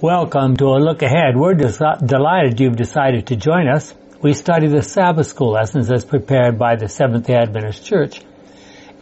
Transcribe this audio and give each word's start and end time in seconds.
Welcome 0.00 0.56
to 0.58 0.66
a 0.66 0.78
look 0.78 1.02
ahead. 1.02 1.36
We're 1.36 1.54
des- 1.54 2.06
delighted 2.06 2.60
you've 2.60 2.76
decided 2.76 3.26
to 3.26 3.36
join 3.36 3.66
us. 3.66 3.92
We 4.22 4.32
study 4.32 4.68
the 4.68 4.80
Sabbath 4.80 5.26
school 5.26 5.50
lessons 5.50 5.90
as 5.90 6.04
prepared 6.04 6.56
by 6.56 6.76
the 6.76 6.88
Seventh-day 6.88 7.34
Adventist 7.34 7.84
Church. 7.84 8.20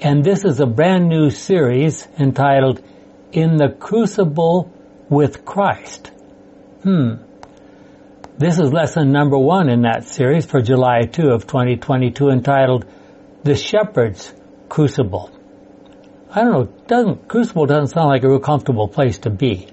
And 0.01 0.24
this 0.24 0.46
is 0.46 0.59
a 0.59 0.64
brand 0.64 1.11
new 1.11 1.29
series 1.29 2.09
entitled 2.19 2.82
In 3.30 3.56
the 3.56 3.69
Crucible 3.69 4.72
with 5.11 5.45
Christ. 5.45 6.12
Hmm. 6.82 7.16
This 8.38 8.58
is 8.58 8.72
lesson 8.72 9.12
number 9.12 9.36
one 9.36 9.68
in 9.68 9.82
that 9.82 10.04
series 10.04 10.46
for 10.46 10.62
July 10.62 11.02
2 11.02 11.28
of 11.28 11.46
2022 11.46 12.30
entitled 12.30 12.86
The 13.42 13.54
Shepherd's 13.54 14.32
Crucible. 14.70 15.30
I 16.30 16.40
don't 16.40 16.52
know, 16.52 16.64
doesn't, 16.86 17.28
crucible 17.28 17.66
doesn't 17.66 17.88
sound 17.88 18.08
like 18.08 18.24
a 18.24 18.30
real 18.30 18.40
comfortable 18.40 18.88
place 18.88 19.18
to 19.18 19.30
be. 19.30 19.68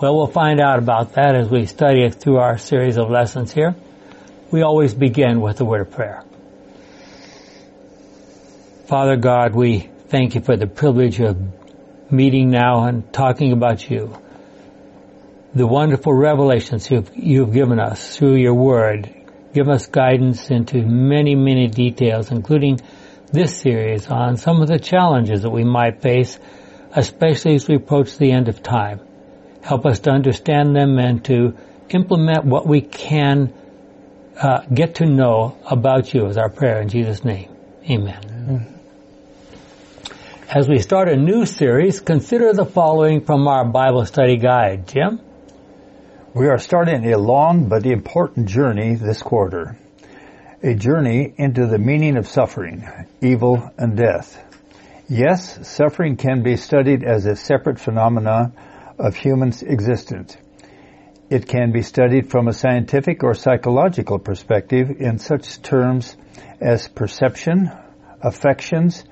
Well, 0.00 0.16
we'll 0.16 0.28
find 0.28 0.62
out 0.62 0.78
about 0.78 1.12
that 1.16 1.34
as 1.34 1.50
we 1.50 1.66
study 1.66 2.04
it 2.04 2.14
through 2.14 2.38
our 2.38 2.56
series 2.56 2.96
of 2.96 3.10
lessons 3.10 3.52
here. 3.52 3.74
We 4.50 4.62
always 4.62 4.94
begin 4.94 5.42
with 5.42 5.60
a 5.60 5.66
word 5.66 5.82
of 5.82 5.90
prayer. 5.90 6.24
Father 8.86 9.16
God, 9.16 9.54
we 9.54 9.90
thank 10.08 10.34
you 10.34 10.40
for 10.40 10.56
the 10.56 10.66
privilege 10.66 11.20
of 11.20 11.36
meeting 12.10 12.48
now 12.48 12.84
and 12.84 13.12
talking 13.12 13.52
about 13.52 13.90
you. 13.90 14.16
The 15.54 15.66
wonderful 15.66 16.14
revelations 16.14 16.90
you've, 16.90 17.14
you've 17.14 17.52
given 17.52 17.78
us 17.78 18.16
through 18.16 18.36
your 18.36 18.54
word. 18.54 19.14
Give 19.52 19.68
us 19.68 19.84
guidance 19.84 20.50
into 20.50 20.80
many, 20.80 21.34
many 21.34 21.66
details, 21.66 22.30
including 22.30 22.80
this 23.30 23.54
series 23.54 24.06
on 24.06 24.38
some 24.38 24.62
of 24.62 24.68
the 24.68 24.78
challenges 24.78 25.42
that 25.42 25.50
we 25.50 25.64
might 25.64 26.00
face, 26.00 26.38
especially 26.96 27.56
as 27.56 27.68
we 27.68 27.74
approach 27.74 28.16
the 28.16 28.32
end 28.32 28.48
of 28.48 28.62
time. 28.62 29.00
Help 29.62 29.86
us 29.86 30.00
to 30.00 30.10
understand 30.10 30.74
them 30.74 30.98
and 30.98 31.24
to 31.26 31.56
implement 31.90 32.44
what 32.44 32.66
we 32.66 32.80
can 32.80 33.52
uh, 34.40 34.60
get 34.72 34.96
to 34.96 35.06
know 35.06 35.58
about 35.66 36.14
you 36.14 36.26
is 36.26 36.38
our 36.38 36.48
prayer 36.48 36.80
in 36.80 36.88
Jesus' 36.88 37.24
name. 37.24 37.54
Amen. 37.88 38.78
As 40.48 40.68
we 40.68 40.78
start 40.78 41.08
a 41.08 41.16
new 41.16 41.46
series, 41.46 42.00
consider 42.00 42.52
the 42.52 42.64
following 42.64 43.24
from 43.24 43.46
our 43.46 43.64
Bible 43.64 44.04
study 44.06 44.36
guide. 44.36 44.88
Jim? 44.88 45.20
We 46.34 46.48
are 46.48 46.58
starting 46.58 47.12
a 47.12 47.18
long 47.18 47.68
but 47.68 47.84
important 47.86 48.48
journey 48.48 48.94
this 48.94 49.22
quarter. 49.22 49.76
A 50.62 50.74
journey 50.74 51.34
into 51.36 51.66
the 51.66 51.78
meaning 51.78 52.16
of 52.16 52.28
suffering, 52.28 52.86
evil, 53.20 53.70
and 53.78 53.96
death. 53.96 54.42
Yes, 55.08 55.68
suffering 55.68 56.16
can 56.16 56.42
be 56.42 56.56
studied 56.56 57.04
as 57.04 57.26
a 57.26 57.36
separate 57.36 57.78
phenomenon 57.80 58.52
of 59.00 59.16
human 59.16 59.52
existence. 59.62 60.36
It 61.30 61.48
can 61.48 61.72
be 61.72 61.82
studied 61.82 62.30
from 62.30 62.48
a 62.48 62.52
scientific 62.52 63.22
or 63.24 63.34
psychological 63.34 64.18
perspective 64.18 64.90
in 64.98 65.18
such 65.18 65.62
terms 65.62 66.16
as 66.60 66.88
perception, 66.88 67.70
affections, 68.20 69.04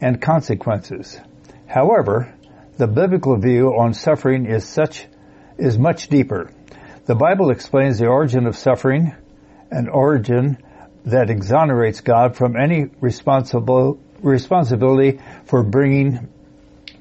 and 0.00 0.20
consequences. 0.20 1.18
However, 1.66 2.34
the 2.76 2.86
biblical 2.86 3.38
view 3.38 3.68
on 3.68 3.94
suffering 3.94 4.46
is 4.46 4.68
such 4.68 5.06
is 5.56 5.78
much 5.78 6.08
deeper. 6.08 6.50
The 7.06 7.14
Bible 7.14 7.50
explains 7.50 7.98
the 7.98 8.08
origin 8.08 8.46
of 8.46 8.56
suffering, 8.56 9.14
an 9.70 9.88
origin 9.88 10.58
that 11.04 11.30
exonerates 11.30 12.00
God 12.00 12.36
from 12.36 12.56
any 12.56 12.86
responsible 13.00 14.00
responsibility 14.20 15.20
for 15.44 15.62
bringing 15.62 16.28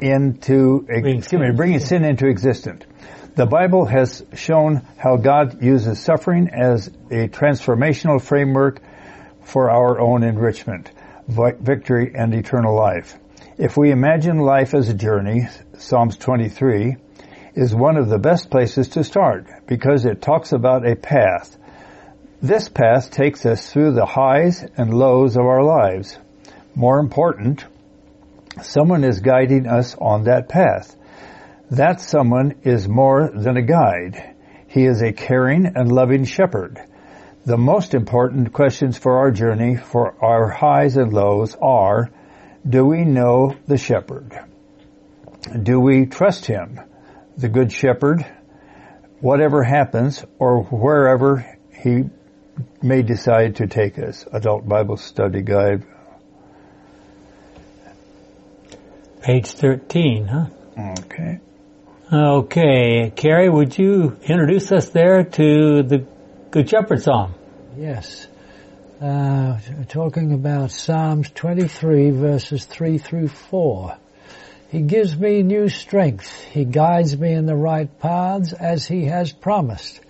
into, 0.02 0.86
excuse 0.90 1.42
me, 1.42 1.52
bringing 1.52 1.80
sin 1.80 2.04
into 2.04 2.28
existence. 2.28 2.84
The 3.36 3.46
Bible 3.46 3.86
has 3.86 4.24
shown 4.36 4.82
how 4.98 5.18
God 5.18 5.64
uses 5.64 6.00
suffering 6.00 6.50
as 6.54 6.88
a 7.10 7.28
transformational 7.28 8.22
framework 8.22 8.80
for 9.42 9.72
our 9.72 10.00
own 10.00 10.24
enrichment, 10.24 10.92
victory, 11.28 12.12
and 12.16 12.34
eternal 12.34 12.76
life. 12.76 13.18
If 13.58 13.76
we 13.78 13.92
imagine 13.92 14.38
life 14.38 14.74
as 14.74 14.90
a 14.90 14.94
journey, 14.94 15.48
Psalms 15.78 16.18
23 16.18 16.98
is 17.56 17.74
one 17.74 17.98
of 17.98 18.10
the 18.10 18.20
best 18.20 18.50
places 18.50 18.90
to 18.90 19.04
start 19.04 19.48
because 19.68 20.06
it 20.06 20.22
talks 20.22 20.52
about 20.54 20.88
a 20.88 20.96
path. 20.96 21.58
This 22.42 22.68
path 22.68 23.12
takes 23.12 23.46
us 23.46 23.72
through 23.72 23.94
the 23.94 24.06
highs 24.06 24.66
and 24.76 24.94
lows 24.94 25.38
of 25.38 25.46
our 25.46 25.64
lives. 25.64 26.18
More 26.76 27.00
important, 27.00 27.64
Someone 28.62 29.04
is 29.04 29.20
guiding 29.20 29.68
us 29.68 29.96
on 30.00 30.26
that 30.26 30.48
path. 30.48 30.96
That 31.72 32.02
someone 32.02 32.56
is 32.64 32.88
more 32.88 33.32
than 33.34 33.58
a 33.58 33.64
guide. 33.64 34.36
He 34.68 34.86
is 34.86 35.02
a 35.02 35.12
caring 35.12 35.66
and 35.66 35.92
loving 35.92 36.26
shepherd. 36.26 36.80
The 37.46 37.58
most 37.58 37.94
important 37.94 38.54
questions 38.54 38.98
for 38.98 39.18
our 39.18 39.32
journey, 39.32 39.76
for 39.76 40.16
our 40.24 40.50
highs 40.50 40.98
and 40.98 41.12
lows 41.12 41.56
are, 41.62 42.10
do 42.68 42.86
we 42.86 43.04
know 43.04 43.56
the 43.68 43.78
shepherd? 43.78 44.40
Do 45.62 45.80
we 45.80 46.06
trust 46.06 46.46
him, 46.46 46.80
the 47.38 47.50
good 47.50 47.72
shepherd, 47.72 48.26
whatever 49.20 49.64
happens 49.64 50.24
or 50.40 50.64
wherever 50.64 51.58
he 51.72 52.04
may 52.82 53.02
decide 53.02 53.58
to 53.58 53.68
take 53.68 54.00
us? 54.00 54.26
Adult 54.32 54.68
Bible 54.68 54.96
Study 54.96 55.42
Guide, 55.42 55.84
Page 59.24 59.54
13, 59.54 60.28
huh? 60.28 60.46
Okay. 60.78 61.40
Okay. 62.12 63.10
Carrie, 63.16 63.50
would 63.50 63.78
you 63.78 64.18
introduce 64.22 64.70
us 64.74 64.90
there 64.90 65.24
to 65.24 65.82
the 65.82 66.06
Good 66.52 66.70
Shepherd 66.70 67.02
Psalm? 67.02 67.34
Yes. 67.78 68.28
Uh, 69.00 69.60
talking 69.88 70.34
about 70.34 70.72
Psalms 70.72 71.30
23 71.30 72.10
verses 72.12 72.66
3 72.66 72.98
through 72.98 73.30
4. 73.30 73.98
He 74.68 74.82
gives 74.82 75.16
me 75.18 75.42
new 75.42 75.70
strength. 75.70 76.44
He 76.52 76.66
guides 76.66 77.18
me 77.18 77.32
in 77.32 77.46
the 77.46 77.56
right 77.56 77.88
paths 78.00 78.52
as 78.52 78.86
he 78.86 79.06
has 79.06 79.32
promised. 79.32 80.02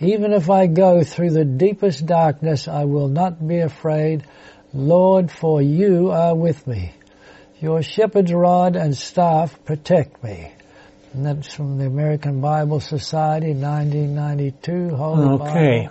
Even 0.00 0.32
if 0.32 0.48
I 0.48 0.68
go 0.68 1.04
through 1.04 1.32
the 1.32 1.44
deepest 1.44 2.06
darkness, 2.06 2.66
I 2.66 2.84
will 2.84 3.08
not 3.08 3.46
be 3.46 3.58
afraid. 3.58 4.24
Lord, 4.72 5.30
for 5.30 5.60
you 5.60 6.12
are 6.12 6.34
with 6.34 6.66
me. 6.66 6.94
Your 7.64 7.82
shepherd's 7.82 8.30
rod 8.30 8.76
and 8.76 8.94
staff 8.94 9.58
protect 9.64 10.22
me. 10.22 10.52
And 11.14 11.24
that's 11.24 11.54
from 11.54 11.78
the 11.78 11.86
American 11.86 12.42
Bible 12.42 12.78
Society, 12.78 13.54
1992. 13.54 14.94
Holy 14.94 15.40
okay. 15.40 15.88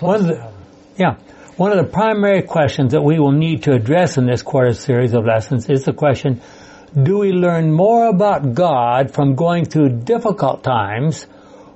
One 0.00 0.16
of 0.16 0.26
the, 0.26 0.52
yeah. 0.96 1.14
One 1.56 1.70
of 1.70 1.78
the 1.78 1.92
primary 1.92 2.42
questions 2.42 2.90
that 2.90 3.02
we 3.02 3.20
will 3.20 3.30
need 3.30 3.62
to 3.62 3.72
address 3.72 4.18
in 4.18 4.26
this 4.26 4.42
quarter 4.42 4.72
series 4.72 5.14
of 5.14 5.24
lessons 5.24 5.70
is 5.70 5.84
the 5.84 5.92
question, 5.92 6.40
do 7.00 7.18
we 7.18 7.30
learn 7.30 7.72
more 7.72 8.08
about 8.08 8.52
God 8.52 9.14
from 9.14 9.36
going 9.36 9.64
through 9.64 10.00
difficult 10.00 10.64
times 10.64 11.24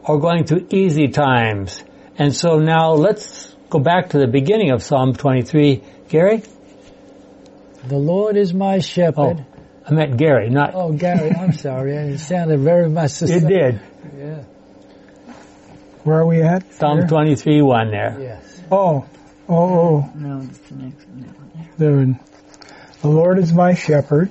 or 0.02 0.18
going 0.18 0.44
through 0.44 0.66
easy 0.70 1.06
times? 1.06 1.84
And 2.18 2.34
so 2.34 2.58
now 2.58 2.94
let's 2.94 3.54
go 3.70 3.78
back 3.78 4.08
to 4.08 4.18
the 4.18 4.26
beginning 4.26 4.72
of 4.72 4.82
Psalm 4.82 5.14
23. 5.14 5.84
Gary? 6.08 6.42
The 7.84 7.98
Lord 7.98 8.36
is 8.36 8.54
my 8.54 8.78
shepherd. 8.78 9.44
Oh, 9.44 9.46
I 9.86 9.92
meant 9.92 10.16
Gary, 10.16 10.50
not. 10.50 10.74
Oh, 10.74 10.92
Gary, 10.92 11.32
I'm 11.32 11.52
sorry. 11.52 11.94
It 11.96 12.18
sounded 12.18 12.60
very 12.60 12.88
much 12.88 13.18
the 13.18 13.26
same. 13.26 13.46
It 13.46 13.48
did. 13.48 13.80
Yeah. 14.16 14.44
Where 16.04 16.20
are 16.20 16.26
we 16.26 16.42
at? 16.42 16.72
Psalm 16.74 17.00
there? 17.00 17.08
23, 17.08 17.62
1 17.62 17.90
there. 17.90 18.18
Yes. 18.20 18.62
Oh, 18.70 19.04
oh, 19.48 19.56
oh. 19.56 20.12
No, 20.14 20.40
it's 20.42 20.58
the 20.58 20.74
next 20.76 21.08
one. 21.08 21.34
There. 21.78 22.20
The 23.00 23.08
Lord 23.08 23.38
is 23.38 23.52
my 23.52 23.74
shepherd. 23.74 24.30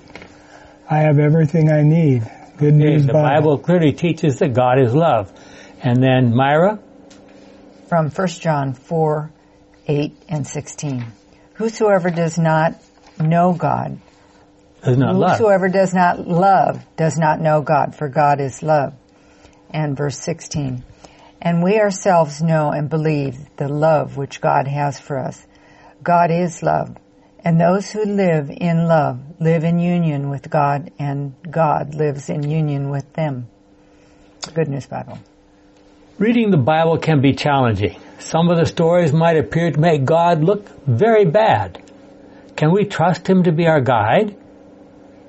I 0.90 1.00
have 1.00 1.19
everything 1.19 1.72
I 1.72 1.84
need. 1.84 2.29
Good 2.57 2.73
news. 2.73 3.06
The 3.06 3.13
Bible. 3.13 3.29
Bible 3.29 3.57
clearly 3.57 3.91
teaches 3.91 4.40
that 4.40 4.53
God 4.53 4.79
is 4.79 4.93
love. 4.93 5.31
And 5.81 6.02
then 6.02 6.34
Myra? 6.35 6.79
From 7.90 8.09
1 8.09 8.28
John 8.28 8.73
4, 8.73 9.31
8 9.87 10.14
and 10.29 10.47
16. 10.47 11.05
Whosoever 11.53 12.09
does 12.09 12.37
not 12.37 12.76
know 13.22 13.53
God. 13.53 14.00
Does 14.84 14.97
not 14.97 15.16
love. 15.16 15.38
Whosoever 15.38 15.70
does 15.70 15.94
not 15.94 16.28
love 16.28 16.84
does 16.97 17.18
not 17.18 17.40
know 17.40 17.62
God, 17.62 17.96
for 17.96 18.09
God 18.09 18.40
is 18.40 18.64
love. 18.64 18.94
And 19.70 19.96
verse 19.96 20.18
16. 20.18 20.84
And 21.41 21.64
we 21.64 21.79
ourselves 21.79 22.41
know 22.41 22.72
and 22.72 22.90
believe 22.90 23.38
the 23.58 23.68
love 23.68 24.18
which 24.18 24.41
God 24.41 24.68
has 24.68 25.00
for 25.00 25.18
us. 25.18 25.46
God 26.03 26.32
is 26.32 26.62
love. 26.62 26.96
And 27.44 27.59
those 27.59 27.91
who 27.91 28.06
live 28.06 28.52
in 28.52 28.88
love 28.88 29.20
live 29.40 29.64
in 29.64 29.79
union 29.79 30.29
with 30.29 30.50
God 30.50 30.91
and 31.00 31.34
God 31.50 31.96
lives 31.96 32.29
in 32.29 32.44
union 32.44 32.90
with 32.90 33.12
them. 33.14 33.47
Good 34.53 34.67
News 34.67 34.85
Bible. 34.85 35.17
Reading 36.20 36.52
the 36.52 36.58
Bible 36.58 37.00
can 37.00 37.22
be 37.22 37.34
challenging. 37.34 38.00
Some 38.20 38.50
of 38.50 38.58
the 38.58 38.66
stories 38.66 39.12
might 39.12 39.38
appear 39.38 39.72
to 39.72 39.79
make 39.79 40.06
God 40.06 40.44
look 40.44 40.70
very 40.85 41.26
bad. 41.26 41.82
Can 42.56 42.72
we 42.72 42.86
trust 42.86 43.28
Him 43.28 43.44
to 43.44 43.52
be 43.52 43.68
our 43.68 43.82
guide? 43.82 44.38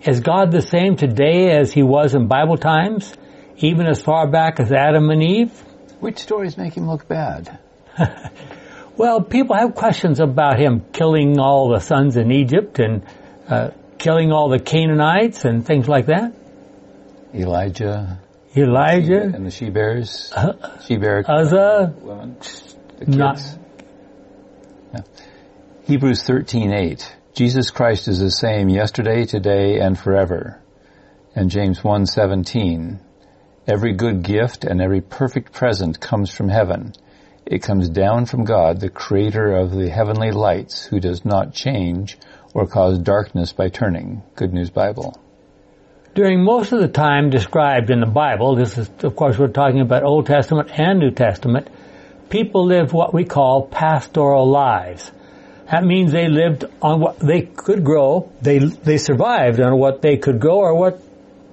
Is 0.03 0.21
God 0.21 0.51
the 0.51 0.63
same 0.63 0.97
today 0.97 1.51
as 1.51 1.73
He 1.73 1.83
was 1.83 2.15
in 2.15 2.27
Bible 2.27 2.57
times? 2.57 3.15
even 3.63 3.87
as 3.87 4.03
far 4.03 4.27
back 4.27 4.61
as 4.61 4.73
Adam 4.73 5.11
and 5.11 5.23
Eve? 5.23 5.53
Which 6.01 6.19
stories 6.19 6.57
make 6.57 6.77
him 6.77 6.89
look 6.89 7.07
bad? 7.07 7.59
well, 8.97 9.23
people 9.23 9.57
have 9.57 9.75
questions 9.75 10.21
about 10.21 10.59
him 10.59 10.85
killing 10.93 11.39
all 11.39 11.69
the 11.71 11.81
sons 11.81 12.17
in 12.17 12.33
Egypt 12.33 12.81
and 12.81 13.05
uh, 13.49 13.71
killing 13.99 14.33
all 14.33 14.49
the 14.49 14.59
Canaanites 14.59 15.45
and 15.45 15.65
things 15.65 15.89
like 15.89 16.07
that. 16.07 16.35
Elijah. 17.35 18.21
Elijah. 18.57 19.23
And 19.23 19.47
the 19.47 19.51
she 19.51 19.71
bears. 19.71 20.33
Uh, 20.35 20.81
she 20.81 20.97
bear. 20.97 21.25
Uzzah. 21.27 21.95
Women. 22.01 22.37
The 22.99 23.05
kids. 23.07 23.17
Not. 23.17 23.39
Hebrews 25.85 26.23
13:8. 26.23 27.13
Jesus 27.35 27.73
Christ 27.73 28.07
is 28.07 28.21
the 28.21 28.31
same 28.31 28.69
yesterday, 28.69 29.25
today, 29.25 29.81
and 29.81 29.99
forever. 29.99 30.61
And 31.35 31.51
James 31.51 31.83
1:17. 31.83 33.01
Every 33.67 33.93
good 33.93 34.23
gift 34.23 34.63
and 34.65 34.81
every 34.81 35.01
perfect 35.01 35.53
present 35.53 35.99
comes 35.99 36.31
from 36.31 36.51
heaven. 36.51 36.93
It 37.45 37.65
comes 37.65 37.89
down 37.89 38.27
from 38.27 38.45
God, 38.45 38.79
the 38.79 38.91
creator 38.91 39.57
of 39.57 39.73
the 39.73 39.89
heavenly 39.89 40.31
lights, 40.31 40.85
who 40.85 41.01
does 41.01 41.25
not 41.25 41.53
change 41.53 42.17
or 42.55 42.69
cause 42.69 43.01
darkness 43.01 43.53
by 43.53 43.69
turning. 43.69 44.23
Good 44.37 44.53
News 44.53 44.71
Bible. 44.71 45.17
During 46.15 46.45
most 46.45 46.71
of 46.71 46.79
the 46.79 46.87
time 46.87 47.29
described 47.29 47.91
in 47.91 47.99
the 47.99 48.07
Bible, 48.07 48.55
this 48.55 48.79
is, 48.79 48.89
of 49.03 49.17
course, 49.17 49.37
we're 49.37 49.49
talking 49.49 49.81
about 49.81 50.05
Old 50.05 50.27
Testament 50.27 50.71
and 50.79 51.01
New 51.01 51.11
Testament, 51.11 51.67
people 52.29 52.67
live 52.67 52.93
what 52.93 53.13
we 53.13 53.25
call 53.25 53.67
pastoral 53.67 54.49
lives. 54.49 55.11
That 55.73 55.85
means 55.85 56.13
they 56.13 56.29
lived 56.29 56.67
on 56.83 57.01
what 57.01 57.19
they 57.19 57.41
could 57.41 57.83
grow. 57.83 58.31
They, 58.43 58.59
they 58.59 58.99
survived 58.99 59.59
on 59.59 59.79
what 59.79 60.03
they 60.03 60.19
could 60.19 60.39
grow 60.39 60.59
or 60.59 60.75
what 60.79 61.03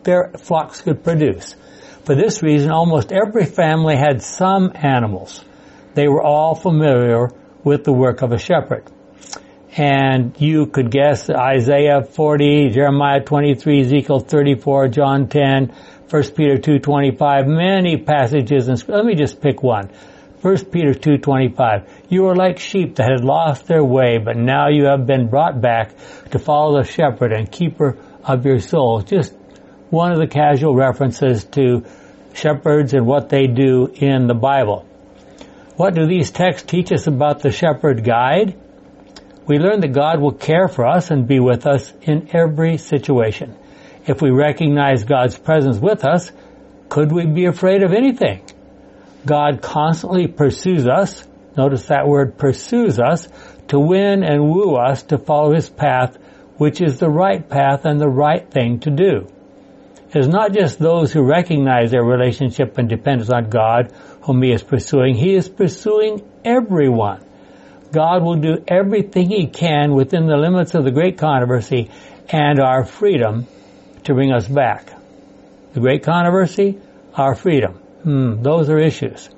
their 0.03 0.31
flocks 0.37 0.81
could 0.81 1.05
produce. 1.05 1.55
For 2.03 2.15
this 2.15 2.43
reason, 2.43 2.69
almost 2.69 3.13
every 3.13 3.45
family 3.45 3.95
had 3.95 4.21
some 4.21 4.73
animals. 4.75 5.45
They 5.93 6.09
were 6.09 6.21
all 6.21 6.53
familiar 6.53 7.29
with 7.63 7.85
the 7.85 7.93
work 7.93 8.21
of 8.21 8.33
a 8.33 8.37
shepherd. 8.37 8.83
And 9.77 10.35
you 10.37 10.65
could 10.65 10.91
guess 10.91 11.29
Isaiah 11.29 12.03
40, 12.03 12.71
Jeremiah 12.71 13.23
23, 13.23 13.81
Ezekiel 13.81 14.19
34, 14.19 14.89
John 14.89 15.29
10, 15.29 15.73
1 16.09 16.23
Peter 16.35 16.57
2.25, 16.57 17.47
many 17.47 17.95
passages. 17.95 18.67
And 18.67 18.85
let 18.89 19.05
me 19.05 19.15
just 19.15 19.39
pick 19.39 19.63
one. 19.63 19.89
1 20.41 20.65
Peter 20.65 20.93
2.25, 20.93 21.85
you 22.07 22.27
are 22.27 22.35
like 22.35 22.59
sheep 22.59 22.95
that 22.95 23.11
had 23.11 23.25
lost 23.25 23.67
their 23.67 23.83
way, 23.83 24.19
but 24.19 24.37
now 24.37 24.69
you 24.69 24.85
have 24.85 25.05
been 25.05 25.27
brought 25.27 25.59
back 25.59 25.91
to 26.31 26.39
follow 26.39 26.81
the 26.81 26.87
shepherd 26.87 27.33
and 27.33 27.51
keeper 27.51 27.97
of 28.23 28.45
your 28.45 28.59
souls. 28.59 29.03
Just 29.03 29.33
one 29.89 30.13
of 30.13 30.17
the 30.17 30.27
casual 30.27 30.73
references 30.73 31.43
to 31.43 31.85
shepherds 32.33 32.93
and 32.93 33.05
what 33.05 33.27
they 33.27 33.47
do 33.47 33.87
in 33.93 34.27
the 34.27 34.33
Bible. 34.33 34.87
What 35.75 35.95
do 35.95 36.07
these 36.07 36.31
texts 36.31 36.69
teach 36.69 36.93
us 36.93 37.07
about 37.07 37.41
the 37.41 37.51
shepherd 37.51 38.05
guide? 38.05 38.57
We 39.45 39.57
learn 39.57 39.81
that 39.81 39.91
God 39.91 40.21
will 40.21 40.33
care 40.33 40.69
for 40.69 40.87
us 40.87 41.11
and 41.11 41.27
be 41.27 41.41
with 41.41 41.67
us 41.67 41.91
in 42.01 42.29
every 42.31 42.77
situation. 42.77 43.57
If 44.05 44.21
we 44.21 44.29
recognize 44.29 45.03
God's 45.03 45.37
presence 45.37 45.79
with 45.79 46.05
us, 46.05 46.31
could 46.87 47.11
we 47.11 47.25
be 47.25 47.45
afraid 47.45 47.83
of 47.83 47.91
anything? 47.91 48.41
God 49.25 49.61
constantly 49.61 50.27
pursues 50.27 50.87
us, 50.87 51.27
notice 51.57 51.87
that 51.87 52.07
word 52.07 52.37
pursues 52.37 52.99
us, 52.99 53.27
to 53.67 53.79
win 53.79 54.23
and 54.23 54.49
woo 54.49 54.75
us 54.75 55.03
to 55.03 55.17
follow 55.17 55.53
His 55.53 55.69
path, 55.69 56.17
which 56.57 56.81
is 56.81 56.99
the 56.99 57.09
right 57.09 57.47
path 57.47 57.85
and 57.85 57.99
the 57.99 58.09
right 58.09 58.49
thing 58.49 58.79
to 58.81 58.89
do. 58.89 59.27
It 60.09 60.15
is 60.15 60.27
not 60.27 60.53
just 60.53 60.79
those 60.79 61.13
who 61.13 61.23
recognize 61.23 61.91
their 61.91 62.03
relationship 62.03 62.77
and 62.77 62.89
dependence 62.89 63.29
on 63.29 63.49
God 63.49 63.93
whom 64.21 64.41
He 64.41 64.51
is 64.51 64.63
pursuing. 64.63 65.15
He 65.15 65.35
is 65.35 65.47
pursuing 65.47 66.27
everyone. 66.43 67.23
God 67.91 68.23
will 68.23 68.35
do 68.35 68.63
everything 68.67 69.29
He 69.29 69.47
can 69.47 69.93
within 69.93 70.27
the 70.27 70.37
limits 70.37 70.73
of 70.73 70.83
the 70.83 70.91
great 70.91 71.17
controversy 71.17 71.91
and 72.29 72.59
our 72.59 72.85
freedom 72.85 73.47
to 74.05 74.13
bring 74.13 74.31
us 74.31 74.47
back. 74.47 74.91
The 75.73 75.79
great 75.79 76.03
controversy, 76.03 76.79
our 77.13 77.35
freedom. 77.35 77.79
Hmm, 78.03 78.41
those 78.41 78.69
are 78.69 78.79
issues. 78.79 79.29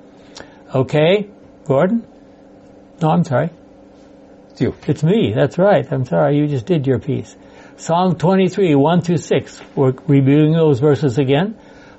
Okay, 0.74 1.28
Gordon? 1.64 2.06
No, 3.00 3.10
I'm 3.10 3.24
sorry. 3.24 3.50
It's 4.50 4.60
you. 4.60 4.74
It's 4.86 5.02
me. 5.02 5.32
That's 5.34 5.58
right. 5.58 5.90
I'm 5.90 6.04
sorry. 6.04 6.36
You 6.36 6.46
just 6.46 6.66
did 6.66 6.86
your 6.86 6.98
piece. 6.98 7.34
Psalm 7.76 8.16
23, 8.16 8.74
1 8.74 9.00
through 9.00 9.16
6. 9.16 9.60
We're 9.74 9.94
reviewing 10.06 10.52
those 10.52 10.78
verses 10.78 11.18
again. 11.18 11.58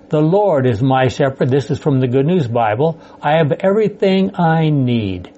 The 0.10 0.22
Lord 0.22 0.66
is 0.66 0.82
my 0.82 1.08
shepherd. 1.08 1.50
This 1.50 1.72
is 1.72 1.80
from 1.80 2.00
the 2.00 2.08
Good 2.08 2.26
News 2.26 2.48
Bible. 2.48 3.02
I 3.22 3.38
have 3.38 3.52
everything 3.52 4.36
I 4.36 4.70
need. 4.70 5.34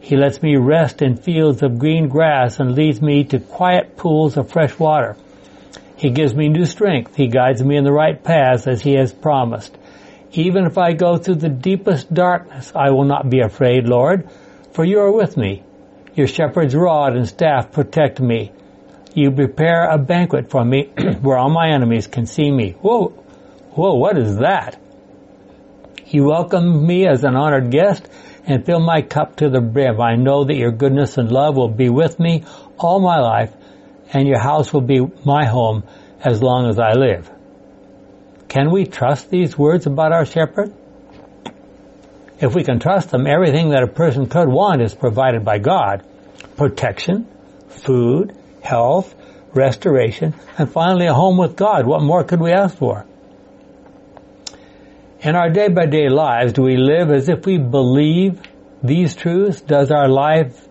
He 0.00 0.16
lets 0.16 0.42
me 0.42 0.56
rest 0.56 1.02
in 1.02 1.16
fields 1.16 1.62
of 1.62 1.78
green 1.78 2.08
grass 2.08 2.60
and 2.60 2.74
leads 2.74 3.02
me 3.02 3.24
to 3.24 3.40
quiet 3.40 3.96
pools 3.96 4.36
of 4.36 4.50
fresh 4.50 4.78
water. 4.78 5.16
He 5.96 6.10
gives 6.10 6.34
me 6.34 6.48
new 6.48 6.66
strength. 6.66 7.16
He 7.16 7.26
guides 7.26 7.62
me 7.62 7.76
in 7.76 7.84
the 7.84 7.92
right 7.92 8.22
paths 8.22 8.66
as 8.66 8.82
he 8.82 8.92
has 8.94 9.12
promised. 9.12 9.76
Even 10.32 10.66
if 10.66 10.76
I 10.76 10.92
go 10.92 11.16
through 11.16 11.36
the 11.36 11.48
deepest 11.48 12.12
darkness, 12.12 12.72
I 12.74 12.90
will 12.90 13.04
not 13.04 13.30
be 13.30 13.40
afraid, 13.40 13.88
Lord, 13.88 14.28
for 14.72 14.84
you 14.84 15.00
are 15.00 15.12
with 15.12 15.36
me. 15.36 15.62
Your 16.14 16.26
shepherd's 16.26 16.74
rod 16.74 17.16
and 17.16 17.26
staff 17.26 17.72
protect 17.72 18.20
me. 18.20 18.52
You 19.14 19.30
prepare 19.30 19.88
a 19.88 19.96
banquet 19.96 20.50
for 20.50 20.64
me 20.64 20.84
where 21.22 21.38
all 21.38 21.48
my 21.48 21.70
enemies 21.70 22.06
can 22.06 22.26
see 22.26 22.50
me. 22.50 22.72
Whoa, 22.72 23.08
whoa, 23.70 23.94
what 23.94 24.18
is 24.18 24.36
that? 24.36 24.78
You 26.06 26.24
welcome 26.24 26.86
me 26.86 27.06
as 27.06 27.24
an 27.24 27.34
honored 27.34 27.70
guest 27.70 28.06
and 28.46 28.64
fill 28.64 28.80
my 28.80 29.02
cup 29.02 29.36
to 29.36 29.48
the 29.48 29.60
brim. 29.60 30.00
I 30.00 30.16
know 30.16 30.44
that 30.44 30.56
your 30.56 30.72
goodness 30.72 31.16
and 31.18 31.30
love 31.30 31.56
will 31.56 31.68
be 31.68 31.88
with 31.88 32.18
me 32.18 32.44
all 32.78 33.00
my 33.00 33.18
life 33.18 33.52
and 34.12 34.28
your 34.28 34.38
house 34.38 34.72
will 34.72 34.82
be 34.82 35.06
my 35.24 35.46
home 35.46 35.84
as 36.20 36.42
long 36.42 36.68
as 36.68 36.78
I 36.78 36.92
live. 36.92 37.30
Can 38.48 38.70
we 38.70 38.86
trust 38.86 39.30
these 39.30 39.56
words 39.56 39.86
about 39.86 40.12
our 40.12 40.24
shepherd? 40.24 40.72
If 42.40 42.54
we 42.54 42.64
can 42.64 42.78
trust 42.78 43.10
them, 43.10 43.26
everything 43.26 43.70
that 43.70 43.82
a 43.82 43.88
person 43.88 44.26
could 44.26 44.48
want 44.48 44.80
is 44.80 44.94
provided 44.94 45.44
by 45.44 45.58
God. 45.58 46.04
Protection, 46.56 47.26
food, 47.68 48.34
health, 48.62 49.14
restoration, 49.52 50.34
and 50.56 50.70
finally 50.70 51.06
a 51.06 51.14
home 51.14 51.36
with 51.36 51.56
God. 51.56 51.86
What 51.86 52.02
more 52.02 52.24
could 52.24 52.40
we 52.40 52.52
ask 52.52 52.76
for? 52.76 53.04
In 55.20 55.34
our 55.34 55.50
day 55.50 55.68
by 55.68 55.86
day 55.86 56.08
lives, 56.08 56.52
do 56.52 56.62
we 56.62 56.76
live 56.76 57.10
as 57.10 57.28
if 57.28 57.44
we 57.44 57.58
believe 57.58 58.40
these 58.82 59.16
truths? 59.16 59.60
Does 59.60 59.90
our 59.90 60.08
life 60.08 60.68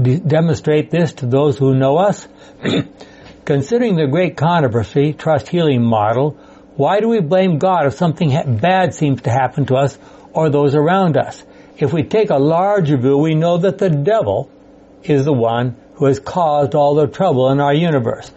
de- 0.00 0.18
demonstrate 0.18 0.90
this 0.90 1.12
to 1.14 1.26
those 1.26 1.58
who 1.58 1.74
know 1.74 1.98
us? 1.98 2.26
Considering 3.44 3.96
the 3.96 4.06
great 4.06 4.36
controversy, 4.36 5.12
trust 5.12 5.48
healing 5.48 5.84
model, 5.84 6.38
why 6.76 7.00
do 7.00 7.08
we 7.08 7.20
blame 7.20 7.58
God 7.58 7.86
if 7.86 7.94
something 7.94 8.58
bad 8.58 8.94
seems 8.94 9.22
to 9.22 9.30
happen 9.30 9.66
to 9.66 9.76
us 9.76 9.98
or 10.32 10.50
those 10.50 10.74
around 10.74 11.16
us? 11.16 11.42
If 11.78 11.92
we 11.92 12.02
take 12.02 12.30
a 12.30 12.38
larger 12.38 12.96
view, 12.96 13.18
we 13.18 13.34
know 13.34 13.58
that 13.58 13.78
the 13.78 13.90
devil 13.90 14.50
is 15.02 15.24
the 15.24 15.32
one 15.32 15.76
who 15.94 16.06
has 16.06 16.20
caused 16.20 16.74
all 16.74 16.94
the 16.94 17.06
trouble 17.06 17.50
in 17.50 17.60
our 17.60 17.74
universe. 17.74 18.28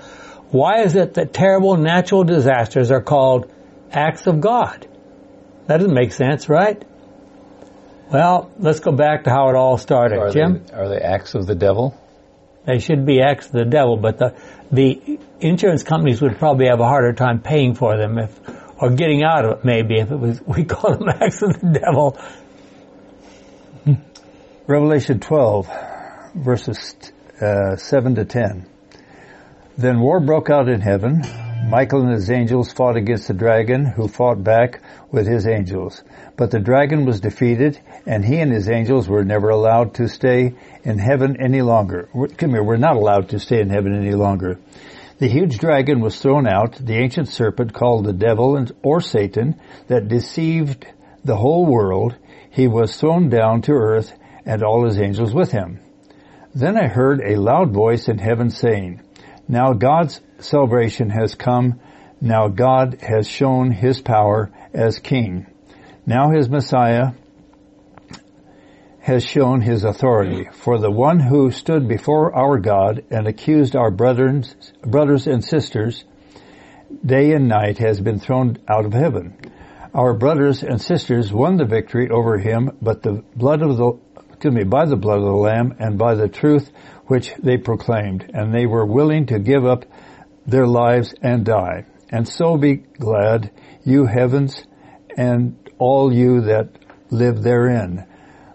Why 0.52 0.82
is 0.82 0.96
it 0.96 1.16
that 1.16 1.34
terrible 1.34 1.78
natural 1.78 2.24
disasters 2.24 2.92
are 2.92 3.02
called 3.02 3.52
acts 3.92 4.26
of 4.28 4.42
God? 4.42 4.88
That 5.68 5.78
doesn't 5.78 5.94
make 5.94 6.14
sense, 6.14 6.50
right? 6.50 6.84
Well, 8.12 8.52
let's 8.58 8.80
go 8.80 8.92
back 8.92 9.26
to 9.26 9.30
how 9.30 9.50
it 9.50 9.56
all 9.56 9.78
started. 9.78 10.18
Are 10.18 10.32
Jim? 10.32 10.66
They, 10.66 10.74
are 10.74 10.90
they 10.90 10.98
acts 10.98 11.36
of 11.36 11.46
the 11.46 11.56
devil? 11.56 11.96
They 12.66 12.80
should 12.80 13.06
be 13.06 13.22
acts 13.22 13.48
of 13.48 13.52
the 13.52 13.66
devil, 13.66 13.98
but 13.98 14.18
the, 14.18 14.36
the 14.72 15.19
insurance 15.42 15.84
companies 15.84 16.22
would 16.22 16.38
probably 16.38 16.68
have 16.68 16.80
a 16.80 16.88
harder 16.88 17.14
time 17.14 17.42
paying 17.42 17.76
for 17.76 17.98
them 17.98 18.18
if, 18.18 18.40
or 18.78 18.92
getting 18.92 19.24
out 19.24 19.46
of 19.46 19.60
it 19.60 19.66
maybe 19.66 20.00
if 20.00 20.12
it 20.12 20.16
was, 20.16 20.42
we 20.48 20.66
call 20.66 20.98
them 20.98 21.10
acts 21.10 21.42
of 21.42 21.60
the 21.60 21.80
devil. 21.80 22.18
Revelation 24.68 25.20
12, 25.20 25.68
verses 26.36 26.96
uh, 27.42 27.76
7 27.76 28.16
to 28.16 28.26
10. 28.26 28.68
Then 29.78 30.00
war 30.00 30.20
broke 30.20 30.50
out 30.50 30.70
in 30.70 30.82
heaven. 30.82 31.24
Michael 31.68 32.04
and 32.04 32.14
his 32.14 32.30
angels 32.30 32.72
fought 32.72 32.96
against 32.96 33.28
the 33.28 33.34
dragon, 33.34 33.86
who 33.86 34.08
fought 34.08 34.44
back 34.44 34.82
with 35.12 35.28
his 35.28 35.48
angels. 35.48 36.04
But 36.36 36.52
the 36.52 36.60
dragon 36.60 37.06
was 37.06 37.20
defeated, 37.20 37.80
and 38.06 38.24
he 38.24 38.40
and 38.40 38.52
his 38.52 38.70
angels 38.70 39.08
were 39.08 39.24
never 39.24 39.50
allowed 39.50 39.96
to 39.96 40.08
stay 40.08 40.54
in 40.84 41.00
heaven 41.00 41.38
any 41.42 41.62
longer. 41.62 42.10
Come 42.38 42.52
here, 42.52 42.64
we're 42.64 42.78
not 42.78 42.96
allowed 42.96 43.30
to 43.30 43.40
stay 43.40 43.62
in 43.62 43.70
heaven 43.70 43.96
any 43.96 44.14
longer. 44.14 44.60
The 45.20 45.28
huge 45.28 45.60
dragon 45.60 46.00
was 46.00 46.20
thrown 46.20 46.48
out, 46.48 46.74
the 46.74 46.96
ancient 46.96 47.28
serpent 47.28 47.74
called 47.74 48.06
the 48.06 48.14
devil 48.14 48.66
or 48.82 49.02
Satan, 49.02 49.60
that 49.88 50.08
deceived 50.08 50.88
the 51.24 51.36
whole 51.36 51.66
world. 51.66 52.16
He 52.50 52.68
was 52.68 52.98
thrown 52.98 53.30
down 53.30 53.62
to 53.64 53.74
earth, 53.74 54.14
and 54.46 54.64
all 54.64 54.86
his 54.86 55.00
angels 55.00 55.34
with 55.34 55.52
him. 55.52 55.80
Then 56.56 56.78
I 56.78 56.88
heard 56.88 57.22
a 57.22 57.36
loud 57.36 57.72
voice 57.72 58.08
in 58.08 58.18
heaven 58.18 58.50
saying, 58.50 59.02
Now 59.48 59.74
God's 59.74 60.22
salvation 60.40 61.10
has 61.10 61.36
come 61.36 61.80
Now 62.22 62.50
God 62.50 62.98
has 63.02 63.28
shown 63.28 63.72
his 63.72 64.02
power 64.02 64.52
as 64.74 65.00
king. 65.00 65.46
Now 66.06 66.32
his 66.32 66.50
Messiah 66.50 67.12
has 69.02 69.24
shown 69.24 69.62
his 69.62 69.84
authority. 69.84 70.50
For 70.52 70.78
the 70.78 70.92
one 70.92 71.20
who 71.20 71.52
stood 71.52 71.88
before 71.88 72.36
our 72.36 72.60
God 72.60 73.04
and 73.10 73.28
accused 73.28 73.76
our 73.76 73.92
brothers, 73.92 74.56
brothers 74.82 75.28
and 75.28 75.44
sisters 75.44 76.04
day 77.06 77.34
and 77.34 77.48
night 77.48 77.78
has 77.78 78.02
been 78.02 78.20
thrown 78.20 78.58
out 78.68 78.86
of 78.86 78.94
heaven. 78.94 79.38
Our 79.94 80.14
brothers 80.14 80.64
and 80.64 80.82
sisters 80.82 81.32
won 81.32 81.58
the 81.58 81.66
victory 81.66 82.10
over 82.10 82.38
him, 82.38 82.78
but 82.82 83.02
the 83.02 83.24
blood 83.36 83.62
of 83.62 83.78
the, 83.78 83.94
excuse 84.30 84.54
me, 84.54 84.64
by 84.64 84.86
the 84.86 84.96
blood 84.96 85.20
of 85.20 85.26
the 85.26 85.32
Lamb 85.32 85.76
and 85.80 85.98
by 85.98 86.16
the 86.16 86.28
truth 86.28 86.72
which 87.08 87.34
they 87.40 87.58
proclaimed, 87.58 88.30
and 88.34 88.54
they 88.54 88.66
were 88.66 88.86
willing 88.86 89.26
to 89.28 89.40
give 89.40 89.66
up 89.66 89.86
their 90.46 90.68
lives 90.68 91.14
and 91.22 91.46
die. 91.46 91.86
And 92.10 92.28
so 92.28 92.58
be 92.58 92.76
glad, 92.76 93.52
you 93.84 94.06
heavens, 94.06 94.64
and 95.18 95.58
all 95.80 96.14
you 96.14 96.42
that 96.42 96.70
live 97.10 97.42
therein. 97.42 98.06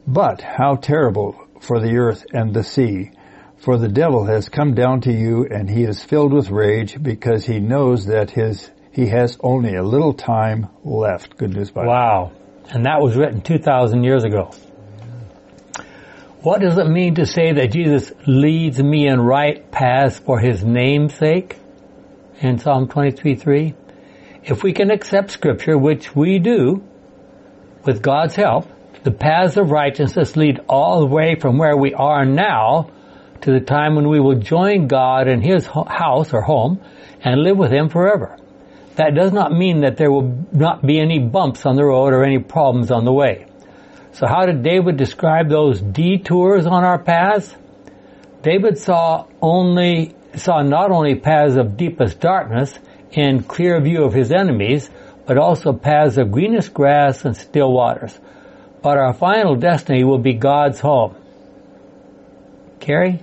But 0.06 0.42
how 0.42 0.76
terrible 0.76 1.37
for 1.61 1.80
the 1.80 1.96
earth 1.96 2.26
and 2.32 2.52
the 2.52 2.62
sea, 2.62 3.11
for 3.56 3.78
the 3.78 3.88
devil 3.88 4.26
has 4.26 4.49
come 4.49 4.75
down 4.75 5.00
to 5.02 5.12
you 5.12 5.46
and 5.50 5.68
he 5.68 5.84
is 5.84 6.04
filled 6.04 6.32
with 6.32 6.50
rage 6.50 7.02
because 7.02 7.46
he 7.46 7.58
knows 7.58 8.06
that 8.06 8.30
his, 8.30 8.70
he 8.92 9.06
has 9.06 9.38
only 9.40 9.75
a 9.75 9.82
little 9.82 10.12
time 10.12 10.68
left. 10.84 11.38
Good 11.38 11.54
news 11.54 11.70
Bible. 11.70 11.88
Wow. 11.88 12.32
And 12.68 12.84
that 12.84 13.00
was 13.00 13.16
written 13.16 13.40
2,000 13.40 14.04
years 14.04 14.25
ago. 14.25 14.50
What 16.42 16.61
does 16.61 16.76
it 16.76 16.87
mean 16.87 17.14
to 17.14 17.25
say 17.25 17.52
that 17.54 17.73
Jesus 17.73 18.12
leads 18.26 18.82
me 18.82 19.08
in 19.08 19.18
right 19.18 19.70
paths 19.70 20.18
for 20.18 20.38
his 20.38 20.62
name's 20.62 21.14
sake? 21.14 21.58
In 22.40 22.58
Psalm 22.58 22.88
23 22.88 23.37
3. 23.37 23.75
If 24.42 24.62
we 24.62 24.75
can 24.75 24.90
accept 24.90 25.30
scripture, 25.30 25.78
which 25.78 26.14
we 26.14 26.38
do, 26.38 26.84
with 27.84 28.02
God's 28.02 28.34
help, 28.34 28.68
the 29.04 29.12
paths 29.12 29.58
of 29.58 29.70
righteousness 29.70 30.34
lead 30.34 30.61
all 30.66 31.00
the 31.00 31.06
way 31.06 31.37
from 31.38 31.58
where 31.58 31.76
we 31.76 31.92
are 31.92 32.25
now 32.25 32.90
to 33.42 33.52
the 33.52 33.61
time 33.61 33.96
when 33.96 34.08
we 34.08 34.18
will 34.18 34.37
join 34.37 34.88
God 34.88 35.28
in 35.28 35.42
His 35.42 35.66
house 35.66 36.32
or 36.32 36.40
home 36.40 36.80
and 37.20 37.42
live 37.42 37.58
with 37.58 37.70
Him 37.70 37.90
forever. 37.90 38.38
That 38.96 39.14
does 39.14 39.30
not 39.30 39.52
mean 39.52 39.82
that 39.82 39.99
there 39.99 40.11
will 40.11 40.46
not 40.52 40.84
be 40.87 40.99
any 40.99 41.18
bumps 41.18 41.66
on 41.66 41.76
the 41.76 41.84
road 41.84 42.14
or 42.14 42.25
any 42.25 42.38
problems 42.38 42.90
on 42.90 43.04
the 43.04 43.12
way. 43.12 43.46
So 44.12 44.26
how 44.26 44.46
did 44.46 44.62
David 44.62 44.96
describe 44.96 45.50
those 45.50 45.82
detours 45.82 46.64
on 46.64 46.84
our 46.84 46.99
paths? 46.99 47.54
David 48.42 48.78
saw 48.78 49.26
only, 49.42 50.14
saw 50.34 50.62
not 50.62 50.90
only 50.90 51.16
paths 51.16 51.56
of 51.56 51.76
deepest 51.76 52.20
darkness 52.20 52.78
and 53.12 53.46
clear 53.46 53.78
view 53.82 54.04
of 54.04 54.14
his 54.14 54.32
enemies, 54.32 54.88
but 55.26 55.37
also 55.37 55.75
paths 55.75 56.16
of 56.16 56.30
greenest 56.30 56.73
grass 56.73 57.25
and 57.26 57.37
still 57.37 57.70
waters 57.70 58.18
but 58.84 58.98
our 58.98 59.14
final 59.14 59.56
destiny 59.56 60.04
will 60.04 60.18
be 60.18 60.34
God's 60.34 60.78
home. 60.78 61.16
Carrie? 62.80 63.18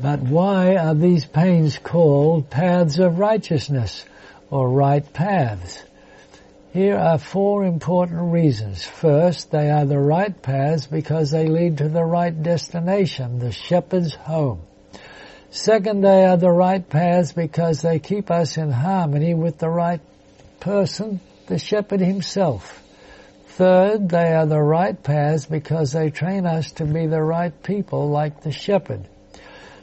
But 0.00 0.20
why 0.20 0.76
are 0.76 0.94
these 0.94 1.26
pains 1.26 1.76
called 1.78 2.48
paths 2.48 2.98
of 2.98 3.18
righteousness 3.18 4.06
or 4.48 4.70
right 4.70 5.04
paths? 5.12 5.84
Here 6.72 6.96
are 6.96 7.18
four 7.18 7.66
important 7.66 8.32
reasons. 8.32 8.82
First, 8.82 9.50
they 9.50 9.70
are 9.70 9.84
the 9.84 9.98
right 9.98 10.40
paths 10.40 10.86
because 10.86 11.30
they 11.30 11.48
lead 11.48 11.76
to 11.78 11.90
the 11.90 12.02
right 12.02 12.42
destination, 12.42 13.38
the 13.38 13.52
shepherd's 13.52 14.14
home. 14.14 14.62
Second, 15.50 16.00
they 16.00 16.24
are 16.24 16.38
the 16.38 16.50
right 16.50 16.88
paths 16.88 17.32
because 17.32 17.82
they 17.82 17.98
keep 17.98 18.30
us 18.30 18.56
in 18.56 18.70
harmony 18.70 19.34
with 19.34 19.58
the 19.58 19.68
right 19.68 20.00
person, 20.58 21.20
the 21.48 21.58
shepherd 21.58 22.00
himself. 22.00 22.81
Third, 23.56 24.08
they 24.08 24.32
are 24.32 24.46
the 24.46 24.62
right 24.62 25.00
paths 25.02 25.44
because 25.44 25.92
they 25.92 26.08
train 26.08 26.46
us 26.46 26.72
to 26.72 26.86
be 26.86 27.06
the 27.06 27.22
right 27.22 27.52
people 27.62 28.08
like 28.08 28.40
the 28.40 28.50
shepherd. 28.50 29.06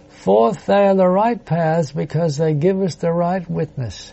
Fourth, 0.10 0.66
they 0.66 0.88
are 0.88 0.96
the 0.96 1.08
right 1.08 1.44
paths 1.44 1.92
because 1.92 2.36
they 2.36 2.56
give 2.56 2.82
us 2.82 2.96
the 2.96 3.12
right 3.12 3.48
witness. 3.48 4.12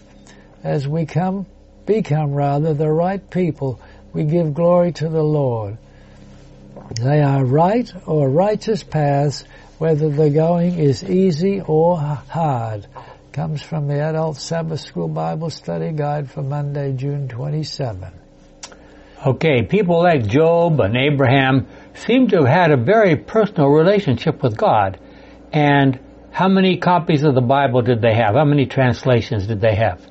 As 0.62 0.86
we 0.86 1.06
come, 1.06 1.46
become 1.86 2.34
rather 2.34 2.74
the 2.74 2.92
right 2.92 3.30
people, 3.30 3.80
we 4.12 4.24
give 4.24 4.52
glory 4.52 4.92
to 4.92 5.08
the 5.08 5.22
Lord. 5.22 5.78
They 7.00 7.22
are 7.22 7.42
right 7.42 7.90
or 8.04 8.28
righteous 8.28 8.82
paths, 8.82 9.44
whether 9.78 10.10
the 10.10 10.28
going 10.28 10.78
is 10.78 11.02
easy 11.02 11.62
or 11.62 11.96
hard. 11.98 12.86
Comes 13.32 13.62
from 13.62 13.88
the 13.88 14.06
Adult 14.06 14.36
Sabbath 14.36 14.80
School 14.80 15.08
Bible 15.08 15.48
Study 15.48 15.92
Guide 15.92 16.30
for 16.30 16.42
Monday, 16.42 16.92
June 16.92 17.28
27. 17.28 18.25
Okay, 19.24 19.62
people 19.62 20.02
like 20.02 20.26
Job 20.26 20.78
and 20.80 20.96
Abraham 20.96 21.66
seem 21.94 22.28
to 22.28 22.44
have 22.44 22.48
had 22.48 22.70
a 22.70 22.76
very 22.76 23.16
personal 23.16 23.68
relationship 23.68 24.42
with 24.42 24.56
God. 24.56 25.00
And 25.52 25.98
how 26.30 26.48
many 26.48 26.76
copies 26.76 27.24
of 27.24 27.34
the 27.34 27.40
Bible 27.40 27.80
did 27.80 28.02
they 28.02 28.14
have? 28.14 28.34
How 28.34 28.44
many 28.44 28.66
translations 28.66 29.46
did 29.46 29.60
they 29.60 29.74
have? 29.74 30.06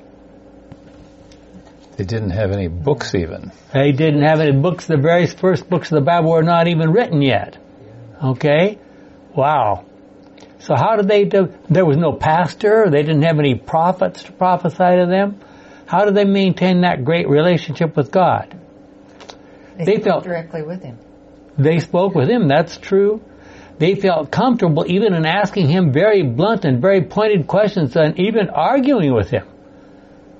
They 1.96 2.04
didn't 2.04 2.30
have 2.30 2.50
any 2.50 2.68
books 2.68 3.14
even. 3.14 3.52
They 3.72 3.92
didn't 3.92 4.22
have 4.22 4.40
any 4.40 4.52
books. 4.60 4.86
The 4.86 4.96
very 4.96 5.26
first 5.26 5.70
books 5.70 5.90
of 5.92 5.96
the 5.96 6.04
Bible 6.04 6.30
were 6.30 6.42
not 6.42 6.66
even 6.66 6.90
written 6.90 7.22
yet. 7.22 7.56
Okay? 8.22 8.78
Wow. 9.34 9.86
So 10.58 10.74
how 10.74 10.96
did 10.96 11.06
they 11.06 11.24
do? 11.24 11.54
There 11.70 11.86
was 11.86 11.96
no 11.96 12.12
pastor. 12.12 12.86
They 12.90 13.02
didn't 13.02 13.22
have 13.22 13.38
any 13.38 13.54
prophets 13.54 14.24
to 14.24 14.32
prophesy 14.32 14.96
to 14.98 15.06
them. 15.08 15.40
How 15.86 16.04
did 16.04 16.16
they 16.16 16.24
maintain 16.24 16.80
that 16.80 17.04
great 17.04 17.28
relationship 17.28 17.96
with 17.96 18.10
God? 18.10 18.55
They, 19.76 19.84
they 19.84 20.00
felt 20.00 20.24
directly 20.24 20.62
with 20.62 20.82
him. 20.82 20.98
They 21.58 21.80
spoke 21.80 22.14
with 22.14 22.28
him. 22.28 22.48
That's 22.48 22.76
true. 22.76 23.22
They 23.78 23.94
felt 23.94 24.30
comfortable 24.30 24.84
even 24.88 25.14
in 25.14 25.26
asking 25.26 25.68
him 25.68 25.92
very 25.92 26.22
blunt 26.22 26.64
and 26.64 26.80
very 26.80 27.02
pointed 27.02 27.46
questions 27.46 27.94
and 27.96 28.18
even 28.18 28.48
arguing 28.48 29.14
with 29.14 29.30
him. 29.30 29.46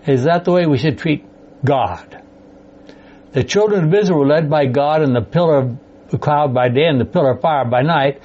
Is 0.07 0.25
that 0.25 0.45
the 0.45 0.53
way 0.53 0.67
we 0.67 0.79
should 0.79 0.99
treat 0.99 1.25
God? 1.65 2.23
The 3.33 3.45
children 3.45 3.85
of 3.85 3.95
Israel 3.95 4.21
were 4.21 4.27
led 4.27 4.49
by 4.49 4.67
God 4.67 5.03
in 5.03 5.13
the 5.13 5.21
pillar 5.21 5.59
of 5.59 6.21
cloud 6.21 6.55
by 6.55 6.69
day 6.69 6.87
and 6.87 7.01
the 7.01 7.05
pillar 7.05 7.33
of 7.33 7.43
fire 7.43 7.67
by 7.67 7.83
night. 7.83 8.23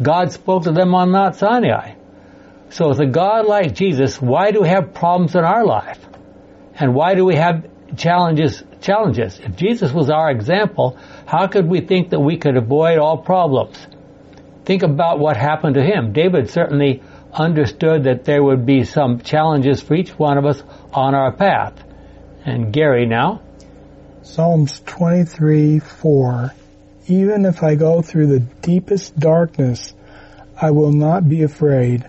God 0.00 0.32
spoke 0.32 0.64
to 0.64 0.72
them 0.72 0.94
on 0.94 1.10
Mount 1.10 1.36
Sinai. 1.36 1.94
So 2.70 2.88
with 2.88 3.00
a 3.00 3.06
God 3.06 3.46
like 3.46 3.74
Jesus, 3.74 4.20
why 4.20 4.50
do 4.50 4.62
we 4.62 4.68
have 4.68 4.94
problems 4.94 5.34
in 5.34 5.44
our 5.44 5.64
life? 5.66 6.00
And 6.74 6.94
why 6.94 7.14
do 7.14 7.24
we 7.24 7.36
have 7.36 7.66
challenges 7.96 8.62
challenges. 8.80 9.38
If 9.38 9.56
Jesus 9.56 9.92
was 9.92 10.10
our 10.10 10.30
example, 10.30 10.98
how 11.26 11.46
could 11.46 11.66
we 11.66 11.80
think 11.80 12.10
that 12.10 12.20
we 12.20 12.36
could 12.36 12.56
avoid 12.56 12.98
all 12.98 13.18
problems? 13.18 13.78
Think 14.64 14.82
about 14.82 15.18
what 15.18 15.36
happened 15.36 15.74
to 15.74 15.82
him. 15.82 16.12
David 16.12 16.50
certainly 16.50 17.02
understood 17.32 18.04
that 18.04 18.24
there 18.24 18.42
would 18.42 18.64
be 18.64 18.84
some 18.84 19.20
challenges 19.20 19.82
for 19.82 19.94
each 19.94 20.10
one 20.10 20.38
of 20.38 20.46
us 20.46 20.62
on 20.92 21.14
our 21.14 21.32
path. 21.32 21.82
And 22.44 22.72
Gary 22.72 23.06
now? 23.06 23.42
Psalms 24.22 24.80
23, 24.86 25.80
4. 25.80 26.54
Even 27.08 27.44
if 27.44 27.62
I 27.62 27.74
go 27.74 28.00
through 28.00 28.28
the 28.28 28.40
deepest 28.40 29.18
darkness, 29.18 29.94
I 30.60 30.70
will 30.70 30.92
not 30.92 31.28
be 31.28 31.42
afraid. 31.42 32.08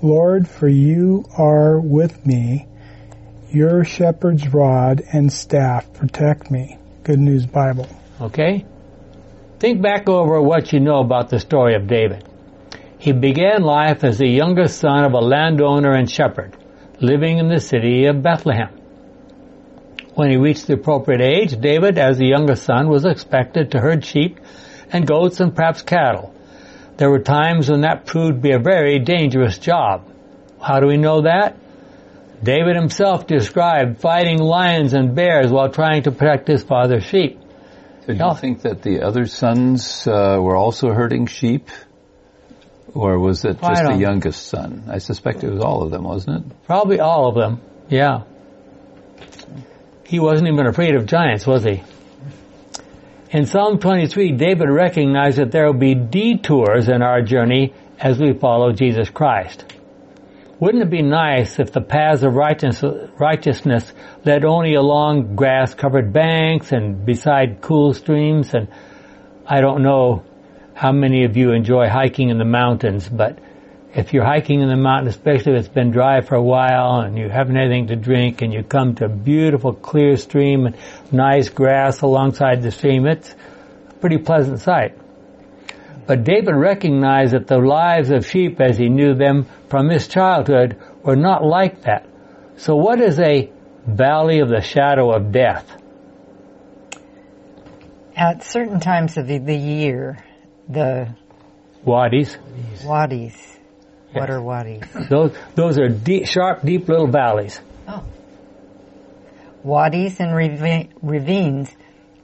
Lord, 0.00 0.46
for 0.46 0.68
you 0.68 1.24
are 1.36 1.80
with 1.80 2.24
me. 2.24 2.67
Your 3.50 3.82
shepherd's 3.82 4.46
rod 4.52 5.02
and 5.10 5.32
staff 5.32 5.90
protect 5.94 6.50
me. 6.50 6.76
Good 7.02 7.18
News 7.18 7.46
Bible. 7.46 7.88
Okay? 8.20 8.66
Think 9.58 9.80
back 9.80 10.06
over 10.06 10.38
what 10.42 10.70
you 10.70 10.80
know 10.80 10.98
about 10.98 11.30
the 11.30 11.40
story 11.40 11.74
of 11.74 11.86
David. 11.86 12.28
He 12.98 13.12
began 13.12 13.62
life 13.62 14.04
as 14.04 14.18
the 14.18 14.28
youngest 14.28 14.78
son 14.78 15.04
of 15.04 15.14
a 15.14 15.20
landowner 15.20 15.92
and 15.92 16.10
shepherd, 16.10 16.58
living 17.00 17.38
in 17.38 17.48
the 17.48 17.58
city 17.58 18.04
of 18.04 18.22
Bethlehem. 18.22 18.68
When 20.14 20.30
he 20.30 20.36
reached 20.36 20.66
the 20.66 20.74
appropriate 20.74 21.22
age, 21.22 21.58
David, 21.58 21.96
as 21.96 22.18
the 22.18 22.26
youngest 22.26 22.64
son, 22.64 22.90
was 22.90 23.06
expected 23.06 23.70
to 23.70 23.80
herd 23.80 24.04
sheep 24.04 24.40
and 24.92 25.06
goats 25.06 25.40
and 25.40 25.56
perhaps 25.56 25.80
cattle. 25.80 26.34
There 26.98 27.10
were 27.10 27.20
times 27.20 27.70
when 27.70 27.80
that 27.80 28.04
proved 28.04 28.34
to 28.34 28.40
be 28.40 28.52
a 28.52 28.58
very 28.58 28.98
dangerous 28.98 29.56
job. 29.56 30.06
How 30.60 30.80
do 30.80 30.86
we 30.86 30.98
know 30.98 31.22
that? 31.22 31.56
David 32.42 32.76
himself 32.76 33.26
described 33.26 33.98
fighting 33.98 34.38
lions 34.38 34.92
and 34.92 35.14
bears 35.14 35.50
while 35.50 35.70
trying 35.70 36.04
to 36.04 36.12
protect 36.12 36.48
his 36.48 36.62
father's 36.62 37.04
sheep. 37.04 37.40
So 38.06 38.14
do 38.14 38.24
you 38.24 38.34
think 38.36 38.62
that 38.62 38.82
the 38.82 39.02
other 39.02 39.26
sons 39.26 40.06
uh, 40.06 40.38
were 40.40 40.56
also 40.56 40.92
herding 40.92 41.26
sheep? 41.26 41.68
Or 42.94 43.18
was 43.18 43.44
it 43.44 43.60
just 43.60 43.84
the 43.84 43.96
youngest 43.96 44.46
son? 44.46 44.84
I 44.88 44.98
suspect 44.98 45.44
it 45.44 45.50
was 45.50 45.60
all 45.60 45.82
of 45.82 45.90
them, 45.90 46.04
wasn't 46.04 46.46
it? 46.46 46.64
Probably 46.64 47.00
all 47.00 47.28
of 47.28 47.34
them, 47.34 47.60
yeah. 47.88 48.22
He 50.04 50.18
wasn't 50.20 50.48
even 50.48 50.66
afraid 50.66 50.94
of 50.94 51.04
giants, 51.04 51.46
was 51.46 51.64
he? 51.64 51.82
In 53.30 53.44
Psalm 53.44 53.78
23, 53.78 54.32
David 54.32 54.70
recognized 54.70 55.36
that 55.36 55.50
there 55.50 55.66
will 55.66 55.78
be 55.78 55.94
detours 55.94 56.88
in 56.88 57.02
our 57.02 57.20
journey 57.20 57.74
as 57.98 58.18
we 58.18 58.32
follow 58.32 58.72
Jesus 58.72 59.10
Christ. 59.10 59.64
Wouldn't 60.60 60.82
it 60.82 60.90
be 60.90 61.02
nice 61.02 61.60
if 61.60 61.70
the 61.70 61.80
paths 61.80 62.24
of 62.24 62.34
righteousness 62.34 63.92
led 64.24 64.44
only 64.44 64.74
along 64.74 65.36
grass-covered 65.36 66.12
banks 66.12 66.72
and 66.72 67.06
beside 67.06 67.60
cool 67.60 67.94
streams? 67.94 68.52
And 68.54 68.66
I 69.46 69.60
don't 69.60 69.84
know 69.84 70.24
how 70.74 70.90
many 70.90 71.24
of 71.24 71.36
you 71.36 71.52
enjoy 71.52 71.88
hiking 71.88 72.30
in 72.30 72.38
the 72.38 72.44
mountains, 72.44 73.08
but 73.08 73.38
if 73.94 74.12
you're 74.12 74.24
hiking 74.24 74.60
in 74.60 74.68
the 74.68 74.76
mountain, 74.76 75.06
especially 75.06 75.52
if 75.52 75.60
it's 75.60 75.68
been 75.68 75.92
dry 75.92 76.22
for 76.22 76.34
a 76.34 76.42
while 76.42 77.02
and 77.02 77.16
you 77.16 77.28
haven't 77.28 77.56
anything 77.56 77.86
to 77.88 77.96
drink 77.96 78.42
and 78.42 78.52
you 78.52 78.64
come 78.64 78.96
to 78.96 79.04
a 79.04 79.08
beautiful 79.08 79.72
clear 79.72 80.16
stream 80.16 80.66
and 80.66 80.76
nice 81.12 81.50
grass 81.50 82.00
alongside 82.00 82.62
the 82.62 82.72
stream, 82.72 83.06
it's 83.06 83.32
a 83.90 83.94
pretty 83.94 84.18
pleasant 84.18 84.58
sight. 84.58 84.98
But 86.08 86.24
David 86.24 86.54
recognized 86.54 87.32
that 87.32 87.46
the 87.46 87.58
lives 87.58 88.10
of 88.10 88.26
sheep 88.26 88.60
as 88.60 88.76
he 88.76 88.88
knew 88.88 89.14
them 89.14 89.46
from 89.68 89.88
his 89.88 90.08
childhood 90.08 90.80
were 91.02 91.16
not 91.16 91.44
like 91.44 91.82
that. 91.82 92.06
So 92.56 92.76
what 92.76 93.00
is 93.00 93.18
a 93.20 93.50
valley 93.86 94.40
of 94.40 94.48
the 94.48 94.60
shadow 94.60 95.10
of 95.10 95.32
death? 95.32 95.70
At 98.16 98.42
certain 98.42 98.80
times 98.80 99.16
of 99.16 99.26
the 99.26 99.56
year, 99.56 100.18
the 100.68 101.14
wadis. 101.84 102.36
Wadis 102.84 103.58
what 104.12 104.30
are 104.30 104.40
wadis? 104.40 104.84
Those, 105.08 105.36
those 105.54 105.78
are 105.78 105.88
deep, 105.88 106.26
sharp, 106.26 106.62
deep 106.62 106.88
little 106.88 107.08
valleys. 107.08 107.60
Oh. 107.86 108.04
Wadis 109.62 110.20
and 110.20 110.34
ravines 110.34 111.70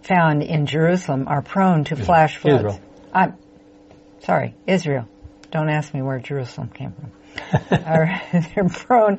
found 0.03 0.43
in 0.43 0.67
Jerusalem 0.67 1.27
are 1.29 1.43
prone 1.43 1.85
to 1.85 1.97
flash 1.97 2.39
floods. 2.39 2.59
Israel. 2.59 2.81
I'm 3.13 3.35
sorry, 4.21 4.55
Israel. 4.67 5.09
Don't 5.51 5.69
ask 5.69 5.93
me 5.93 6.03
where 6.03 6.19
Jerusalem 6.19 6.69
came 6.69 6.93
from. 6.93 7.13
are, 7.71 8.21
they're 8.33 8.69
prone 8.69 9.19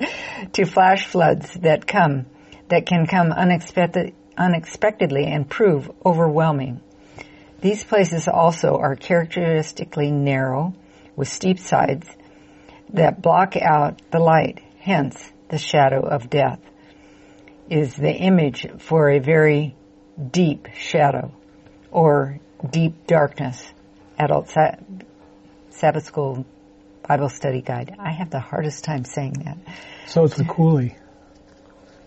to 0.53 0.65
flash 0.65 1.07
floods 1.07 1.53
that 1.55 1.88
come, 1.88 2.25
that 2.69 2.86
can 2.86 3.07
come 3.07 3.31
unexpected, 3.31 4.13
unexpectedly 4.38 5.25
and 5.25 5.50
prove 5.50 5.89
overwhelming. 6.05 6.81
These 7.62 7.84
places 7.84 8.27
also 8.27 8.77
are 8.77 8.95
characteristically 8.95 10.12
narrow, 10.12 10.74
with 11.15 11.27
steep 11.27 11.60
sides, 11.60 12.07
that 12.93 13.22
block 13.22 13.55
out 13.55 14.01
the 14.12 14.19
light. 14.19 14.62
Hence, 14.79 15.31
the 15.50 15.57
shadow 15.57 16.01
of 16.01 16.29
death 16.29 16.60
is 17.69 17.95
the 17.95 18.13
image 18.13 18.67
for 18.79 19.10
a 19.10 19.19
very 19.19 19.75
deep 20.31 20.67
shadow 20.75 21.31
or 21.91 22.39
deep 22.69 23.07
darkness. 23.07 23.74
Adult 24.17 24.53
Sabbath 25.69 26.05
School 26.05 26.45
Bible 27.07 27.29
Study 27.29 27.62
Guide. 27.62 27.95
I 28.00 28.12
have 28.12 28.29
the 28.29 28.39
hardest 28.39 28.83
time 28.83 29.05
saying 29.05 29.33
that. 29.45 29.57
So 30.07 30.24
it's 30.24 30.39
a 30.39 30.45
coulee. 30.45 30.95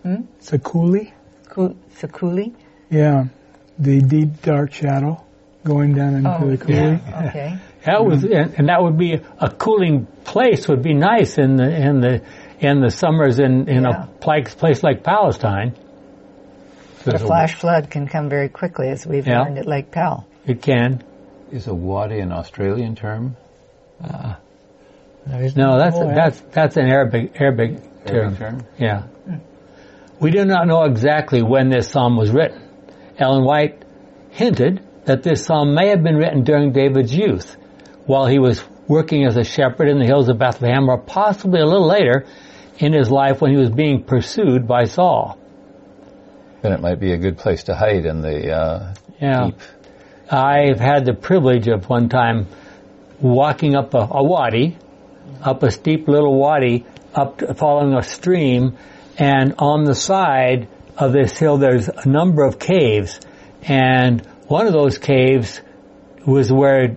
Hmm? 0.03 0.23
It's 0.39 0.53
a 0.53 0.59
coulee? 0.59 1.13
It's 1.57 2.05
a 2.05 2.09
coulee? 2.09 2.55
Yeah. 2.91 3.27
The 3.79 4.01
deep 4.01 4.43
dark 4.43 4.73
shadow 4.73 5.25
going 5.65 5.95
down 5.95 6.15
into 6.15 6.37
oh, 6.37 6.51
the 6.51 6.59
coulee. 6.59 6.75
Yeah. 6.75 7.29
Okay. 7.29 7.59
That 7.85 8.05
was, 8.05 8.25
and 8.25 8.69
that 8.69 8.83
would 8.83 8.99
be 8.99 9.15
a 9.15 9.51
cooling 9.51 10.07
place 10.25 10.67
would 10.69 10.83
be 10.83 10.95
nice 10.95 11.39
in 11.39 11.57
the 11.57 11.71
in 11.71 12.01
the 12.01 12.23
in 12.59 12.81
the 12.81 12.91
summers 12.91 13.39
in 13.39 13.69
in 13.69 13.85
yeah. 13.85 14.05
a 14.05 14.07
place 14.07 14.83
like 14.83 15.05
Palestine. 15.05 15.75
But 17.05 17.15
a 17.15 17.19
flash 17.19 17.55
flood 17.55 17.89
can 17.89 18.09
come 18.09 18.29
very 18.29 18.49
quickly, 18.49 18.89
as 18.89 19.07
we've 19.07 19.27
yeah. 19.27 19.43
learned 19.43 19.59
at 19.59 19.67
Lake 19.67 19.91
Powell. 19.91 20.27
It 20.45 20.61
can. 20.61 21.05
Is 21.53 21.69
a 21.69 21.75
wadi 21.75 22.19
an 22.19 22.33
Australian 22.33 22.97
term? 22.97 23.37
Uh, 24.03 24.35
no, 25.27 25.79
that's 25.79 25.97
a, 25.97 26.13
that's 26.15 26.41
that's 26.53 26.77
an 26.77 26.87
Arabic 26.87 27.41
Arabic 27.41 28.05
term. 28.07 28.17
Arabic 28.17 28.39
term. 28.39 28.67
Yeah. 28.79 29.03
We 30.21 30.31
do 30.31 30.45
not 30.45 30.67
know 30.67 30.85
exactly 30.85 31.43
when 31.43 31.69
this 31.69 31.89
psalm 31.89 32.17
was 32.17 32.31
written. 32.31 32.63
Ellen 33.19 33.45
White 33.45 33.85
hinted 34.31 34.85
that 35.05 35.23
this 35.23 35.45
psalm 35.45 35.75
may 35.75 35.89
have 35.89 36.03
been 36.03 36.17
written 36.17 36.45
during 36.45 36.73
David's 36.73 37.15
youth 37.15 37.57
while 38.07 38.27
he 38.27 38.39
was 38.39 38.63
working 38.89 39.27
as 39.27 39.37
a 39.37 39.45
shepherd 39.45 39.89
in 39.89 39.99
the 39.99 40.07
hills 40.07 40.29
of 40.29 40.39
Bethlehem, 40.39 40.89
or 40.89 40.99
possibly 40.99 41.61
a 41.61 41.67
little 41.67 41.87
later 41.87 42.27
in 42.79 42.93
his 42.93 43.11
life 43.11 43.41
when 43.41 43.51
he 43.51 43.57
was 43.57 43.71
being 43.71 44.03
pursued 44.03 44.67
by 44.67 44.85
Saul. 44.85 45.39
Then 46.63 46.73
it 46.73 46.81
might 46.81 46.99
be 46.99 47.13
a 47.13 47.19
good 47.19 47.37
place 47.37 47.65
to 47.65 47.75
hide 47.75 48.07
in 48.07 48.21
the 48.23 48.51
uh, 48.51 48.95
yeah. 49.21 49.47
deep. 49.47 49.61
I've 50.31 50.81
had 50.81 51.05
the 51.05 51.15
privilege 51.15 51.69
of 51.69 51.89
one 51.89 52.09
time 52.09 52.47
walking 53.21 53.77
up 53.77 53.95
a, 53.95 54.09
a 54.11 54.23
wadi, 54.23 54.77
up 55.43 55.63
a 55.63 55.71
steep 55.71 56.09
little 56.09 56.35
wadi, 56.35 56.87
up 57.15 57.39
to, 57.39 57.55
following 57.55 57.95
a 57.95 58.03
stream, 58.03 58.77
and 59.19 59.55
on 59.59 59.85
the 59.85 59.95
side 59.95 60.69
of 60.97 61.13
this 61.13 61.39
hill 61.39 61.59
there's 61.59 61.89
a 61.89 62.09
number 62.09 62.45
of 62.45 62.59
caves, 62.59 63.21
and 63.63 64.25
one 64.47 64.67
of 64.67 64.73
those 64.73 64.99
caves 64.99 65.61
was 66.27 66.53
where 66.53 66.97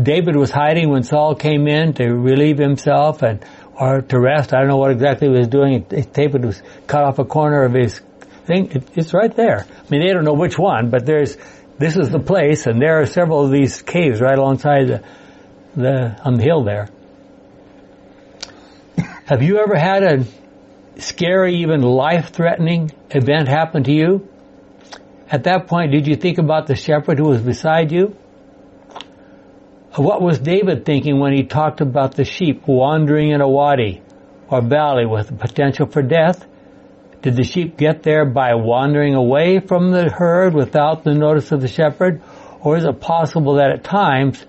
David 0.00 0.36
was 0.36 0.50
hiding 0.50 0.90
when 0.90 1.02
Saul 1.02 1.34
came 1.34 1.68
in 1.68 1.94
to 1.94 2.08
relieve 2.12 2.58
himself 2.58 3.22
and 3.22 3.44
or 3.78 4.02
to 4.02 4.20
rest. 4.20 4.54
I 4.54 4.58
don't 4.58 4.68
know 4.68 4.76
what 4.76 4.92
exactly 4.92 5.28
he 5.28 5.34
was 5.34 5.48
doing. 5.48 5.82
David 6.12 6.44
was 6.44 6.62
cut 6.86 7.04
off 7.04 7.18
a 7.18 7.24
corner 7.24 7.64
of 7.64 7.72
his 7.72 8.00
thing. 8.46 8.70
It, 8.70 8.88
it's 8.94 9.12
right 9.12 9.34
there. 9.34 9.66
I 9.68 9.90
mean, 9.90 10.06
they 10.06 10.12
don't 10.12 10.24
know 10.24 10.34
which 10.34 10.58
one, 10.58 10.90
but 10.90 11.06
there's 11.06 11.36
this 11.78 11.96
is 11.96 12.10
the 12.10 12.20
place, 12.20 12.66
and 12.66 12.80
there 12.80 13.00
are 13.00 13.06
several 13.06 13.44
of 13.44 13.50
these 13.50 13.82
caves 13.82 14.20
right 14.20 14.38
alongside 14.38 14.86
the, 14.86 15.04
the 15.74 16.20
on 16.22 16.34
the 16.34 16.44
hill 16.44 16.62
there. 16.62 16.88
Have 19.26 19.42
you 19.42 19.58
ever 19.58 19.74
had 19.74 20.02
a 20.02 20.26
scary, 21.00 21.62
even 21.62 21.80
life-threatening 21.80 22.92
event 23.08 23.48
happen 23.48 23.82
to 23.84 23.90
you? 23.92 24.28
At 25.30 25.44
that 25.44 25.66
point, 25.66 25.92
did 25.92 26.06
you 26.06 26.14
think 26.14 26.36
about 26.36 26.66
the 26.66 26.76
shepherd 26.76 27.18
who 27.18 27.28
was 27.28 27.40
beside 27.40 27.90
you? 27.90 28.14
What 29.94 30.20
was 30.20 30.38
David 30.38 30.84
thinking 30.84 31.20
when 31.20 31.32
he 31.32 31.44
talked 31.44 31.80
about 31.80 32.16
the 32.16 32.26
sheep 32.26 32.66
wandering 32.66 33.30
in 33.30 33.40
a 33.40 33.48
wadi 33.48 34.02
or 34.50 34.60
valley 34.60 35.06
with 35.06 35.28
the 35.28 35.34
potential 35.34 35.86
for 35.86 36.02
death? 36.02 36.44
Did 37.22 37.36
the 37.36 37.44
sheep 37.44 37.78
get 37.78 38.02
there 38.02 38.26
by 38.26 38.56
wandering 38.56 39.14
away 39.14 39.58
from 39.58 39.90
the 39.90 40.10
herd 40.10 40.52
without 40.52 41.02
the 41.02 41.14
notice 41.14 41.50
of 41.50 41.62
the 41.62 41.68
shepherd? 41.68 42.20
Or 42.60 42.76
is 42.76 42.84
it 42.84 43.00
possible 43.00 43.54
that 43.54 43.70
at 43.70 43.84
times 43.84 44.44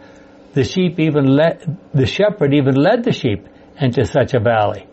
the 0.54 0.66
sheep 0.66 1.00
even 1.00 1.28
led, 1.28 1.78
the 1.94 2.06
shepherd 2.06 2.54
even 2.54 2.76
led 2.76 3.06
the 3.06 3.14
sheep 3.14 3.48
into 3.80 4.06
such 4.06 4.34
a 4.34 4.40
valley? 4.40 4.88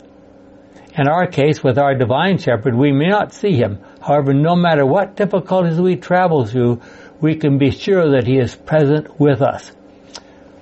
In 0.95 1.09
our 1.09 1.27
case, 1.27 1.65
with 1.65 1.79
our 1.79 1.95
divine 1.95 2.37
shepherd, 2.37 2.75
we 2.75 2.93
may 2.93 3.09
not 3.09 3.33
see 3.33 3.57
him. 3.57 3.79
However, 4.01 4.35
no 4.35 4.55
matter 4.55 4.85
what 4.85 5.17
difficulties 5.17 5.81
we 5.81 5.97
travel 5.97 6.45
through, 6.45 6.83
we 7.21 7.37
can 7.37 7.57
be 7.57 7.71
sure 7.71 8.11
that 8.11 8.27
he 8.27 8.39
is 8.39 8.55
present 8.55 9.19
with 9.19 9.41
us. 9.41 9.73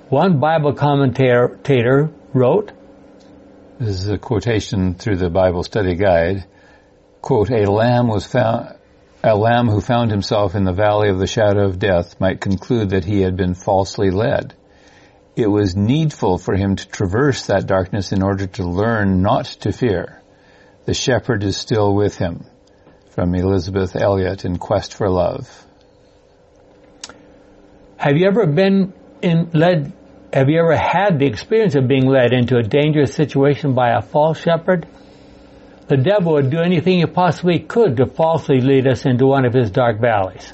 One 0.08 0.38
Bible 0.38 0.74
commentator 0.74 2.10
wrote, 2.32 2.72
This 3.78 4.04
is 4.04 4.08
a 4.08 4.18
quotation 4.18 4.94
through 4.94 5.16
the 5.16 5.30
Bible 5.30 5.64
study 5.64 5.96
guide, 5.96 6.44
quote, 7.22 7.50
a 7.50 7.70
lamb 7.70 8.06
was 8.06 8.26
found, 8.26 8.76
a 9.24 9.36
lamb 9.36 9.68
who 9.68 9.80
found 9.80 10.10
himself 10.10 10.54
in 10.54 10.64
the 10.64 10.72
valley 10.72 11.08
of 11.08 11.18
the 11.18 11.26
shadow 11.26 11.64
of 11.64 11.78
death 11.78 12.20
might 12.20 12.40
conclude 12.40 12.90
that 12.90 13.04
he 13.04 13.20
had 13.20 13.36
been 13.36 13.54
falsely 13.54 14.10
led. 14.10 14.54
It 15.36 15.46
was 15.46 15.76
needful 15.76 16.38
for 16.38 16.54
him 16.54 16.76
to 16.76 16.88
traverse 16.88 17.46
that 17.46 17.66
darkness 17.66 18.12
in 18.12 18.22
order 18.22 18.46
to 18.46 18.64
learn 18.64 19.22
not 19.22 19.46
to 19.62 19.72
fear. 19.72 20.20
The 20.86 20.94
shepherd 20.94 21.44
is 21.44 21.56
still 21.56 21.94
with 21.94 22.16
him. 22.18 22.44
From 23.10 23.34
Elisabeth 23.34 23.96
Elliot 23.96 24.44
in 24.44 24.58
Quest 24.58 24.94
for 24.94 25.08
Love. 25.08 25.66
Have 27.96 28.16
you 28.16 28.26
ever 28.26 28.46
been 28.46 28.92
in, 29.20 29.50
led 29.52 29.92
have 30.32 30.48
you 30.48 30.60
ever 30.60 30.76
had 30.76 31.18
the 31.18 31.26
experience 31.26 31.74
of 31.74 31.88
being 31.88 32.06
led 32.06 32.32
into 32.32 32.56
a 32.56 32.62
dangerous 32.62 33.14
situation 33.14 33.74
by 33.74 33.90
a 33.90 34.00
false 34.00 34.40
shepherd? 34.40 34.86
The 35.88 35.96
devil 35.96 36.34
would 36.34 36.50
do 36.50 36.60
anything 36.60 37.00
he 37.00 37.06
possibly 37.06 37.58
could 37.58 37.96
to 37.96 38.06
falsely 38.06 38.60
lead 38.60 38.86
us 38.86 39.06
into 39.06 39.26
one 39.26 39.44
of 39.44 39.52
his 39.52 39.72
dark 39.72 40.00
valleys. 40.00 40.52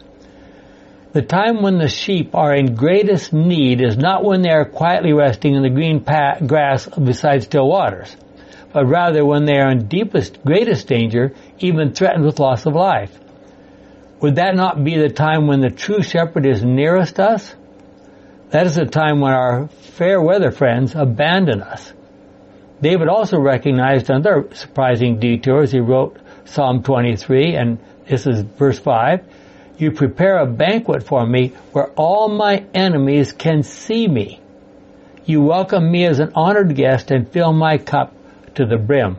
The 1.17 1.23
time 1.23 1.63
when 1.63 1.79
the 1.79 1.89
sheep 1.89 2.35
are 2.35 2.55
in 2.55 2.75
greatest 2.75 3.33
need 3.33 3.81
is 3.81 3.97
not 3.97 4.23
when 4.23 4.43
they 4.43 4.51
are 4.51 4.67
quietly 4.67 5.15
resting 5.15 5.55
in 5.55 5.63
the 5.63 5.71
green 5.71 6.01
grass 6.47 6.87
beside 6.89 7.43
still 7.43 7.67
waters, 7.67 8.15
but 8.75 8.85
rather 8.85 9.25
when 9.25 9.47
they 9.47 9.57
are 9.57 9.71
in 9.71 9.89
deepest, 9.89 10.45
greatest 10.45 10.89
danger, 10.89 11.33
even 11.59 11.95
threatened 11.95 12.27
with 12.27 12.39
loss 12.39 12.67
of 12.67 12.75
life. 12.75 13.19
Would 14.21 14.37
that 14.37 14.57
not 14.57 14.85
be 14.85 14.99
the 14.99 15.09
time 15.09 15.47
when 15.47 15.63
the 15.63 15.71
true 15.71 16.03
shepherd 16.03 16.45
is 16.45 16.63
nearest 16.63 17.19
us? 17.19 17.55
That 18.51 18.67
is 18.67 18.75
the 18.75 18.85
time 18.85 19.21
when 19.21 19.33
our 19.33 19.69
fair 19.69 20.21
weather 20.21 20.51
friends 20.51 20.95
abandon 20.95 21.63
us. 21.63 21.95
David 22.83 23.09
also 23.09 23.41
recognized 23.41 24.11
another 24.11 24.51
surprising 24.53 25.19
detour 25.19 25.63
as 25.63 25.73
he 25.73 25.81
wrote 25.81 26.19
Psalm 26.45 26.83
23, 26.83 27.55
and 27.55 27.79
this 28.07 28.27
is 28.27 28.43
verse 28.43 28.79
5. 28.79 29.25
You 29.79 29.91
prepare 29.91 30.39
a 30.39 30.47
banquet 30.47 31.03
for 31.03 31.27
me 31.27 31.49
where 31.73 31.89
all 31.97 32.29
my 32.29 32.65
enemies 32.73 33.33
can 33.33 33.63
see 33.63 34.09
me. 34.09 34.41
You 35.27 35.43
welcome 35.43 35.91
me 35.91 36.07
as 36.07 36.19
an 36.19 36.33
honored 36.35 36.75
guest 36.75 37.11
and 37.11 37.31
fill 37.31 37.53
my 37.53 37.79
cup 37.79 38.15
to 38.55 38.65
the 38.65 38.79
brim. 38.79 39.19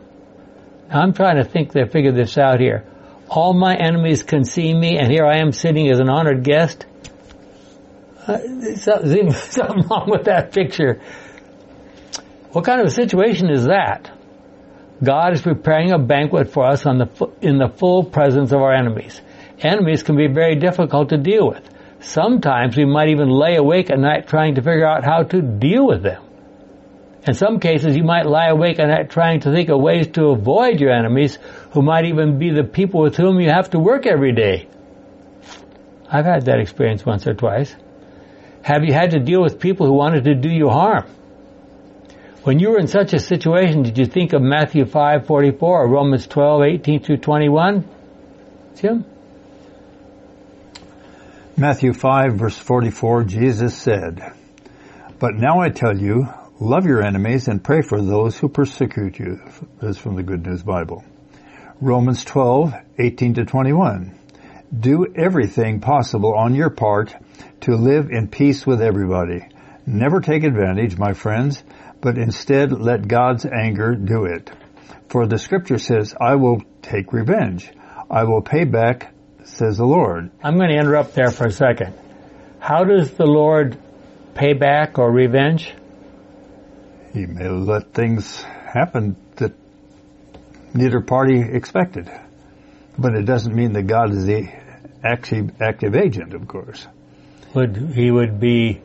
Now 0.88 1.02
I'm 1.02 1.12
trying 1.12 1.36
to 1.36 1.44
think 1.44 1.72
they 1.72 1.86
figure 1.86 2.12
this 2.12 2.36
out 2.38 2.60
here. 2.60 2.84
All 3.28 3.52
my 3.52 3.76
enemies 3.76 4.22
can 4.22 4.44
see 4.44 4.72
me, 4.72 4.96
and 4.96 5.12
here 5.12 5.26
I 5.26 5.38
am 5.38 5.52
sitting 5.52 5.90
as 5.90 6.00
an 6.00 6.08
honored 6.08 6.42
guest. 6.42 6.86
Uh, 8.26 8.38
something, 8.76 9.32
something 9.32 9.86
wrong 9.88 10.08
with 10.10 10.24
that 10.24 10.52
picture. 10.52 11.00
What 12.52 12.64
kind 12.64 12.80
of 12.80 12.86
a 12.86 12.90
situation 12.90 13.50
is 13.50 13.66
that? 13.66 14.10
God 15.04 15.34
is 15.34 15.42
preparing 15.42 15.92
a 15.92 15.98
banquet 15.98 16.50
for 16.50 16.64
us 16.64 16.82
the, 16.82 17.30
in 17.42 17.58
the 17.58 17.68
full 17.68 18.02
presence 18.02 18.50
of 18.50 18.60
our 18.60 18.74
enemies. 18.74 19.20
Enemies 19.60 20.02
can 20.02 20.16
be 20.16 20.28
very 20.28 20.54
difficult 20.54 21.08
to 21.08 21.18
deal 21.18 21.48
with. 21.48 21.68
Sometimes 22.00 22.76
we 22.76 22.84
might 22.84 23.08
even 23.08 23.28
lay 23.28 23.56
awake 23.56 23.90
at 23.90 23.98
night 23.98 24.28
trying 24.28 24.54
to 24.54 24.62
figure 24.62 24.86
out 24.86 25.04
how 25.04 25.24
to 25.24 25.42
deal 25.42 25.86
with 25.86 26.02
them. 26.02 26.22
In 27.26 27.34
some 27.34 27.58
cases, 27.58 27.96
you 27.96 28.04
might 28.04 28.26
lie 28.26 28.48
awake 28.48 28.78
at 28.78 28.86
night 28.86 29.10
trying 29.10 29.40
to 29.40 29.52
think 29.52 29.68
of 29.68 29.80
ways 29.80 30.06
to 30.12 30.28
avoid 30.28 30.80
your 30.80 30.92
enemies, 30.92 31.38
who 31.72 31.82
might 31.82 32.04
even 32.04 32.38
be 32.38 32.50
the 32.50 32.62
people 32.62 33.00
with 33.00 33.16
whom 33.16 33.40
you 33.40 33.50
have 33.50 33.70
to 33.70 33.78
work 33.78 34.06
every 34.06 34.32
day. 34.32 34.68
I've 36.10 36.24
had 36.24 36.46
that 36.46 36.60
experience 36.60 37.04
once 37.04 37.26
or 37.26 37.34
twice. 37.34 37.74
Have 38.62 38.84
you 38.84 38.92
had 38.92 39.10
to 39.10 39.18
deal 39.18 39.42
with 39.42 39.58
people 39.58 39.86
who 39.86 39.92
wanted 39.92 40.24
to 40.24 40.34
do 40.34 40.48
you 40.48 40.68
harm? 40.68 41.04
When 42.44 42.60
you 42.60 42.70
were 42.70 42.78
in 42.78 42.86
such 42.86 43.12
a 43.12 43.18
situation, 43.18 43.82
did 43.82 43.98
you 43.98 44.06
think 44.06 44.32
of 44.32 44.40
Matthew 44.40 44.84
5:44 44.84 45.62
or 45.62 45.88
Romans 45.88 46.26
12:18 46.28 47.00
through 47.04 47.18
21? 47.18 47.84
Jim? 48.80 49.04
Matthew 51.58 51.92
5 51.92 52.34
verse 52.34 52.56
44, 52.56 53.24
Jesus 53.24 53.76
said, 53.76 54.32
But 55.18 55.34
now 55.34 55.58
I 55.58 55.70
tell 55.70 55.98
you, 55.98 56.28
love 56.60 56.86
your 56.86 57.02
enemies 57.02 57.48
and 57.48 57.64
pray 57.64 57.82
for 57.82 58.00
those 58.00 58.38
who 58.38 58.48
persecute 58.48 59.18
you. 59.18 59.40
This 59.80 59.96
is 59.96 59.98
from 59.98 60.14
the 60.14 60.22
Good 60.22 60.46
News 60.46 60.62
Bible. 60.62 61.04
Romans 61.80 62.24
12, 62.24 62.74
18 63.00 63.34
to 63.34 63.44
21. 63.44 64.16
Do 64.78 65.12
everything 65.16 65.80
possible 65.80 66.32
on 66.32 66.54
your 66.54 66.70
part 66.70 67.12
to 67.62 67.74
live 67.74 68.08
in 68.12 68.28
peace 68.28 68.64
with 68.64 68.80
everybody. 68.80 69.44
Never 69.84 70.20
take 70.20 70.44
advantage, 70.44 70.96
my 70.96 71.12
friends, 71.12 71.64
but 72.00 72.18
instead 72.18 72.70
let 72.70 73.08
God's 73.08 73.44
anger 73.44 73.96
do 73.96 74.26
it. 74.26 74.48
For 75.08 75.26
the 75.26 75.38
scripture 75.38 75.78
says, 75.78 76.14
I 76.20 76.36
will 76.36 76.62
take 76.82 77.12
revenge. 77.12 77.68
I 78.08 78.22
will 78.22 78.42
pay 78.42 78.62
back, 78.62 79.12
says 79.48 79.78
the 79.78 79.84
Lord. 79.84 80.30
I'm 80.42 80.56
going 80.56 80.70
to 80.70 80.76
interrupt 80.76 81.14
there 81.14 81.30
for 81.30 81.46
a 81.46 81.52
second. 81.52 81.94
How 82.60 82.84
does 82.84 83.10
the 83.12 83.26
Lord 83.26 83.78
pay 84.34 84.52
back 84.52 84.98
or 84.98 85.10
revenge? 85.10 85.74
He 87.12 87.26
may 87.26 87.48
let 87.48 87.92
things 87.92 88.42
happen 88.42 89.16
that 89.36 89.54
neither 90.74 91.00
party 91.00 91.40
expected. 91.40 92.10
But 92.98 93.14
it 93.14 93.24
doesn't 93.24 93.54
mean 93.54 93.72
that 93.72 93.84
God 93.84 94.10
is 94.10 94.26
the 94.26 94.48
active, 95.04 95.60
active 95.62 95.94
agent, 95.94 96.34
of 96.34 96.46
course. 96.46 96.86
Would 97.54 97.76
he 97.94 98.10
would 98.10 98.38
be 98.40 98.82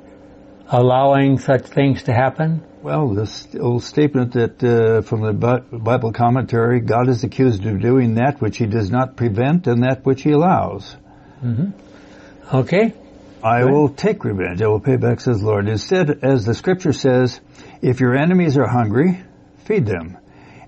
allowing 0.68 1.40
such 1.40 1.66
things 1.66 2.04
to 2.04 2.14
happen? 2.14 2.64
Well, 2.84 3.14
this 3.14 3.48
old 3.58 3.82
statement 3.82 4.34
that 4.34 4.62
uh, 4.62 5.04
from 5.04 5.22
the 5.22 5.32
Bible 5.32 6.12
commentary, 6.12 6.82
God 6.82 7.08
is 7.08 7.24
accused 7.24 7.66
of 7.66 7.80
doing 7.80 8.16
that 8.16 8.42
which 8.42 8.58
He 8.58 8.66
does 8.66 8.92
not 8.92 9.16
prevent 9.16 9.68
and 9.68 9.84
that 9.84 10.06
which 10.06 10.24
He 10.24 10.32
allows. 10.32 10.94
Mm-hmm. 11.42 12.58
Okay. 12.58 12.94
I 13.42 13.64
will 13.64 13.88
take 13.88 14.26
revenge. 14.26 14.62
I 14.62 14.68
will 14.68 14.82
pay 14.82 14.98
back, 14.98 15.22
says 15.22 15.40
the 15.40 15.46
Lord. 15.46 15.70
Instead, 15.70 16.26
as 16.26 16.44
the 16.44 16.54
Scripture 16.54 16.92
says, 16.92 17.40
if 17.82 18.02
your 18.02 18.18
enemies 18.18 18.58
are 18.58 18.68
hungry, 18.68 19.24
feed 19.60 19.86
them. 19.86 20.18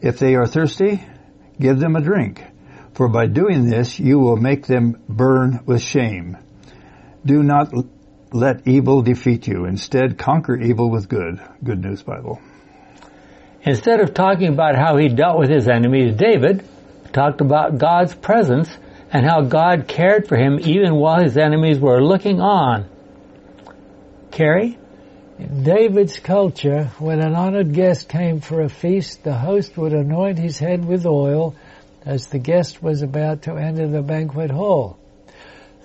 If 0.02 0.18
they 0.18 0.36
are 0.36 0.46
thirsty, 0.46 1.04
give 1.60 1.80
them 1.80 1.98
a 1.98 2.02
drink. 2.02 2.42
For 2.94 3.10
by 3.10 3.26
doing 3.26 3.70
this, 3.70 4.00
you 4.00 4.20
will 4.20 4.38
make 4.38 4.68
them 4.68 5.04
burn 5.10 5.66
with 5.66 5.82
shame. 5.82 6.38
Do 7.26 7.44
not 7.44 7.74
let 8.36 8.68
evil 8.68 9.02
defeat 9.02 9.48
you. 9.48 9.64
Instead, 9.66 10.18
conquer 10.18 10.58
evil 10.58 10.92
with 10.92 11.08
good. 11.08 11.40
Good 11.64 11.82
News 11.82 12.04
Bible. 12.04 12.42
Instead 13.64 14.02
of 14.02 14.14
talking 14.14 14.50
about 14.50 14.76
how 14.76 14.98
he 14.98 15.08
dealt 15.08 15.40
with 15.40 15.50
his 15.50 15.70
enemies, 15.70 16.16
David 16.16 16.68
talked 17.14 17.40
about 17.40 17.78
God's 17.78 18.14
presence 18.14 18.70
and 19.10 19.26
how 19.26 19.42
God 19.42 19.88
cared 19.88 20.28
for 20.28 20.36
him 20.36 20.60
even 20.62 20.96
while 20.96 21.24
his 21.24 21.38
enemies 21.38 21.80
were 21.80 22.04
looking 22.04 22.42
on. 22.42 22.90
Carrie? 24.32 24.78
In 25.40 25.64
David's 25.64 26.20
culture, 26.20 26.92
when 27.00 27.22
an 27.22 27.36
honored 27.36 27.74
guest 27.74 28.10
came 28.10 28.42
for 28.42 28.62
a 28.62 28.70
feast, 28.70 29.24
the 29.24 29.34
host 29.34 29.78
would 29.78 29.94
anoint 29.94 30.38
his 30.38 30.60
head 30.60 30.84
with 30.84 31.06
oil 31.06 31.56
as 32.06 32.28
the 32.28 32.40
guest 32.40 32.84
was 32.84 33.02
about 33.02 33.44
to 33.44 33.56
enter 33.56 33.88
the 33.88 34.02
banquet 34.02 34.52
hall. 34.52 34.98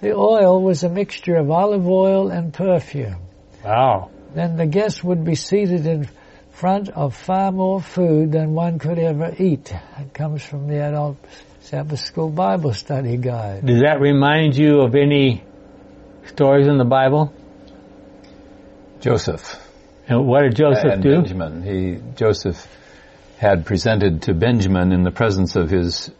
The 0.00 0.14
oil 0.14 0.62
was 0.62 0.82
a 0.82 0.88
mixture 0.88 1.36
of 1.36 1.50
olive 1.50 1.86
oil 1.86 2.30
and 2.30 2.54
perfume. 2.54 3.20
Wow. 3.64 4.10
Then 4.34 4.56
the 4.56 4.66
guests 4.66 5.04
would 5.04 5.24
be 5.24 5.34
seated 5.34 5.86
in 5.86 6.08
front 6.50 6.88
of 6.88 7.14
far 7.14 7.52
more 7.52 7.80
food 7.80 8.32
than 8.32 8.54
one 8.54 8.78
could 8.78 8.98
ever 8.98 9.34
eat. 9.38 9.72
It 9.98 10.14
comes 10.14 10.42
from 10.42 10.68
the 10.68 10.82
adult 10.82 11.16
Sabbath 11.60 12.00
School 12.00 12.30
Bible 12.30 12.72
Study 12.72 13.16
Guide. 13.16 13.66
Does 13.66 13.80
that 13.82 14.00
remind 14.00 14.56
you 14.56 14.80
of 14.80 14.94
any 14.94 15.44
stories 16.26 16.66
in 16.66 16.78
the 16.78 16.84
Bible? 16.84 17.32
Joseph. 19.00 19.58
And 20.08 20.26
what 20.26 20.42
did 20.42 20.56
Joseph 20.56 20.92
and 20.92 21.02
do? 21.02 21.14
Benjamin. 21.16 21.62
He 21.62 22.00
Joseph 22.16 22.66
had 23.38 23.64
presented 23.66 24.22
to 24.22 24.34
Benjamin 24.34 24.92
in 24.92 25.02
the 25.02 25.10
presence 25.10 25.56
of 25.56 25.70
his 25.70 26.10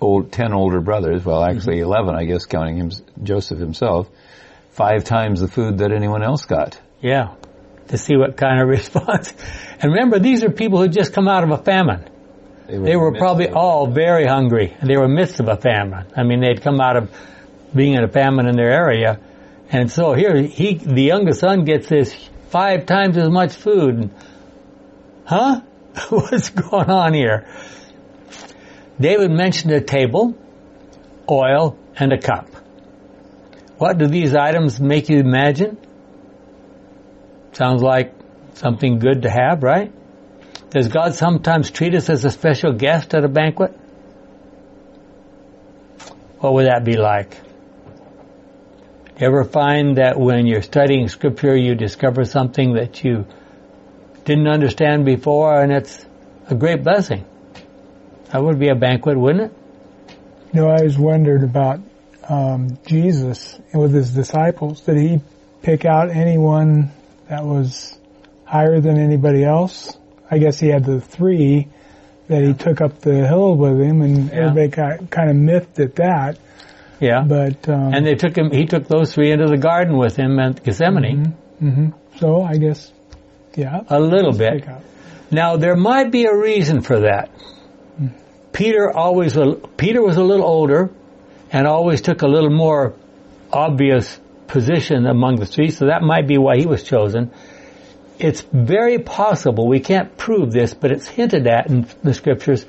old, 0.00 0.32
ten 0.32 0.52
older 0.52 0.80
brothers, 0.80 1.24
well 1.24 1.42
actually 1.42 1.76
mm-hmm. 1.76 1.92
11 1.92 2.14
I 2.14 2.24
guess 2.24 2.46
counting 2.46 2.76
him, 2.76 2.90
Joseph 3.22 3.58
himself, 3.58 4.08
five 4.70 5.04
times 5.04 5.40
the 5.40 5.48
food 5.48 5.78
that 5.78 5.92
anyone 5.92 6.22
else 6.22 6.44
got. 6.44 6.78
Yeah, 7.00 7.34
to 7.88 7.98
see 7.98 8.16
what 8.16 8.36
kind 8.36 8.60
of 8.60 8.68
response. 8.78 9.32
And 9.80 9.92
remember, 9.92 10.18
these 10.18 10.44
are 10.44 10.50
people 10.50 10.80
who 10.80 10.88
just 10.88 11.12
come 11.12 11.28
out 11.28 11.44
of 11.44 11.50
a 11.50 11.58
famine. 11.58 12.08
They 12.66 12.78
were, 12.78 12.84
they 12.84 12.96
were 12.96 13.12
probably 13.12 13.48
all 13.48 13.86
very 13.86 14.26
hungry. 14.26 14.76
They 14.82 14.96
were 14.96 15.06
midst 15.06 15.38
of 15.38 15.48
a 15.48 15.56
famine. 15.56 16.06
I 16.16 16.24
mean, 16.24 16.40
they'd 16.40 16.62
come 16.62 16.80
out 16.80 16.96
of 16.96 17.10
being 17.74 17.94
in 17.94 18.02
a 18.02 18.08
famine 18.08 18.48
in 18.48 18.56
their 18.56 18.70
area. 18.70 19.20
And 19.70 19.90
so 19.90 20.14
here, 20.14 20.42
he, 20.42 20.74
the 20.74 21.02
youngest 21.02 21.40
son 21.40 21.64
gets 21.64 21.88
this 21.88 22.14
five 22.48 22.86
times 22.86 23.16
as 23.16 23.28
much 23.28 23.52
food. 23.52 24.10
Huh? 25.24 25.60
What's 26.08 26.50
going 26.50 26.90
on 26.90 27.14
here? 27.14 27.46
David 28.98 29.30
mentioned 29.30 29.72
a 29.72 29.80
table, 29.80 30.34
oil, 31.30 31.78
and 31.96 32.12
a 32.12 32.18
cup. 32.18 32.48
What 33.78 33.98
do 33.98 34.06
these 34.06 34.34
items 34.34 34.80
make 34.80 35.08
you 35.08 35.18
imagine? 35.18 35.76
Sounds 37.52 37.82
like 37.82 38.14
something 38.54 38.98
good 38.98 39.22
to 39.22 39.30
have, 39.30 39.62
right? 39.62 39.92
Does 40.70 40.88
God 40.88 41.14
sometimes 41.14 41.70
treat 41.70 41.94
us 41.94 42.08
as 42.08 42.24
a 42.24 42.30
special 42.30 42.72
guest 42.72 43.14
at 43.14 43.24
a 43.24 43.28
banquet? 43.28 43.72
What 46.38 46.54
would 46.54 46.66
that 46.66 46.84
be 46.84 46.96
like? 46.96 47.34
You 49.18 49.26
ever 49.26 49.44
find 49.44 49.96
that 49.96 50.18
when 50.18 50.46
you're 50.46 50.62
studying 50.62 51.08
scripture 51.08 51.56
you 51.56 51.74
discover 51.74 52.24
something 52.24 52.74
that 52.74 53.02
you 53.02 53.26
didn't 54.24 54.48
understand 54.48 55.04
before 55.04 55.60
and 55.60 55.72
it's 55.72 56.04
a 56.48 56.54
great 56.54 56.82
blessing? 56.82 57.24
That 58.30 58.42
would 58.42 58.58
be 58.58 58.68
a 58.68 58.74
banquet, 58.74 59.18
wouldn't 59.18 59.52
it? 59.52 59.56
You 60.52 60.60
know, 60.62 60.68
I 60.68 60.76
always 60.76 60.98
wondered 60.98 61.42
about 61.42 61.80
um, 62.28 62.78
Jesus 62.86 63.58
with 63.72 63.92
his 63.92 64.10
disciples. 64.10 64.80
Did 64.80 64.96
he 64.96 65.20
pick 65.62 65.84
out 65.84 66.10
anyone 66.10 66.90
that 67.28 67.44
was 67.44 67.98
higher 68.44 68.80
than 68.80 68.98
anybody 68.98 69.44
else? 69.44 69.96
I 70.30 70.38
guess 70.38 70.58
he 70.58 70.68
had 70.68 70.84
the 70.84 71.00
three 71.00 71.68
that 72.28 72.42
he 72.42 72.54
took 72.54 72.80
up 72.80 73.00
the 73.00 73.26
hill 73.26 73.56
with 73.56 73.80
him, 73.80 74.02
and 74.02 74.28
yeah. 74.28 74.34
everybody 74.34 74.68
got, 74.68 75.10
kind 75.10 75.30
of 75.30 75.36
miffed 75.36 75.78
at 75.78 75.94
that. 75.96 76.38
Yeah, 76.98 77.22
but 77.26 77.68
um, 77.68 77.94
and 77.94 78.06
they 78.06 78.14
took 78.14 78.36
him. 78.36 78.50
He 78.50 78.64
took 78.64 78.88
those 78.88 79.14
three 79.14 79.30
into 79.30 79.46
the 79.46 79.58
garden 79.58 79.98
with 79.98 80.16
him 80.16 80.38
at 80.38 80.64
Gethsemane. 80.64 81.36
Mm-hmm, 81.60 81.68
mm-hmm. 81.68 82.18
So 82.18 82.42
I 82.42 82.56
guess, 82.56 82.90
yeah, 83.54 83.82
a 83.88 84.00
little 84.00 84.32
bit. 84.32 84.66
Now 85.30 85.56
there 85.56 85.76
might 85.76 86.10
be 86.10 86.24
a 86.24 86.34
reason 86.34 86.80
for 86.80 87.00
that. 87.00 87.30
Peter 88.56 88.90
always, 88.90 89.36
Peter 89.76 90.02
was 90.02 90.16
a 90.16 90.24
little 90.24 90.46
older 90.46 90.88
and 91.52 91.66
always 91.66 92.00
took 92.00 92.22
a 92.22 92.26
little 92.26 92.48
more 92.48 92.94
obvious 93.52 94.18
position 94.46 95.04
among 95.04 95.36
the 95.36 95.44
three, 95.44 95.70
so 95.70 95.88
that 95.88 96.00
might 96.00 96.26
be 96.26 96.38
why 96.38 96.56
he 96.56 96.64
was 96.64 96.82
chosen. 96.82 97.30
It's 98.18 98.40
very 98.40 98.98
possible, 98.98 99.68
we 99.68 99.80
can't 99.80 100.16
prove 100.16 100.52
this, 100.52 100.72
but 100.72 100.90
it's 100.90 101.06
hinted 101.06 101.46
at 101.46 101.66
in 101.66 101.86
the 102.02 102.14
scriptures 102.14 102.64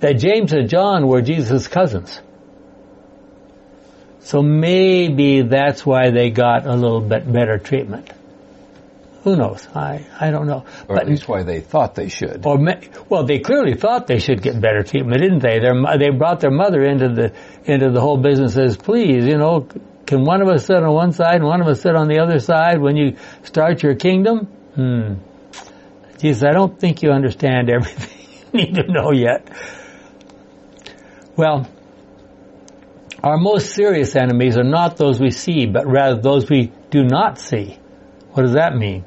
that 0.00 0.18
James 0.18 0.52
and 0.52 0.68
John 0.68 1.08
were 1.08 1.22
Jesus' 1.22 1.68
cousins. 1.68 2.20
So 4.20 4.42
maybe 4.42 5.40
that's 5.40 5.86
why 5.86 6.10
they 6.10 6.28
got 6.28 6.66
a 6.66 6.74
little 6.74 7.00
bit 7.00 7.32
better 7.32 7.56
treatment. 7.56 8.10
Who 9.22 9.36
knows? 9.36 9.68
I, 9.74 10.06
I 10.18 10.30
don't 10.30 10.46
know. 10.46 10.64
Or 10.88 10.96
but, 10.96 11.02
at 11.02 11.08
least 11.08 11.28
why 11.28 11.42
they 11.42 11.60
thought 11.60 11.94
they 11.94 12.08
should. 12.08 12.46
Or 12.46 12.58
well, 13.08 13.24
they 13.24 13.38
clearly 13.40 13.74
thought 13.74 14.06
they 14.06 14.18
should 14.18 14.40
get 14.40 14.58
better 14.60 14.82
treatment, 14.82 15.20
didn't 15.20 15.40
they? 15.40 15.58
Their, 15.58 15.74
they 15.98 16.08
brought 16.10 16.40
their 16.40 16.50
mother 16.50 16.82
into 16.82 17.08
the 17.08 17.34
into 17.70 17.90
the 17.90 18.00
whole 18.00 18.16
business 18.16 18.56
as, 18.56 18.78
please, 18.78 19.26
you 19.26 19.36
know, 19.36 19.68
can 20.06 20.24
one 20.24 20.40
of 20.40 20.48
us 20.48 20.66
sit 20.66 20.76
on 20.76 20.92
one 20.92 21.12
side 21.12 21.36
and 21.36 21.44
one 21.44 21.60
of 21.60 21.66
us 21.68 21.82
sit 21.82 21.94
on 21.94 22.08
the 22.08 22.20
other 22.20 22.38
side 22.38 22.80
when 22.80 22.96
you 22.96 23.16
start 23.42 23.82
your 23.82 23.94
kingdom? 23.94 24.46
Hmm. 24.74 25.14
Jesus, 26.18 26.42
I 26.42 26.52
don't 26.52 26.78
think 26.80 27.02
you 27.02 27.10
understand 27.10 27.70
everything 27.76 28.26
you 28.52 28.66
need 28.66 28.74
to 28.76 28.90
know 28.90 29.12
yet. 29.12 29.48
Well, 31.36 31.68
our 33.22 33.36
most 33.36 33.74
serious 33.74 34.16
enemies 34.16 34.56
are 34.56 34.64
not 34.64 34.96
those 34.96 35.20
we 35.20 35.30
see, 35.30 35.66
but 35.66 35.86
rather 35.86 36.20
those 36.20 36.48
we 36.48 36.72
do 36.90 37.04
not 37.04 37.38
see. 37.38 37.78
What 38.32 38.44
does 38.44 38.52
that 38.52 38.76
mean? 38.76 39.04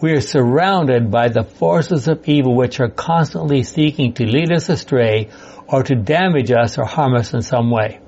We 0.00 0.12
are 0.12 0.20
surrounded 0.20 1.10
by 1.10 1.28
the 1.28 1.44
forces 1.44 2.08
of 2.08 2.28
evil 2.28 2.56
which 2.56 2.80
are 2.80 2.88
constantly 2.88 3.62
seeking 3.62 4.14
to 4.14 4.26
lead 4.26 4.50
us 4.52 4.68
astray 4.68 5.28
or 5.68 5.84
to 5.84 5.94
damage 5.94 6.50
us 6.50 6.78
or 6.78 6.84
harm 6.84 7.14
us 7.14 7.32
in 7.32 7.42
some 7.42 7.70
way. 7.70 8.00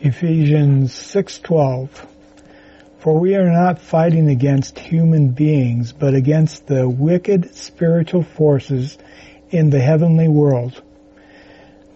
Ephesians 0.00 0.92
6:12 0.92 1.88
For 2.98 3.18
we 3.18 3.34
are 3.34 3.50
not 3.50 3.80
fighting 3.80 4.28
against 4.28 4.78
human 4.78 5.30
beings 5.30 5.92
but 5.92 6.14
against 6.14 6.66
the 6.68 6.88
wicked 6.88 7.54
spiritual 7.56 8.22
forces 8.22 8.98
in 9.50 9.70
the 9.70 9.80
heavenly 9.80 10.28
world 10.28 10.82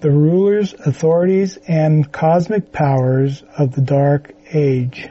the 0.00 0.10
rulers, 0.10 0.74
authorities, 0.86 1.58
and 1.68 2.10
cosmic 2.10 2.72
powers 2.72 3.44
of 3.58 3.74
the 3.74 3.82
dark 3.82 4.32
age. 4.52 5.06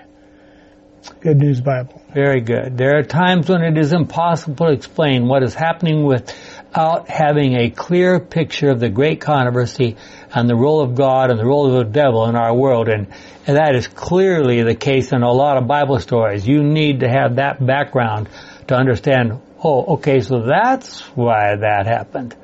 Good 1.22 1.38
News 1.38 1.62
Bible. 1.62 2.02
Very 2.14 2.42
good. 2.42 2.78
There 2.78 2.98
are 2.98 3.04
times 3.04 3.50
when 3.50 3.62
it 3.62 3.78
is 3.78 3.94
impossible 3.94 4.68
to 4.68 4.74
explain 4.74 5.28
what 5.28 5.44
is 5.44 5.54
happening 5.54 6.04
without 6.04 7.10
having 7.10 7.56
a 7.56 7.70
clear 7.70 8.20
picture 8.20 8.70
of 8.70 8.80
the 8.80 8.90
great 8.90 9.22
controversy 9.22 9.98
and 10.34 10.50
the 10.50 10.56
role 10.56 10.82
of 10.82 10.96
God 10.96 11.30
and 11.30 11.40
the 11.40 11.46
role 11.46 11.68
of 11.68 11.86
the 11.86 11.92
devil 11.92 12.26
in 12.26 12.36
our 12.36 12.56
world. 12.56 12.88
And, 12.88 13.08
and 13.48 13.58
that 13.58 13.76
is 13.76 13.88
clearly 13.88 14.64
the 14.64 14.76
case 14.76 15.12
in 15.12 15.22
a 15.22 15.32
lot 15.32 15.58
of 15.58 15.68
Bible 15.68 16.00
stories. 16.00 16.48
You 16.48 16.64
need 16.64 17.02
to 17.02 17.10
have 17.10 17.36
that 17.36 17.66
background 17.66 18.30
to 18.68 18.76
understand, 18.76 19.42
oh, 19.64 19.96
okay, 19.96 20.22
so 20.22 20.44
that's 20.44 21.02
why 21.16 21.56
that 21.56 21.86
happened. 21.86 22.36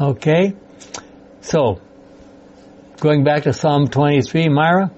Okay? 0.00 0.54
So, 1.42 1.80
going 2.98 3.24
back 3.24 3.44
to 3.44 3.52
Psalm 3.52 3.88
23, 3.88 4.48
Myra? 4.48 4.90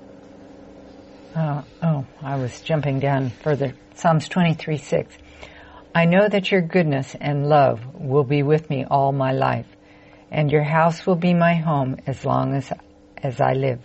Uh, 1.36 1.62
oh, 1.82 2.06
I 2.22 2.36
was 2.36 2.62
jumping 2.62 2.98
down 2.98 3.28
further. 3.28 3.74
Psalms 3.94 4.26
23, 4.26 4.78
6. 4.78 5.14
I 5.94 6.06
know 6.06 6.26
that 6.26 6.50
your 6.50 6.62
goodness 6.62 7.14
and 7.20 7.46
love 7.46 7.82
will 7.92 8.24
be 8.24 8.42
with 8.42 8.70
me 8.70 8.86
all 8.90 9.12
my 9.12 9.32
life, 9.32 9.66
and 10.30 10.50
your 10.50 10.62
house 10.62 11.04
will 11.04 11.16
be 11.16 11.34
my 11.34 11.52
home 11.52 11.96
as 12.06 12.24
long 12.24 12.54
as, 12.54 12.72
as 13.22 13.38
I 13.38 13.52
live. 13.52 13.80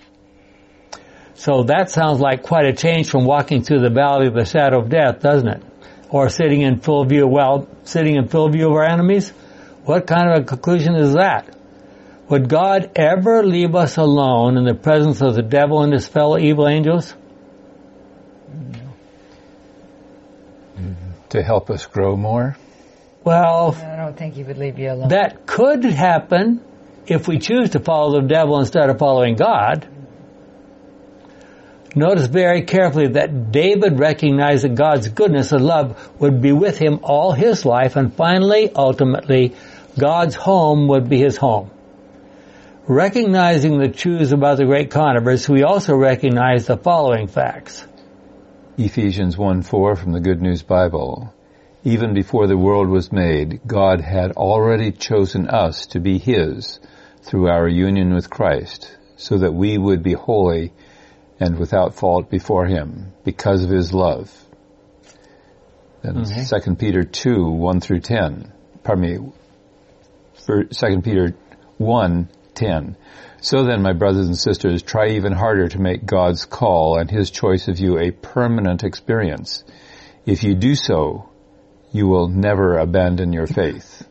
So 1.33 1.63
that 1.63 1.91
sounds 1.91 2.21
like 2.21 2.43
quite 2.43 2.67
a 2.67 2.73
change 2.73 3.09
from 3.09 3.25
walking 3.25 3.63
through 3.63 3.81
the 3.81 3.89
valley 3.89 4.27
of 4.27 4.33
the 4.33 4.45
shadow 4.45 4.79
of 4.79 4.89
death, 4.89 5.19
doesn't 5.19 5.49
it? 5.49 5.63
Or 6.09 6.29
sitting 6.29 6.61
in 6.61 6.79
full 6.79 7.03
view, 7.03 7.27
well, 7.27 7.67
sitting 7.83 8.15
in 8.15 8.29
full 8.29 8.49
view 8.49 8.67
of 8.67 8.75
our 8.75 8.85
enemies? 8.85 9.29
What 9.83 10.07
kind 10.07 10.31
of 10.31 10.43
a 10.43 10.45
conclusion 10.45 10.95
is 10.95 11.15
that? 11.15 11.53
Would 12.29 12.47
God 12.47 12.91
ever 12.95 13.43
leave 13.43 13.75
us 13.75 13.97
alone 13.97 14.55
in 14.57 14.63
the 14.63 14.73
presence 14.73 15.21
of 15.21 15.35
the 15.35 15.41
devil 15.41 15.83
and 15.83 15.91
his 15.91 16.07
fellow 16.07 16.37
evil 16.37 16.65
angels? 16.65 17.13
To 21.31 21.41
help 21.41 21.69
us 21.69 21.85
grow 21.85 22.17
more? 22.17 22.57
Well, 23.23 23.73
I 23.75 23.95
don't 23.95 24.17
think 24.17 24.33
he 24.33 24.43
would 24.43 24.57
leave 24.57 24.77
you 24.77 24.91
alone. 24.91 25.09
That 25.09 25.45
could 25.45 25.85
happen 25.85 26.61
if 27.07 27.27
we 27.27 27.39
choose 27.39 27.71
to 27.71 27.79
follow 27.79 28.19
the 28.19 28.27
devil 28.27 28.59
instead 28.59 28.89
of 28.89 28.99
following 28.99 29.35
God. 29.35 29.87
Notice 31.95 32.27
very 32.27 32.63
carefully 32.63 33.07
that 33.13 33.51
David 33.51 33.99
recognized 33.99 34.63
that 34.65 34.75
God's 34.75 35.07
goodness 35.07 35.51
and 35.51 35.65
love 35.65 36.11
would 36.19 36.41
be 36.41 36.51
with 36.51 36.77
him 36.77 36.99
all 37.03 37.31
his 37.31 37.65
life 37.65 37.95
and 37.95 38.13
finally, 38.13 38.69
ultimately, 38.73 39.55
God's 39.97 40.35
home 40.35 40.87
would 40.89 41.09
be 41.09 41.19
his 41.19 41.37
home. 41.37 41.69
Recognizing 42.87 43.77
the 43.77 43.89
truths 43.89 44.31
about 44.31 44.57
the 44.57 44.65
great 44.65 44.89
controversy, 44.89 45.53
we 45.53 45.63
also 45.63 45.95
recognize 45.95 46.65
the 46.65 46.77
following 46.77 47.27
facts. 47.27 47.85
Ephesians 48.83 49.37
1:4 49.37 49.95
from 49.95 50.11
the 50.11 50.19
Good 50.19 50.41
News 50.41 50.63
Bible. 50.63 51.31
Even 51.83 52.15
before 52.15 52.47
the 52.47 52.57
world 52.57 52.89
was 52.89 53.11
made, 53.11 53.61
God 53.67 54.01
had 54.01 54.31
already 54.31 54.91
chosen 54.91 55.47
us 55.47 55.85
to 55.87 55.99
be 55.99 56.17
His 56.17 56.79
through 57.21 57.47
our 57.47 57.67
union 57.67 58.11
with 58.11 58.31
Christ, 58.31 58.97
so 59.17 59.37
that 59.37 59.53
we 59.53 59.77
would 59.77 60.01
be 60.01 60.13
holy 60.13 60.73
and 61.39 61.59
without 61.59 61.93
fault 61.93 62.31
before 62.31 62.65
Him 62.65 63.13
because 63.23 63.63
of 63.63 63.69
His 63.69 63.93
love. 63.93 64.31
Then 66.01 66.15
mm-hmm. 66.15 66.71
2 66.71 66.75
Peter 66.75 67.03
2, 67.03 67.51
1 67.51 67.81
through 67.81 67.99
10. 67.99 68.51
Pardon 68.83 69.03
me, 69.03 69.31
2 70.71 71.01
Peter 71.01 71.35
1, 71.77 72.29
10. 72.55 72.95
So 73.43 73.63
then, 73.63 73.81
my 73.81 73.93
brothers 73.93 74.27
and 74.27 74.37
sisters, 74.37 74.83
try 74.83 75.09
even 75.09 75.33
harder 75.33 75.67
to 75.67 75.81
make 75.81 76.05
God's 76.05 76.45
call 76.45 76.99
and 76.99 77.09
His 77.09 77.31
choice 77.31 77.67
of 77.67 77.79
you 77.79 77.97
a 77.97 78.11
permanent 78.11 78.83
experience. 78.83 79.63
If 80.27 80.43
you 80.43 80.53
do 80.53 80.75
so, 80.75 81.27
you 81.91 82.07
will 82.07 82.27
never 82.27 82.77
abandon 82.77 83.33
your 83.33 83.47
faith. 83.47 84.07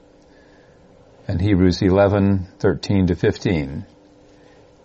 And 1.29 1.41
Hebrews 1.41 1.81
11, 1.81 2.49
13 2.59 3.07
to 3.07 3.15
15. 3.15 3.87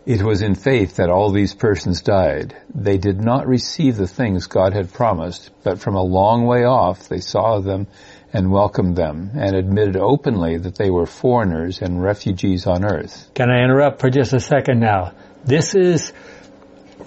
It 0.05 0.21
was 0.21 0.43
in 0.43 0.53
faith 0.53 0.97
that 0.97 1.09
all 1.09 1.31
these 1.31 1.55
persons 1.55 2.03
died. 2.03 2.55
They 2.71 2.99
did 2.99 3.19
not 3.19 3.47
receive 3.47 3.97
the 3.97 4.07
things 4.07 4.45
God 4.45 4.73
had 4.73 4.93
promised, 4.93 5.49
but 5.63 5.79
from 5.79 5.95
a 5.95 6.03
long 6.03 6.45
way 6.45 6.65
off 6.65 7.09
they 7.09 7.19
saw 7.19 7.59
them 7.59 7.87
and 8.35 8.51
welcomed 8.51 8.97
them 8.97 9.31
and 9.35 9.55
admitted 9.55 9.95
openly 9.95 10.57
that 10.57 10.75
they 10.75 10.89
were 10.89 11.05
foreigners 11.05 11.81
and 11.81 12.03
refugees 12.03 12.67
on 12.67 12.83
earth. 12.83 13.31
Can 13.33 13.49
I 13.49 13.63
interrupt 13.63 14.01
for 14.01 14.09
just 14.09 14.33
a 14.33 14.41
second 14.41 14.81
now? 14.81 15.13
This 15.45 15.73
is 15.73 16.11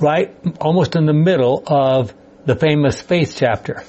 right 0.01 0.35
almost 0.59 0.97
in 0.97 1.05
the 1.05 1.13
middle 1.13 1.63
of 1.67 2.15
the 2.47 2.57
famous 2.57 2.99
faith 3.03 3.35
chapter. 3.37 3.85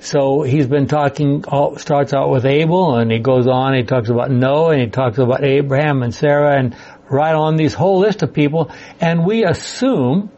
So 0.00 0.42
he's 0.42 0.66
been 0.66 0.88
talking, 0.88 1.44
starts 1.76 2.12
out 2.12 2.30
with 2.30 2.44
Abel 2.46 2.96
and 2.96 3.12
he 3.12 3.20
goes 3.20 3.46
on, 3.46 3.74
he 3.74 3.84
talks 3.84 4.08
about 4.08 4.28
Noah 4.32 4.72
and 4.72 4.80
he 4.82 4.88
talks 4.88 5.18
about 5.18 5.44
Abraham 5.44 6.02
and 6.02 6.12
Sarah 6.12 6.58
and 6.58 6.76
right 7.08 7.34
on 7.34 7.54
these 7.54 7.74
whole 7.74 8.00
list 8.00 8.24
of 8.24 8.34
people 8.34 8.72
and 9.00 9.24
we 9.24 9.44
assume 9.44 10.32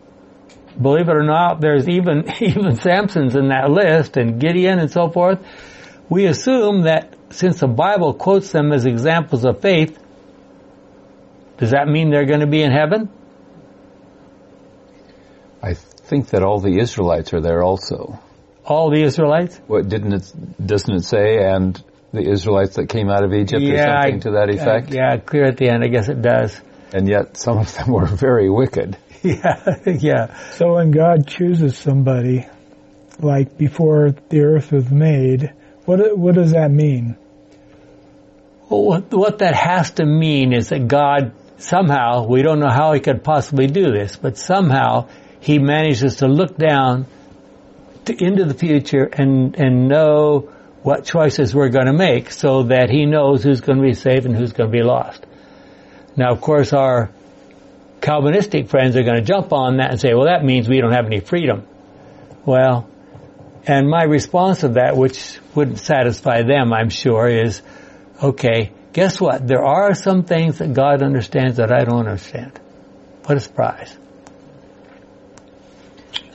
believe 0.79 1.09
it 1.09 1.17
or 1.17 1.23
not, 1.23 1.63
there's 1.63 1.89
even, 1.89 2.31
even 2.41 2.77
Samson's 2.77 3.35
in 3.35 3.49
that 3.49 3.71
list 3.71 4.19
and 4.19 4.39
Gideon 4.39 4.79
and 4.79 4.91
so 4.91 5.09
forth 5.09 5.39
we 6.09 6.27
assume 6.27 6.83
that 6.83 7.15
since 7.31 7.61
the 7.61 7.67
Bible 7.67 8.15
quotes 8.15 8.53
them 8.53 8.73
as 8.73 8.87
examples 8.87 9.45
of 9.45 9.61
faith, 9.61 9.99
does 11.59 11.71
that 11.71 11.89
mean 11.89 12.11
they're 12.11 12.27
going 12.27 12.41
to 12.41 12.47
be 12.47 12.63
in 12.63 12.71
heaven? 12.71 13.09
I 15.63 15.75
think 15.75 16.29
that 16.29 16.43
all 16.43 16.61
the 16.61 16.79
Israelites 16.79 17.33
are 17.33 17.41
there 17.41 17.63
also. 17.63 18.19
All 18.65 18.91
the 18.91 19.03
Israelites? 19.03 19.61
What 19.67 19.89
didn't 19.89 20.13
it? 20.13 20.33
Doesn't 20.65 20.95
it 20.95 21.05
say? 21.05 21.39
And 21.39 21.83
the 22.13 22.29
Israelites 22.29 22.77
that 22.77 22.89
came 22.89 23.09
out 23.09 23.25
of 23.25 23.33
Egypt, 23.33 23.63
yeah, 23.63 23.73
or 23.73 24.03
something 24.03 24.15
I, 24.15 24.19
to 24.19 24.31
that 24.33 24.51
effect? 24.51 24.93
I, 24.93 24.95
yeah, 24.95 25.17
clear 25.19 25.45
at 25.45 25.57
the 25.57 25.69
end. 25.69 25.83
I 25.85 25.89
guess 25.89 26.09
it 26.09 26.23
does. 26.23 26.61
And 26.93 27.09
yet, 27.09 27.37
some 27.37 27.59
of 27.59 27.75
them 27.75 27.93
were 27.93 28.07
very 28.07 28.51
wicked. 28.51 28.97
Yeah, 29.23 29.81
yeah. 29.87 30.39
So 30.53 30.75
when 30.75 30.93
God 30.93 31.27
chooses 31.27 31.77
somebody, 31.77 32.47
like 33.19 33.59
before 33.59 34.15
the 34.29 34.43
earth 34.43 34.71
was 34.71 34.89
made, 34.89 35.53
what 35.87 36.17
what 36.17 36.35
does 36.35 36.53
that 36.53 36.71
mean? 36.71 37.17
Well, 38.69 38.85
what, 38.85 39.15
what 39.15 39.39
that 39.39 39.55
has 39.55 39.93
to 39.93 40.05
mean 40.05 40.53
is 40.53 40.71
that 40.71 40.89
God 40.89 41.33
somehow, 41.59 42.27
we 42.27 42.43
don't 42.43 42.59
know 42.59 42.71
how 42.71 42.93
he 42.93 43.01
could 43.01 43.23
possibly 43.23 43.67
do 43.67 43.93
this, 43.93 44.17
but 44.17 44.37
somehow 44.37 45.09
he 45.41 45.59
manages 45.59 46.17
to 46.17 46.27
look 46.27 46.57
down 46.57 47.07
to, 48.07 48.25
into 48.25 48.45
the 48.45 48.55
future 48.55 49.05
and, 49.05 49.55
and 49.57 49.89
know 49.89 50.53
what 50.83 51.05
choices 51.05 51.55
we're 51.55 51.69
going 51.69 51.87
to 51.87 51.93
make 51.93 52.31
so 52.31 52.65
that 52.65 52.91
he 52.91 53.07
knows 53.07 53.43
who's 53.43 53.61
going 53.61 53.79
to 53.79 53.85
be 53.85 53.95
saved 53.95 54.27
and 54.27 54.37
who's 54.37 54.53
going 54.53 54.71
to 54.71 54.77
be 54.77 54.83
lost. 54.83 55.25
Now, 56.17 56.33
of 56.33 56.41
course, 56.41 56.73
our 56.73 57.11
Calvinistic 58.01 58.69
friends 58.69 58.97
are 58.97 59.03
going 59.03 59.17
to 59.19 59.25
jump 59.25 59.53
on 59.53 59.79
that 59.79 59.91
and 59.91 60.01
say, 60.01 60.15
well, 60.15 60.27
that 60.27 60.45
means 60.45 60.69
we 60.69 60.81
don't 60.81 60.93
have 60.93 61.07
any 61.07 61.21
freedom. 61.21 61.67
Well, 62.45 62.89
and 63.67 63.89
my 63.89 64.05
response 64.05 64.61
to 64.61 64.69
that, 64.69 64.97
which 64.97 65.39
wouldn't 65.55 65.79
satisfy 65.79 66.43
them, 66.43 66.73
I'm 66.73 66.89
sure, 66.89 67.29
is, 67.29 67.63
okay, 68.23 68.73
guess 68.93 69.21
what? 69.21 69.47
There 69.47 69.65
are 69.65 69.95
some 69.95 70.23
things 70.23 70.59
that 70.59 70.73
God 70.73 71.03
understands 71.03 71.57
that 71.57 71.73
I 71.73 71.85
don't 71.85 72.07
understand. 72.07 72.59
What 73.25 73.37
a 73.37 73.41
surprise. 73.41 73.99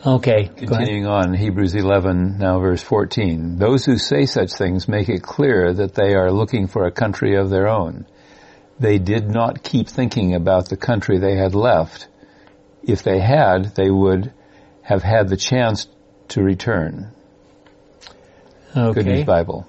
Okay. 0.06 0.50
Continuing 0.58 1.06
on, 1.06 1.34
Hebrews 1.34 1.76
11, 1.76 2.38
now 2.38 2.60
verse 2.60 2.82
14. 2.82 3.58
Those 3.58 3.86
who 3.86 3.98
say 3.98 4.26
such 4.26 4.52
things 4.52 4.88
make 4.88 5.08
it 5.10 5.22
clear 5.22 5.74
that 5.74 5.94
they 5.94 6.16
are 6.16 6.32
looking 6.32 6.68
for 6.68 6.86
a 6.86 6.92
country 6.92 7.38
of 7.38 7.50
their 7.50 7.68
own. 7.68 8.06
They 8.80 8.98
did 8.98 9.30
not 9.30 9.64
keep 9.64 9.88
thinking 9.88 10.34
about 10.34 10.70
the 10.70 10.76
country 10.76 11.20
they 11.20 11.38
had 11.38 11.54
left. 11.54 12.08
If 12.84 13.04
they 13.04 13.20
had, 13.20 13.76
they 13.76 13.92
would 13.92 14.34
have 14.82 15.04
had 15.04 15.30
the 15.30 15.38
chance 15.38 15.88
to 16.30 16.42
return. 16.42 17.12
Okay. 18.76 18.94
Good 18.94 19.06
News 19.06 19.26
Bible. 19.26 19.68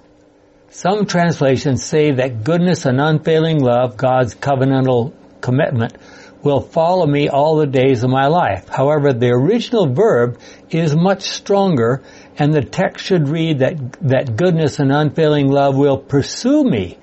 Some 0.69 1.05
translations 1.05 1.83
say 1.83 2.11
that 2.13 2.43
goodness 2.43 2.85
and 2.85 2.99
unfailing 2.99 3.59
love, 3.59 3.97
God's 3.97 4.33
covenantal 4.33 5.13
commitment, 5.41 5.97
will 6.41 6.61
follow 6.61 7.05
me 7.05 7.29
all 7.29 7.57
the 7.57 7.67
days 7.67 8.03
of 8.03 8.09
my 8.09 8.27
life. 8.27 8.67
However, 8.67 9.13
the 9.13 9.29
original 9.29 9.93
verb 9.93 10.39
is 10.69 10.95
much 10.95 11.23
stronger 11.23 12.01
and 12.37 12.53
the 12.53 12.63
text 12.63 13.05
should 13.05 13.29
read 13.29 13.59
that, 13.59 13.93
that 14.01 14.35
goodness 14.35 14.79
and 14.79 14.91
unfailing 14.91 15.47
love 15.49 15.75
will 15.75 15.97
pursue 15.97 16.63
me 16.63 16.97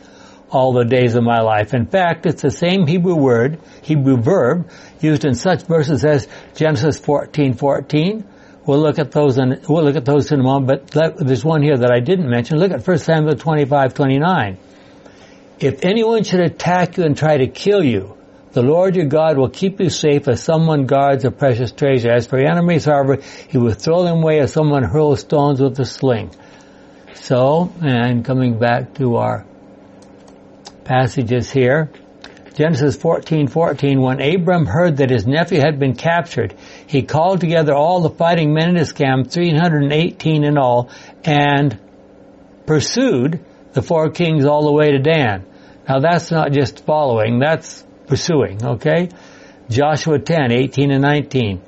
all 0.50 0.72
the 0.72 0.84
days 0.84 1.14
of 1.14 1.22
my 1.22 1.40
life. 1.40 1.74
In 1.74 1.86
fact, 1.86 2.26
it's 2.26 2.42
the 2.42 2.50
same 2.50 2.86
Hebrew 2.86 3.14
word, 3.14 3.60
Hebrew 3.82 4.16
verb, 4.16 4.68
used 5.00 5.24
in 5.24 5.34
such 5.34 5.62
verses 5.62 6.04
as 6.04 6.28
Genesis 6.54 6.98
14, 6.98 7.54
14. 7.54 8.24
We'll 8.70 8.82
look 8.82 9.00
at 9.00 9.10
those 9.10 9.36
in, 9.36 9.60
we'll 9.68 9.82
look 9.82 9.96
at 9.96 10.04
those 10.04 10.30
in 10.30 10.38
a 10.38 10.44
moment, 10.44 10.92
but 10.92 11.16
there's 11.16 11.44
one 11.44 11.60
here 11.60 11.76
that 11.76 11.90
I 11.90 11.98
didn't 11.98 12.30
mention. 12.30 12.56
Look 12.60 12.70
at 12.70 12.86
1 12.86 12.98
Samuel 12.98 13.34
25, 13.34 13.94
29. 13.94 14.58
If 15.58 15.84
anyone 15.84 16.22
should 16.22 16.38
attack 16.38 16.96
you 16.96 17.02
and 17.02 17.16
try 17.16 17.38
to 17.38 17.48
kill 17.48 17.82
you, 17.82 18.16
the 18.52 18.62
Lord 18.62 18.94
your 18.94 19.06
God 19.06 19.38
will 19.38 19.48
keep 19.48 19.80
you 19.80 19.90
safe 19.90 20.28
as 20.28 20.40
someone 20.40 20.86
guards 20.86 21.24
a 21.24 21.32
precious 21.32 21.72
treasure. 21.72 22.12
As 22.12 22.28
for 22.28 22.38
your 22.38 22.48
enemies, 22.48 22.84
however, 22.84 23.18
he 23.48 23.58
will 23.58 23.74
throw 23.74 24.04
them 24.04 24.18
away 24.18 24.38
as 24.38 24.52
someone 24.52 24.84
hurls 24.84 25.18
stones 25.18 25.60
with 25.60 25.76
a 25.80 25.84
sling. 25.84 26.30
So, 27.14 27.72
and 27.82 28.24
coming 28.24 28.60
back 28.60 28.94
to 28.98 29.16
our 29.16 29.46
passages 30.84 31.50
here, 31.50 31.90
Genesis 32.54 32.96
14, 32.96 33.48
14, 33.48 34.00
when 34.00 34.20
Abram 34.20 34.66
heard 34.66 34.96
that 34.98 35.10
his 35.10 35.26
nephew 35.26 35.60
had 35.60 35.78
been 35.78 35.94
captured, 35.94 36.54
he 36.86 37.02
called 37.02 37.40
together 37.40 37.74
all 37.74 38.00
the 38.00 38.10
fighting 38.10 38.52
men 38.52 38.70
in 38.70 38.76
his 38.76 38.92
camp, 38.92 39.30
318 39.30 40.44
in 40.44 40.58
all, 40.58 40.90
and 41.24 41.78
pursued 42.66 43.44
the 43.72 43.82
four 43.82 44.10
kings 44.10 44.44
all 44.44 44.64
the 44.64 44.72
way 44.72 44.90
to 44.92 44.98
Dan. 44.98 45.44
Now 45.88 46.00
that's 46.00 46.30
not 46.30 46.52
just 46.52 46.84
following, 46.84 47.38
that's 47.38 47.84
pursuing, 48.06 48.64
okay? 48.64 49.08
Joshua 49.68 50.18
10, 50.18 50.50
18 50.50 50.90
and 50.90 51.02
19. 51.02 51.62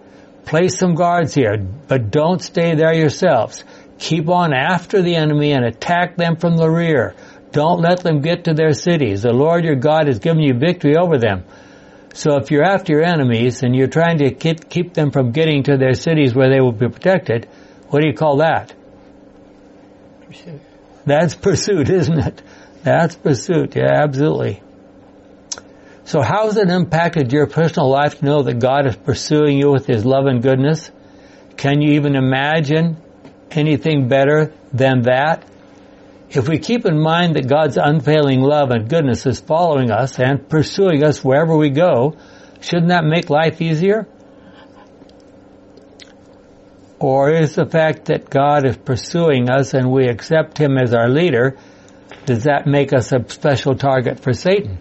Place 0.44 0.76
some 0.76 0.94
guards 0.94 1.34
here, 1.34 1.56
but 1.56 2.10
don't 2.10 2.42
stay 2.42 2.74
there 2.74 2.92
yourselves. 2.92 3.64
Keep 3.98 4.28
on 4.28 4.52
after 4.52 5.00
the 5.00 5.14
enemy 5.14 5.52
and 5.52 5.64
attack 5.64 6.16
them 6.16 6.34
from 6.34 6.56
the 6.56 6.68
rear. 6.68 7.14
Don't 7.52 7.80
let 7.80 8.00
them 8.00 8.20
get 8.20 8.44
to 8.44 8.54
their 8.54 8.72
cities. 8.72 9.22
The 9.22 9.32
Lord 9.32 9.64
your 9.64 9.76
God 9.76 10.06
has 10.06 10.18
given 10.18 10.42
you 10.42 10.54
victory 10.54 10.96
over 10.96 11.18
them. 11.18 11.44
So 12.14 12.36
if 12.36 12.50
you're 12.50 12.64
after 12.64 12.92
your 12.92 13.04
enemies 13.04 13.62
and 13.62 13.74
you're 13.74 13.88
trying 13.88 14.18
to 14.18 14.30
keep 14.32 14.94
them 14.94 15.10
from 15.10 15.32
getting 15.32 15.62
to 15.64 15.76
their 15.76 15.94
cities 15.94 16.34
where 16.34 16.50
they 16.50 16.60
will 16.60 16.72
be 16.72 16.88
protected, 16.88 17.48
what 17.88 18.00
do 18.00 18.08
you 18.08 18.14
call 18.14 18.38
that? 18.38 18.74
Pursuit. 20.26 20.60
That's 21.04 21.34
pursuit, 21.34 21.90
isn't 21.90 22.18
it? 22.18 22.42
That's 22.82 23.14
pursuit. 23.14 23.76
Yeah, 23.76 24.02
absolutely. 24.02 24.62
So 26.04 26.20
how 26.20 26.46
has 26.46 26.56
it 26.56 26.68
impacted 26.68 27.32
your 27.32 27.46
personal 27.46 27.88
life 27.88 28.18
to 28.18 28.24
know 28.24 28.42
that 28.42 28.58
God 28.58 28.86
is 28.86 28.96
pursuing 28.96 29.58
you 29.58 29.70
with 29.70 29.86
His 29.86 30.04
love 30.04 30.26
and 30.26 30.42
goodness? 30.42 30.90
Can 31.56 31.80
you 31.80 31.92
even 31.92 32.16
imagine 32.16 32.96
anything 33.50 34.08
better 34.08 34.52
than 34.72 35.02
that? 35.02 35.44
If 36.34 36.48
we 36.48 36.58
keep 36.58 36.86
in 36.86 36.98
mind 36.98 37.36
that 37.36 37.46
God's 37.46 37.76
unfailing 37.76 38.40
love 38.40 38.70
and 38.70 38.88
goodness 38.88 39.26
is 39.26 39.40
following 39.40 39.90
us 39.90 40.18
and 40.18 40.48
pursuing 40.48 41.04
us 41.04 41.22
wherever 41.22 41.54
we 41.54 41.68
go, 41.68 42.16
shouldn't 42.60 42.88
that 42.88 43.04
make 43.04 43.28
life 43.28 43.60
easier? 43.60 44.08
Or 46.98 47.30
is 47.30 47.54
the 47.54 47.66
fact 47.66 48.06
that 48.06 48.30
God 48.30 48.64
is 48.64 48.78
pursuing 48.78 49.50
us 49.50 49.74
and 49.74 49.90
we 49.90 50.06
accept 50.06 50.56
Him 50.56 50.78
as 50.78 50.94
our 50.94 51.08
leader, 51.08 51.58
does 52.24 52.44
that 52.44 52.66
make 52.66 52.94
us 52.94 53.12
a 53.12 53.28
special 53.28 53.74
target 53.74 54.20
for 54.20 54.32
Satan? 54.32 54.78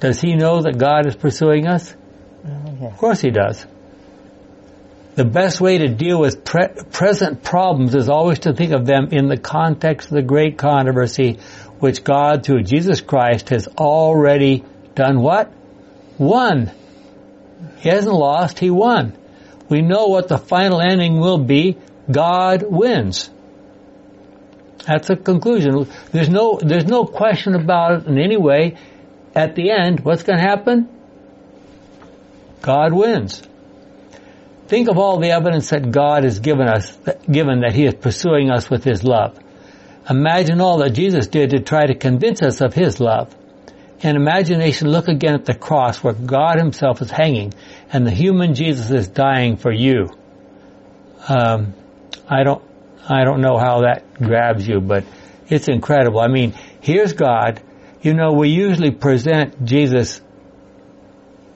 Does 0.00 0.20
he 0.20 0.34
know 0.36 0.62
that 0.62 0.78
God 0.78 1.06
is 1.06 1.16
pursuing 1.16 1.66
us? 1.66 1.94
Of 2.80 2.96
course 2.96 3.20
he 3.20 3.30
does. 3.30 3.66
The 5.18 5.24
best 5.24 5.60
way 5.60 5.78
to 5.78 5.88
deal 5.88 6.20
with 6.20 6.44
pre- 6.44 6.68
present 6.92 7.42
problems 7.42 7.96
is 7.96 8.08
always 8.08 8.38
to 8.40 8.52
think 8.52 8.70
of 8.72 8.86
them 8.86 9.08
in 9.10 9.26
the 9.26 9.36
context 9.36 10.10
of 10.10 10.14
the 10.14 10.22
great 10.22 10.56
controversy 10.56 11.40
which 11.80 12.04
God 12.04 12.44
through 12.44 12.62
Jesus 12.62 13.00
Christ 13.00 13.48
has 13.48 13.66
already 13.66 14.64
done 14.94 15.20
what? 15.20 15.52
Won. 16.18 16.70
He 17.78 17.88
hasn't 17.88 18.14
lost, 18.14 18.60
he 18.60 18.70
won. 18.70 19.18
We 19.68 19.82
know 19.82 20.06
what 20.06 20.28
the 20.28 20.38
final 20.38 20.80
ending 20.80 21.18
will 21.18 21.38
be. 21.38 21.78
God 22.08 22.62
wins. 22.62 23.28
That's 24.86 25.10
a 25.10 25.16
conclusion. 25.16 25.88
There's 26.12 26.28
no, 26.28 26.60
there's 26.62 26.86
no 26.86 27.04
question 27.04 27.56
about 27.56 28.02
it 28.02 28.06
in 28.06 28.20
any 28.20 28.36
way 28.36 28.76
at 29.34 29.56
the 29.56 29.72
end, 29.72 29.98
what's 30.04 30.22
going 30.22 30.38
to 30.38 30.44
happen? 30.44 30.88
God 32.62 32.92
wins. 32.92 33.42
Think 34.68 34.88
of 34.88 34.98
all 34.98 35.18
the 35.18 35.30
evidence 35.30 35.70
that 35.70 35.90
God 35.90 36.24
has 36.24 36.40
given 36.40 36.68
us, 36.68 36.96
given 37.30 37.60
that 37.60 37.72
He 37.72 37.86
is 37.86 37.94
pursuing 37.94 38.50
us 38.50 38.70
with 38.70 38.84
His 38.84 39.02
love. 39.02 39.38
Imagine 40.08 40.60
all 40.60 40.78
that 40.78 40.90
Jesus 40.90 41.26
did 41.26 41.50
to 41.50 41.60
try 41.60 41.86
to 41.86 41.94
convince 41.94 42.42
us 42.42 42.60
of 42.60 42.74
His 42.74 43.00
love. 43.00 43.34
In 44.00 44.14
imagination, 44.14 44.88
look 44.88 45.08
again 45.08 45.34
at 45.34 45.44
the 45.44 45.54
cross 45.54 46.04
where 46.04 46.12
God 46.12 46.58
Himself 46.58 47.02
is 47.02 47.10
hanging 47.10 47.54
and 47.90 48.06
the 48.06 48.10
human 48.10 48.54
Jesus 48.54 48.90
is 48.90 49.08
dying 49.08 49.56
for 49.56 49.72
you. 49.72 50.08
Um, 51.28 51.74
I 52.28 52.44
don't, 52.44 52.62
I 53.08 53.24
don't 53.24 53.40
know 53.40 53.58
how 53.58 53.80
that 53.80 54.14
grabs 54.14 54.68
you, 54.68 54.80
but 54.80 55.04
it's 55.48 55.68
incredible. 55.68 56.20
I 56.20 56.28
mean, 56.28 56.54
here's 56.80 57.14
God 57.14 57.60
you 58.00 58.14
know, 58.14 58.32
we 58.32 58.50
usually 58.50 58.92
present 58.92 59.64
Jesus 59.64 60.20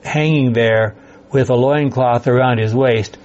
hanging 0.03 0.53
there 0.53 0.95
with 1.33 1.49
a 1.49 1.55
loincloth 1.55 2.27
around 2.27 2.59
his 2.59 2.73
waist. 2.73 3.17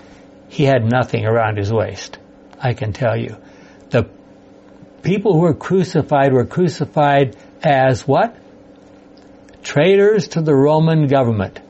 He 0.49 0.65
had 0.65 0.85
nothing 0.85 1.27
around 1.27 1.59
his 1.59 1.73
waist. 1.73 2.19
I 2.59 2.73
can 2.73 2.93
tell 2.93 3.17
you. 3.17 3.37
The 3.91 4.09
people 5.03 5.35
who 5.35 5.41
were 5.41 5.55
crucified 5.55 6.33
were 6.33 6.47
crucified 6.47 7.37
as 7.63 8.09
what? 8.09 8.37
Traitors 9.63 10.29
to 10.29 10.41
the 10.41 10.55
Roman 10.55 11.07
government. 11.07 11.61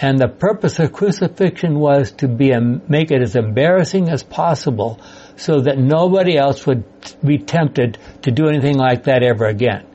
And 0.00 0.18
the 0.18 0.28
purpose 0.28 0.78
of 0.78 0.92
crucifixion 0.92 1.78
was 1.78 2.12
to 2.12 2.28
be 2.28 2.52
make 2.88 3.10
it 3.10 3.22
as 3.22 3.36
embarrassing 3.36 4.08
as 4.08 4.22
possible 4.22 4.98
so 5.36 5.60
that 5.60 5.78
nobody 5.78 6.36
else 6.36 6.66
would 6.66 6.84
be 7.24 7.38
tempted 7.38 7.98
to 8.22 8.30
do 8.30 8.48
anything 8.48 8.76
like 8.76 9.04
that 9.04 9.22
ever 9.22 9.44
again. 9.44 9.86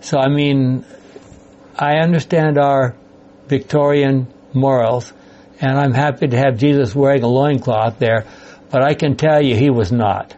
So 0.00 0.18
I 0.18 0.28
mean, 0.28 0.84
I 1.78 1.96
understand 1.96 2.58
our 2.58 2.94
Victorian 3.48 4.28
morals, 4.54 5.12
and 5.60 5.78
I'm 5.78 5.92
happy 5.92 6.28
to 6.28 6.36
have 6.36 6.58
Jesus 6.58 6.94
wearing 6.94 7.22
a 7.22 7.28
loincloth 7.28 7.98
there, 7.98 8.26
but 8.70 8.82
I 8.82 8.94
can 8.94 9.16
tell 9.16 9.42
you 9.42 9.56
he 9.56 9.70
was 9.70 9.92
not. 9.92 10.34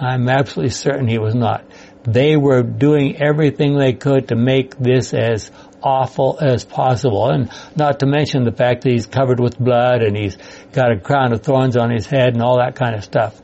I'm 0.00 0.28
absolutely 0.28 0.70
certain 0.70 1.06
he 1.06 1.18
was 1.18 1.34
not. 1.34 1.64
They 2.02 2.36
were 2.36 2.62
doing 2.62 3.16
everything 3.22 3.78
they 3.78 3.92
could 3.92 4.28
to 4.28 4.36
make 4.36 4.76
this 4.76 5.14
as 5.14 5.50
awful 5.82 6.38
as 6.40 6.64
possible, 6.64 7.28
and 7.28 7.50
not 7.76 8.00
to 8.00 8.06
mention 8.06 8.44
the 8.44 8.52
fact 8.52 8.82
that 8.82 8.92
he's 8.92 9.06
covered 9.06 9.38
with 9.38 9.58
blood 9.58 10.02
and 10.02 10.16
he's 10.16 10.36
got 10.72 10.90
a 10.90 10.98
crown 10.98 11.32
of 11.32 11.42
thorns 11.42 11.76
on 11.76 11.90
his 11.90 12.06
head 12.06 12.34
and 12.34 12.42
all 12.42 12.58
that 12.58 12.74
kind 12.74 12.94
of 12.94 13.04
stuff. 13.04 13.40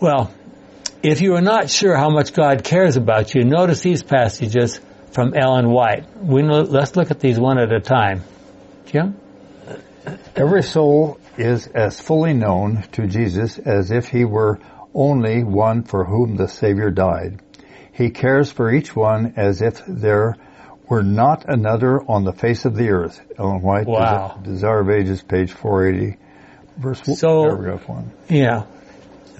Well, 0.00 0.32
if 1.02 1.20
you 1.20 1.36
are 1.36 1.42
not 1.42 1.70
sure 1.70 1.96
how 1.96 2.10
much 2.10 2.32
God 2.32 2.64
cares 2.64 2.96
about 2.96 3.34
you, 3.34 3.44
notice 3.44 3.82
these 3.82 4.02
passages 4.02 4.80
from 5.12 5.34
Ellen 5.34 5.70
White. 5.70 6.04
We 6.16 6.42
know, 6.42 6.62
let's 6.62 6.96
look 6.96 7.10
at 7.10 7.20
these 7.20 7.38
one 7.38 7.58
at 7.58 7.72
a 7.72 7.80
time. 7.80 8.22
Jim? 8.86 9.16
Every 10.36 10.62
soul 10.62 11.18
is 11.36 11.66
as 11.66 12.00
fully 12.00 12.32
known 12.32 12.82
to 12.92 13.06
Jesus 13.06 13.58
as 13.58 13.90
if 13.90 14.08
he 14.08 14.24
were 14.24 14.58
only 14.94 15.44
one 15.44 15.84
for 15.84 16.04
whom 16.04 16.36
the 16.36 16.48
Savior 16.48 16.90
died. 16.90 17.40
He 17.92 18.10
cares 18.10 18.50
for 18.50 18.72
each 18.72 18.94
one 18.94 19.34
as 19.36 19.60
if 19.60 19.82
there 19.86 20.36
were 20.88 21.02
not 21.02 21.44
another 21.48 22.00
on 22.00 22.24
the 22.24 22.32
face 22.32 22.64
of 22.64 22.74
the 22.74 22.90
earth. 22.90 23.20
Ellen 23.38 23.60
White, 23.60 23.86
wow. 23.86 24.40
Desire 24.42 24.80
of 24.80 24.90
Ages, 24.90 25.22
page 25.22 25.52
480, 25.52 26.16
verse 26.78 27.02
so, 27.18 27.42
paragraph 27.42 27.88
1. 27.88 28.12
Yeah. 28.28 28.64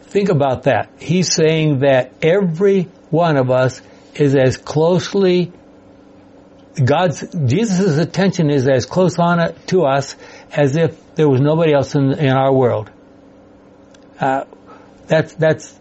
Think 0.09 0.29
about 0.29 0.65
that. 0.65 0.91
He's 0.99 1.33
saying 1.35 1.81
that 1.81 2.13
every 2.23 2.85
one 3.11 3.37
of 3.37 3.51
us 3.51 3.81
is 4.15 4.35
as 4.35 4.57
closely 4.57 5.53
God's, 6.85 7.25
Jesus' 7.47 7.99
attention 7.99 8.51
is 8.51 8.69
as 8.69 8.87
close 8.87 9.19
on 9.19 9.41
it 9.41 9.67
to 9.69 9.85
us 9.85 10.17
as 10.53 10.77
if 10.77 11.15
there 11.15 11.29
was 11.29 11.41
nobody 11.41 11.73
else 11.73 11.95
in, 11.95 12.13
in 12.13 12.31
our 12.31 12.53
world. 12.53 12.91
Uh, 14.21 14.45
that's, 15.07 15.33
that's, 15.35 15.79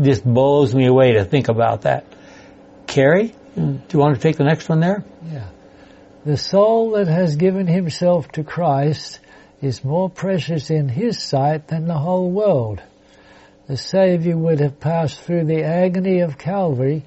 just 0.00 0.24
blows 0.24 0.74
me 0.74 0.86
away 0.86 1.12
to 1.12 1.24
think 1.24 1.48
about 1.48 1.82
that. 1.82 2.04
Carrie, 2.86 3.34
do 3.56 3.80
you 3.92 3.98
want 3.98 4.16
to 4.16 4.20
take 4.20 4.36
the 4.36 4.44
next 4.44 4.68
one 4.68 4.80
there? 4.80 5.04
Yeah. 5.30 5.48
The 6.24 6.36
soul 6.36 6.92
that 6.92 7.06
has 7.06 7.36
given 7.36 7.66
himself 7.66 8.28
to 8.32 8.44
Christ 8.44 9.20
is 9.62 9.84
more 9.84 10.10
precious 10.10 10.70
in 10.70 10.88
his 10.88 11.22
sight 11.22 11.68
than 11.68 11.86
the 11.86 11.98
whole 11.98 12.30
world. 12.30 12.82
The 13.66 13.76
Savior 13.76 14.36
would 14.36 14.60
have 14.60 14.80
passed 14.80 15.20
through 15.20 15.44
the 15.44 15.64
agony 15.64 16.20
of 16.20 16.36
Calvary 16.36 17.04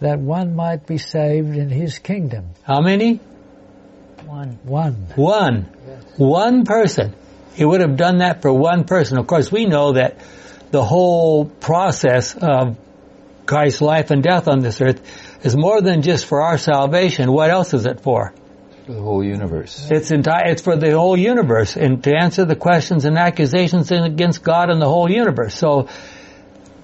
that 0.00 0.18
one 0.18 0.54
might 0.54 0.86
be 0.86 0.98
saved 0.98 1.56
in 1.56 1.70
his 1.70 1.98
kingdom. 1.98 2.50
How 2.62 2.80
many? 2.80 3.20
One. 4.26 4.58
One. 4.64 4.94
One. 5.16 5.62
One 6.16 6.64
person. 6.64 7.14
He 7.54 7.64
would 7.64 7.80
have 7.80 7.96
done 7.96 8.18
that 8.18 8.42
for 8.42 8.52
one 8.52 8.84
person. 8.84 9.18
Of 9.18 9.26
course, 9.26 9.50
we 9.52 9.66
know 9.66 9.92
that 9.92 10.18
the 10.70 10.84
whole 10.84 11.44
process 11.44 12.34
of 12.34 12.76
Christ's 13.46 13.80
life 13.80 14.10
and 14.10 14.22
death 14.22 14.48
on 14.48 14.60
this 14.60 14.80
earth 14.80 15.00
is 15.44 15.54
more 15.56 15.80
than 15.80 16.02
just 16.02 16.24
for 16.24 16.42
our 16.42 16.58
salvation. 16.58 17.30
What 17.30 17.50
else 17.50 17.74
is 17.74 17.86
it 17.86 18.00
for? 18.00 18.34
For 18.86 18.92
the 18.92 19.00
whole 19.00 19.22
universe. 19.22 19.88
It's 19.90 20.10
entire, 20.10 20.46
it's 20.46 20.62
for 20.62 20.76
the 20.76 20.90
whole 20.92 21.16
universe 21.16 21.76
and 21.76 22.02
to 22.04 22.14
answer 22.14 22.44
the 22.44 22.56
questions 22.56 23.04
and 23.04 23.16
accusations 23.16 23.90
against 23.92 24.42
God 24.42 24.70
and 24.70 24.80
the 24.80 24.88
whole 24.88 25.10
universe. 25.10 25.54
So 25.54 25.88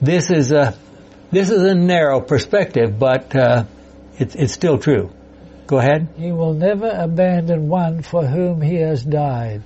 this 0.00 0.30
is 0.30 0.52
a, 0.52 0.74
this 1.30 1.50
is 1.50 1.62
a 1.62 1.74
narrow 1.74 2.20
perspective, 2.20 2.98
but, 2.98 3.34
uh, 3.34 3.64
it's, 4.18 4.34
it's 4.34 4.52
still 4.52 4.78
true. 4.78 5.10
Go 5.66 5.78
ahead. 5.78 6.08
He 6.16 6.32
will 6.32 6.54
never 6.54 6.88
abandon 6.88 7.68
one 7.68 8.02
for 8.02 8.26
whom 8.26 8.60
he 8.60 8.76
has 8.76 9.04
died. 9.04 9.62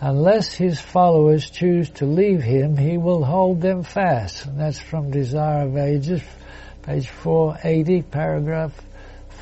Unless 0.00 0.54
his 0.54 0.80
followers 0.80 1.48
choose 1.48 1.88
to 1.90 2.06
leave 2.06 2.42
him, 2.42 2.76
he 2.76 2.98
will 2.98 3.22
hold 3.22 3.60
them 3.60 3.84
fast. 3.84 4.46
And 4.46 4.58
that's 4.58 4.80
from 4.80 5.12
Desire 5.12 5.66
of 5.68 5.76
Ages, 5.76 6.22
page 6.82 7.08
480, 7.08 8.02
paragraph 8.02 8.72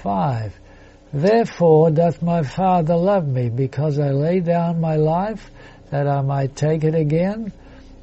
5. 0.02 0.52
Therefore 1.12 1.90
doth 1.90 2.20
my 2.20 2.42
Father 2.42 2.96
love 2.96 3.26
me, 3.26 3.48
because 3.48 3.98
I 3.98 4.10
lay 4.10 4.40
down 4.40 4.80
my 4.80 4.96
life, 4.96 5.50
that 5.90 6.06
I 6.06 6.20
might 6.20 6.56
take 6.56 6.84
it 6.84 6.94
again. 6.94 7.52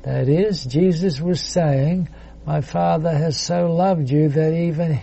That 0.02 0.28
is, 0.28 0.64
Jesus 0.64 1.22
was 1.22 1.42
saying, 1.42 2.10
my 2.48 2.62
Father 2.62 3.12
has 3.12 3.38
so 3.38 3.70
loved 3.70 4.10
you 4.10 4.30
that 4.30 4.54
even, 4.54 5.02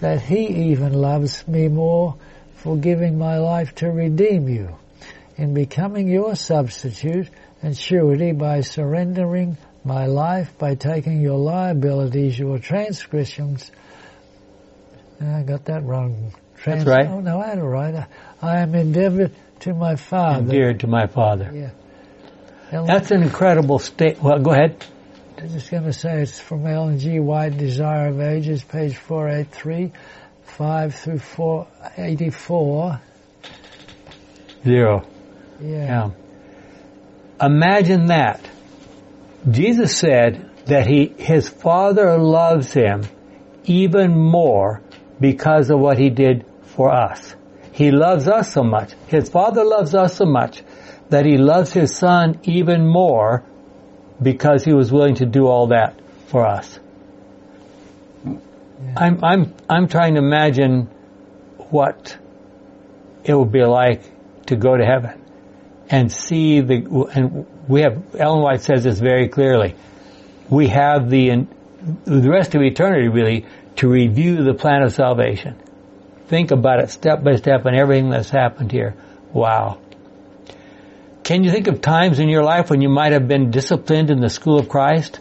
that 0.00 0.22
He 0.22 0.70
even 0.72 0.94
loves 0.94 1.46
me 1.46 1.68
more 1.68 2.16
for 2.56 2.78
giving 2.78 3.18
my 3.18 3.36
life 3.36 3.74
to 3.76 3.90
redeem 3.90 4.48
you. 4.48 4.74
In 5.36 5.52
becoming 5.52 6.08
your 6.08 6.34
substitute 6.34 7.28
and 7.60 7.76
surety 7.76 8.32
by 8.32 8.62
surrendering 8.62 9.58
my 9.84 10.06
life, 10.06 10.56
by 10.56 10.74
taking 10.74 11.20
your 11.20 11.36
liabilities, 11.36 12.38
your 12.38 12.58
transgressions, 12.58 13.70
ah, 15.20 15.40
I 15.40 15.42
got 15.42 15.66
that 15.66 15.84
wrong. 15.84 16.32
That's 16.64 16.86
right. 16.86 17.06
Oh 17.06 17.20
no, 17.20 17.40
I 17.40 17.48
had 17.48 17.58
it 17.58 17.62
right. 17.62 17.94
I, 17.94 18.06
I 18.40 18.60
am 18.60 18.74
endeavored 18.74 19.32
to 19.60 19.74
my 19.74 19.96
Father. 19.96 20.38
Endeared 20.38 20.80
to 20.80 20.86
my 20.86 21.08
Father. 21.08 21.50
Yeah. 21.52 22.84
That's 22.86 23.10
an 23.10 23.22
incredible 23.22 23.78
state. 23.78 24.22
Well, 24.22 24.38
go 24.38 24.52
ahead. 24.52 24.82
I 25.44 25.46
was 25.46 25.52
just 25.56 25.70
going 25.70 25.84
to 25.84 25.92
say 25.92 26.22
it's 26.22 26.40
from 26.40 26.66
Ellen 26.66 26.98
G. 26.98 27.20
White, 27.20 27.58
Desire 27.58 28.08
of 28.08 28.18
Ages, 28.18 28.64
page 28.64 28.96
483, 28.96 29.92
5 30.42 30.94
through 30.94 31.18
484. 31.18 33.00
Zero. 34.64 35.06
Yeah. 35.60 35.68
Yeah. 35.68 36.10
Imagine 37.42 38.06
that. 38.06 38.48
Jesus 39.50 39.94
said 39.94 40.50
that 40.64 40.86
he, 40.86 41.12
his 41.18 41.46
Father 41.46 42.16
loves 42.16 42.72
him 42.72 43.02
even 43.64 44.16
more 44.16 44.80
because 45.20 45.68
of 45.68 45.78
what 45.78 45.98
he 45.98 46.08
did 46.08 46.46
for 46.62 46.90
us. 46.90 47.36
He 47.72 47.90
loves 47.90 48.28
us 48.28 48.50
so 48.50 48.62
much. 48.62 48.94
His 49.08 49.28
Father 49.28 49.62
loves 49.62 49.94
us 49.94 50.16
so 50.16 50.24
much 50.24 50.62
that 51.10 51.26
he 51.26 51.36
loves 51.36 51.70
his 51.70 51.94
Son 51.94 52.40
even 52.44 52.86
more 52.86 53.44
because 54.22 54.64
he 54.64 54.72
was 54.72 54.92
willing 54.92 55.16
to 55.16 55.26
do 55.26 55.46
all 55.46 55.68
that 55.68 55.98
for 56.26 56.46
us. 56.46 56.78
I'm, 58.96 59.24
I'm, 59.24 59.54
I'm 59.68 59.88
trying 59.88 60.14
to 60.14 60.20
imagine 60.20 60.88
what 61.70 62.16
it 63.24 63.34
would 63.34 63.52
be 63.52 63.64
like 63.64 64.02
to 64.46 64.56
go 64.56 64.76
to 64.76 64.84
heaven 64.84 65.22
and 65.88 66.10
see 66.12 66.60
the, 66.60 67.08
and 67.14 67.46
we 67.68 67.82
have, 67.82 68.14
Ellen 68.14 68.42
White 68.42 68.62
says 68.62 68.84
this 68.84 68.98
very 68.98 69.28
clearly. 69.28 69.74
We 70.48 70.68
have 70.68 71.10
the, 71.10 71.46
the 72.04 72.30
rest 72.30 72.54
of 72.54 72.62
eternity 72.62 73.08
really 73.08 73.46
to 73.76 73.88
review 73.88 74.44
the 74.44 74.54
plan 74.54 74.82
of 74.82 74.92
salvation. 74.92 75.60
Think 76.28 76.50
about 76.50 76.80
it 76.80 76.90
step 76.90 77.22
by 77.22 77.36
step 77.36 77.66
and 77.66 77.76
everything 77.76 78.10
that's 78.10 78.30
happened 78.30 78.72
here. 78.72 78.94
Wow. 79.32 79.80
Can 81.24 81.42
you 81.42 81.50
think 81.50 81.68
of 81.68 81.80
times 81.80 82.18
in 82.18 82.28
your 82.28 82.44
life 82.44 82.68
when 82.68 82.82
you 82.82 82.90
might 82.90 83.12
have 83.12 83.26
been 83.26 83.50
disciplined 83.50 84.10
in 84.10 84.20
the 84.20 84.28
school 84.28 84.58
of 84.58 84.68
Christ? 84.68 85.18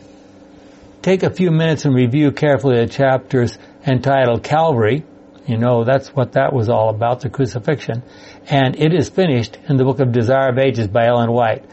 Take 1.02 1.24
a 1.24 1.30
few 1.30 1.50
minutes 1.50 1.86
and 1.86 1.96
review 1.96 2.34
carefully 2.34 2.76
the 2.76 2.92
chapters 2.92 3.58
entitled 3.88 4.44
Calvary. 4.44 5.06
You 5.48 5.58
know, 5.58 5.86
that's 5.86 6.10
what 6.10 6.34
that 6.34 6.52
was 6.52 6.68
all 6.68 6.90
about, 6.90 7.22
the 7.22 7.30
crucifixion. 7.30 8.04
And 8.48 8.76
it 8.76 8.94
is 8.94 9.08
finished 9.08 9.58
in 9.70 9.78
the 9.78 9.86
book 9.86 10.02
of 10.02 10.12
Desire 10.12 10.50
of 10.50 10.58
Ages 10.58 10.90
by 10.90 11.08
Ellen 11.08 11.32
White. 11.32 11.64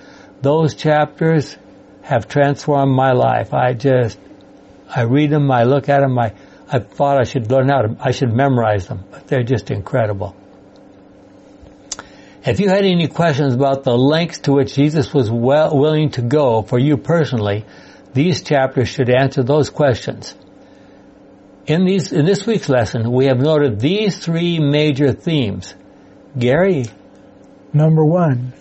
Those 0.42 0.74
chapters 0.76 1.56
have 2.02 2.28
transformed 2.28 2.94
my 2.94 3.10
life. 3.10 3.52
I 3.52 3.72
just, 3.72 4.16
I 4.88 5.02
read 5.02 5.30
them, 5.30 5.50
I 5.50 5.64
look 5.64 5.88
at 5.88 6.02
them, 6.02 6.16
I, 6.16 6.34
I 6.68 6.78
thought 6.78 7.20
I 7.20 7.24
should 7.24 7.50
learn 7.50 7.68
how 7.68 7.82
to, 7.82 7.96
I 7.98 8.12
should 8.12 8.32
memorize 8.32 8.86
them, 8.86 9.02
but 9.10 9.26
they're 9.26 9.42
just 9.42 9.72
incredible. 9.72 10.36
If 12.44 12.58
you 12.58 12.68
had 12.68 12.86
any 12.86 13.06
questions 13.06 13.54
about 13.54 13.84
the 13.84 13.96
lengths 13.96 14.38
to 14.40 14.52
which 14.52 14.74
Jesus 14.74 15.12
was 15.12 15.30
well, 15.30 15.76
willing 15.76 16.10
to 16.12 16.22
go 16.22 16.62
for 16.62 16.78
you 16.78 16.96
personally, 16.96 17.66
these 18.14 18.42
chapters 18.42 18.88
should 18.88 19.10
answer 19.10 19.42
those 19.42 19.68
questions. 19.68 20.34
In 21.66 21.84
these, 21.84 22.12
in 22.12 22.24
this 22.24 22.46
week's 22.46 22.68
lesson, 22.68 23.12
we 23.12 23.26
have 23.26 23.38
noted 23.38 23.78
these 23.78 24.18
three 24.18 24.58
major 24.58 25.12
themes. 25.12 25.74
Gary? 26.38 26.86
Number 27.74 28.04
one, 28.04 28.54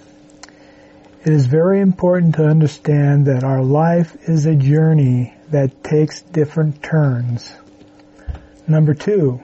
it 1.23 1.31
is 1.31 1.47
very 1.47 1.79
important 1.79 2.35
to 2.35 2.45
understand 2.45 3.27
that 3.27 3.45
our 3.45 3.63
life 3.63 4.15
is 4.27 4.45
a 4.45 4.55
journey 4.55 5.33
that 5.51 5.83
takes 5.83 6.21
different 6.21 6.83
turns. 6.83 7.55
Number 8.67 8.93
two, 8.93 9.41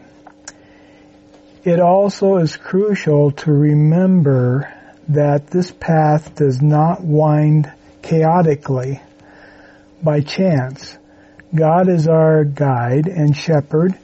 it 1.65 1.79
also 1.79 2.37
is 2.37 2.55
crucial 2.55 3.31
to 3.31 3.51
remember 3.51 4.71
that 5.09 5.47
this 5.47 5.71
path 5.71 6.35
does 6.35 6.61
not 6.61 7.03
wind 7.03 7.71
chaotically 8.03 9.01
by 10.01 10.21
chance. 10.21 10.95
God 11.53 11.89
is 11.89 12.07
our 12.07 12.43
guide 12.43 13.07
and 13.07 13.35
shepherd, 13.35 13.97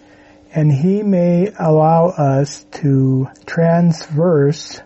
and 0.53 0.71
He 0.71 1.03
may 1.03 1.51
allow 1.57 2.07
us 2.07 2.65
to 2.81 3.27
transverse 3.45 4.81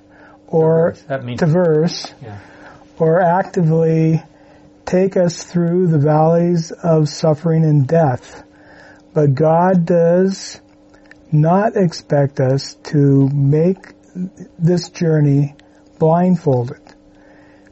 or 0.48 0.96
traverse 1.38 2.14
Yeah. 2.22 2.38
or 3.00 3.22
actively 3.22 4.22
take 4.86 5.16
us 5.16 5.44
through 5.44 5.88
the 5.88 5.98
valleys 5.98 6.72
of 6.72 7.08
suffering 7.08 7.64
and 7.64 7.88
death. 7.88 8.44
But 9.14 9.34
God 9.34 9.86
does 9.86 10.60
not 11.32 11.76
expect 11.76 12.40
us 12.40 12.76
to 12.86 13.30
make 13.30 13.94
this 14.58 14.90
journey 14.90 15.56
blindfolded. 16.00 16.82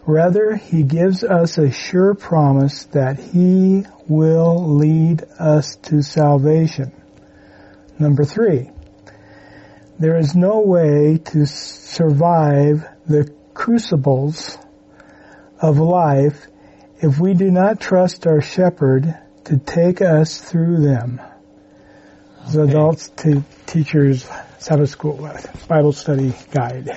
Rather, 0.06 0.56
He 0.56 0.84
gives 0.84 1.24
us 1.24 1.58
a 1.58 1.72
sure 1.72 2.14
promise 2.14 2.86
that 2.86 3.20
He 3.20 3.86
will 4.08 4.76
lead 4.76 5.24
us 5.40 5.78
to 5.84 6.02
salvation. 6.02 6.92
Number 8.00 8.26
three, 8.26 8.70
there 10.00 10.18
is 10.18 10.36
no 10.36 10.60
way 10.60 11.20
to 11.32 11.46
survive 11.46 12.86
the 13.08 13.34
crucibles 13.54 14.58
of 15.62 15.78
life 15.78 16.48
if 16.98 17.20
we 17.20 17.34
do 17.34 17.52
not 17.52 17.80
trust 17.80 18.28
our 18.28 18.42
shepherd 18.42 19.18
to 19.46 19.58
take 19.58 20.02
us 20.02 20.42
through 20.42 20.82
them. 20.82 21.22
As 22.46 22.56
adults 22.56 23.10
to 23.18 23.44
teachers, 23.66 24.30
Sabbath 24.60 24.90
school, 24.90 25.26
uh, 25.26 25.42
Bible 25.68 25.94
study 25.94 26.34
guide. 26.52 26.90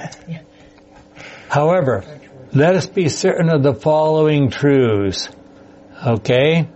However, 1.49 2.05
let 2.53 2.75
us 2.75 2.87
be 2.87 3.09
certain 3.09 3.49
of 3.49 3.63
the 3.63 3.75
following 3.75 4.51
truths. 4.51 5.29
Okay? 6.05 6.69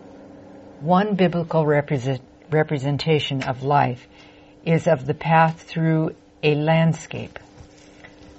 One 0.80 1.14
biblical 1.14 1.66
represent, 1.66 2.22
representation 2.50 3.42
of 3.42 3.62
life 3.62 4.06
is 4.64 4.86
of 4.86 5.06
the 5.06 5.14
path 5.14 5.62
through 5.62 6.14
a 6.42 6.54
landscape. 6.54 7.38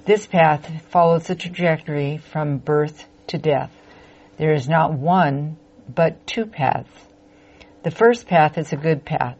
This 0.05 0.25
path 0.25 0.83
follows 0.89 1.27
the 1.27 1.35
trajectory 1.35 2.17
from 2.17 2.57
birth 2.57 3.05
to 3.27 3.37
death. 3.37 3.71
There 4.37 4.53
is 4.53 4.67
not 4.67 4.93
one, 4.93 5.57
but 5.93 6.25
two 6.25 6.45
paths. 6.45 6.89
The 7.83 7.91
first 7.91 8.27
path 8.27 8.57
is 8.57 8.73
a 8.73 8.77
good 8.77 9.05
path, 9.05 9.37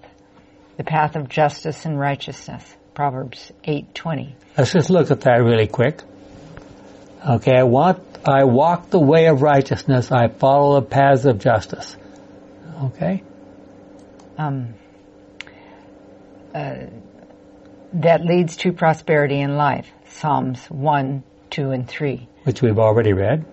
the 0.82 0.90
path 0.90 1.16
of 1.16 1.30
justice 1.30 1.86
and 1.86 2.00
righteousness. 2.00 2.64
Proverbs 2.96 3.52
8:20. 3.64 4.34
Let's 4.58 4.74
just 4.74 4.90
look 4.90 5.12
at 5.12 5.22
that 5.22 5.44
really 5.44 5.68
quick. 5.68 6.02
Okay, 7.24 7.56
I 7.56 7.64
want 7.64 8.00
I 8.26 8.46
walk 8.46 8.90
the 8.90 9.00
way 9.00 9.28
of 9.28 9.44
righteousness. 9.44 10.12
I 10.12 10.28
follow 10.28 10.80
the 10.80 10.88
paths 10.88 11.26
of 11.26 11.38
justice. 11.38 11.96
Okay. 12.86 13.22
Um, 14.40 14.74
uh, 16.56 16.88
that 17.94 18.26
leads 18.26 18.58
to 18.58 18.74
prosperity 18.74 19.40
in 19.40 19.58
life. 19.58 19.88
Psalms 20.08 20.66
1, 20.66 21.24
2, 21.52 21.72
and 21.72 21.88
3. 21.88 22.28
Which 22.44 22.64
we've 22.64 22.80
already 22.80 23.14
read. 23.14 23.46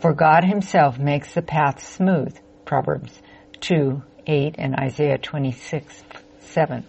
For 0.00 0.12
God 0.12 0.44
himself 0.44 0.98
makes 0.98 1.32
the 1.32 1.42
path 1.42 1.82
smooth. 1.82 2.38
Proverbs 2.66 3.22
2, 3.60 4.02
8, 4.26 4.56
and 4.58 4.76
Isaiah 4.76 5.18
26, 5.18 6.04
7. 6.48 6.84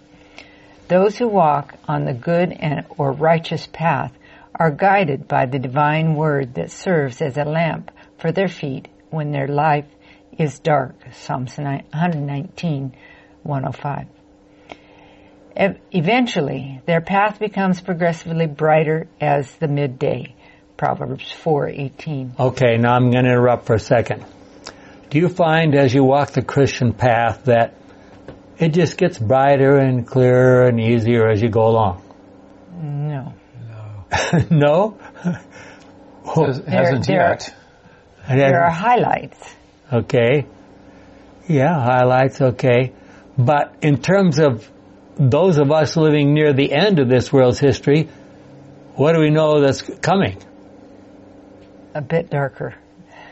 Those 0.88 1.18
who 1.18 1.28
walk 1.28 1.76
on 1.88 2.05
the 2.05 2.14
good 2.14 2.51
and, 2.51 2.86
or 2.97 3.12
righteous 3.12 3.68
path 3.68 4.12
are 4.55 4.72
guided 4.72 5.28
by 5.28 5.45
the 5.45 5.60
divine 5.60 6.16
word 6.16 6.55
that 6.55 6.72
serves 6.72 7.22
as 7.22 7.38
a 7.38 7.43
lamp 7.43 7.91
for 8.18 8.32
their 8.32 8.47
feet 8.47 8.88
when 9.10 9.32
their 9.32 9.47
life 9.47 9.86
is 10.38 10.60
dark. 10.60 10.95
Psalms 11.12 11.57
119, 11.57 12.93
105. 13.43 14.07
Eventually, 15.91 16.82
their 16.86 17.01
path 17.01 17.39
becomes 17.39 17.82
progressively 17.82 18.47
brighter 18.47 19.07
as 19.20 19.51
the 19.57 19.68
midday. 19.68 20.34
Proverbs 20.78 21.34
4:18. 21.43 22.39
Okay, 22.39 22.78
now 22.78 22.93
I'm 22.93 23.12
going 23.12 23.26
to 23.26 23.32
interrupt 23.32 23.66
for 23.66 23.74
a 23.74 23.80
second. 23.80 24.24
Do 25.10 25.18
you 25.18 25.28
find 25.28 25.76
as 25.76 25.93
you 25.93 26.03
walk 26.03 26.32
the 26.32 26.41
Christian 26.41 26.93
path 26.93 27.45
that 27.45 27.74
it 28.60 28.70
just 28.74 28.97
gets 28.97 29.18
brighter 29.18 29.78
and 29.78 30.05
clearer 30.05 30.68
and 30.68 30.80
easier 30.80 31.28
as 31.30 31.41
you 31.41 31.49
go 31.49 31.68
along? 31.68 32.03
No. 32.82 33.34
No. 34.49 34.49
no? 34.49 34.97
Has, 35.24 36.60
oh. 36.60 36.64
hasn't 36.68 37.07
there, 37.07 37.30
yet. 37.30 37.55
There, 38.28 38.38
there 38.38 38.64
are 38.64 38.72
highlights. 38.72 39.55
Okay. 39.91 40.45
Yeah, 41.47 41.74
highlights, 41.74 42.41
okay. 42.41 42.93
But 43.38 43.76
in 43.82 44.01
terms 44.01 44.39
of 44.39 44.70
those 45.16 45.57
of 45.57 45.72
us 45.72 45.97
living 45.97 46.34
near 46.34 46.53
the 46.53 46.72
end 46.72 46.99
of 46.99 47.10
this 47.10 47.32
world's 47.34 47.60
history, 47.60 48.10
what 48.95 49.14
do 49.14 49.20
we 49.20 49.30
know 49.30 49.62
that's 49.62 49.82
coming? 49.82 50.41
A 51.95 52.01
bit 52.01 52.30
darker. 52.30 52.76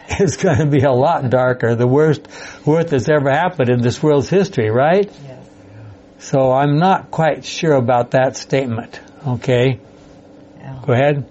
It's 0.19 0.37
going 0.37 0.57
to 0.57 0.65
be 0.65 0.83
a 0.83 0.91
lot 0.91 1.29
darker. 1.29 1.75
The 1.75 1.87
worst, 1.87 2.27
worst 2.65 2.89
that's 2.89 3.09
ever 3.09 3.29
happened 3.29 3.69
in 3.69 3.81
this 3.81 4.01
world's 4.01 4.29
history, 4.29 4.69
right? 4.69 5.05
Yes. 5.05 5.49
So 6.19 6.51
I'm 6.51 6.77
not 6.77 7.11
quite 7.11 7.43
sure 7.43 7.73
about 7.73 8.11
that 8.11 8.37
statement. 8.37 8.99
Okay. 9.27 9.79
Yeah. 10.57 10.81
Go 10.85 10.93
ahead. 10.93 11.29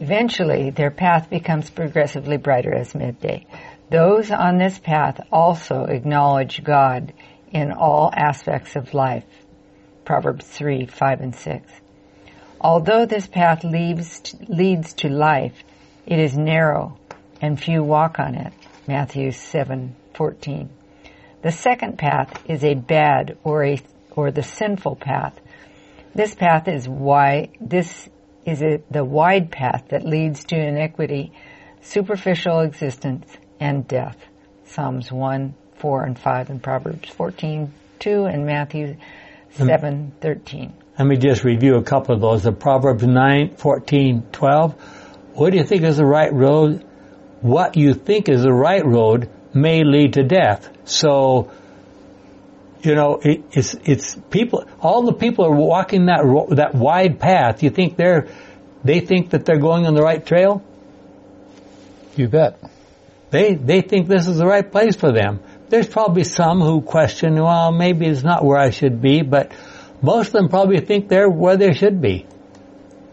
Eventually, 0.00 0.70
their 0.70 0.90
path 0.90 1.28
becomes 1.28 1.68
progressively 1.68 2.38
brighter 2.38 2.74
as 2.74 2.94
midday. 2.94 3.46
Those 3.90 4.30
on 4.30 4.58
this 4.58 4.78
path 4.78 5.20
also 5.30 5.84
acknowledge 5.84 6.64
God 6.64 7.12
in 7.52 7.70
all 7.70 8.10
aspects 8.14 8.76
of 8.76 8.94
life. 8.94 9.24
Proverbs 10.04 10.46
3, 10.46 10.86
5, 10.86 11.20
and 11.20 11.34
6. 11.34 11.72
Although 12.60 13.06
this 13.06 13.26
path 13.26 13.62
leads, 13.62 14.34
leads 14.48 14.94
to 14.94 15.08
life, 15.08 15.62
it 16.06 16.18
is 16.18 16.36
narrow 16.36 16.98
and 17.40 17.60
few 17.60 17.82
walk 17.82 18.18
on 18.18 18.34
it. 18.34 18.52
Matthew 18.86 19.30
7:14. 19.30 20.68
The 21.42 21.52
second 21.52 21.98
path 21.98 22.42
is 22.48 22.64
a 22.64 22.74
bad 22.74 23.36
or 23.44 23.64
a, 23.64 23.78
or 24.10 24.30
the 24.30 24.42
sinful 24.42 24.96
path. 24.96 25.38
This 26.14 26.34
path 26.34 26.66
is 26.66 26.88
why, 26.88 27.50
this 27.60 28.08
is 28.44 28.62
a, 28.62 28.80
the 28.90 29.04
wide 29.04 29.50
path 29.50 29.84
that 29.88 30.04
leads 30.04 30.44
to 30.46 30.56
iniquity, 30.56 31.32
superficial 31.82 32.60
existence, 32.60 33.26
and 33.60 33.86
death. 33.86 34.16
Psalms 34.64 35.12
1, 35.12 35.54
4, 35.78 36.04
and 36.04 36.18
5, 36.18 36.50
and 36.50 36.62
Proverbs 36.62 37.08
14, 37.10 37.72
2, 37.98 38.24
and 38.24 38.46
Matthew 38.46 38.96
7, 39.50 40.12
13. 40.20 40.72
Let 40.98 41.06
me 41.06 41.16
just 41.16 41.44
review 41.44 41.76
a 41.76 41.82
couple 41.82 42.14
of 42.14 42.20
those. 42.20 42.44
The 42.44 42.52
Proverbs 42.52 43.06
9, 43.06 43.56
14, 43.56 44.28
12. 44.32 44.74
What 45.34 45.50
do 45.50 45.58
you 45.58 45.64
think 45.64 45.82
is 45.82 45.98
the 45.98 46.06
right 46.06 46.32
road? 46.32 46.85
What 47.46 47.76
you 47.76 47.94
think 47.94 48.28
is 48.28 48.42
the 48.42 48.52
right 48.52 48.84
road 48.84 49.30
may 49.54 49.84
lead 49.84 50.14
to 50.14 50.24
death. 50.24 50.68
So, 50.84 51.52
you 52.82 52.96
know, 52.96 53.20
it, 53.22 53.44
it's, 53.52 53.76
it's 53.84 54.16
people, 54.30 54.66
all 54.80 55.02
the 55.02 55.12
people 55.12 55.44
are 55.44 55.54
walking 55.54 56.06
that, 56.06 56.24
ro- 56.24 56.48
that 56.50 56.74
wide 56.74 57.20
path. 57.20 57.62
You 57.62 57.70
think 57.70 57.96
they're, 57.96 58.26
they 58.82 58.98
think 58.98 59.30
that 59.30 59.44
they're 59.44 59.60
going 59.60 59.86
on 59.86 59.94
the 59.94 60.02
right 60.02 60.26
trail? 60.26 60.60
You 62.16 62.26
bet. 62.26 62.58
They, 63.30 63.54
they 63.54 63.80
think 63.80 64.08
this 64.08 64.26
is 64.26 64.38
the 64.38 64.46
right 64.46 64.68
place 64.68 64.96
for 64.96 65.12
them. 65.12 65.40
There's 65.68 65.86
probably 65.86 66.24
some 66.24 66.60
who 66.60 66.80
question, 66.80 67.34
well, 67.40 67.70
maybe 67.70 68.06
it's 68.06 68.24
not 68.24 68.44
where 68.44 68.58
I 68.58 68.70
should 68.70 69.00
be, 69.00 69.22
but 69.22 69.52
most 70.02 70.28
of 70.28 70.32
them 70.32 70.48
probably 70.48 70.80
think 70.80 71.08
they're 71.08 71.30
where 71.30 71.56
they 71.56 71.74
should 71.74 72.00
be. 72.00 72.26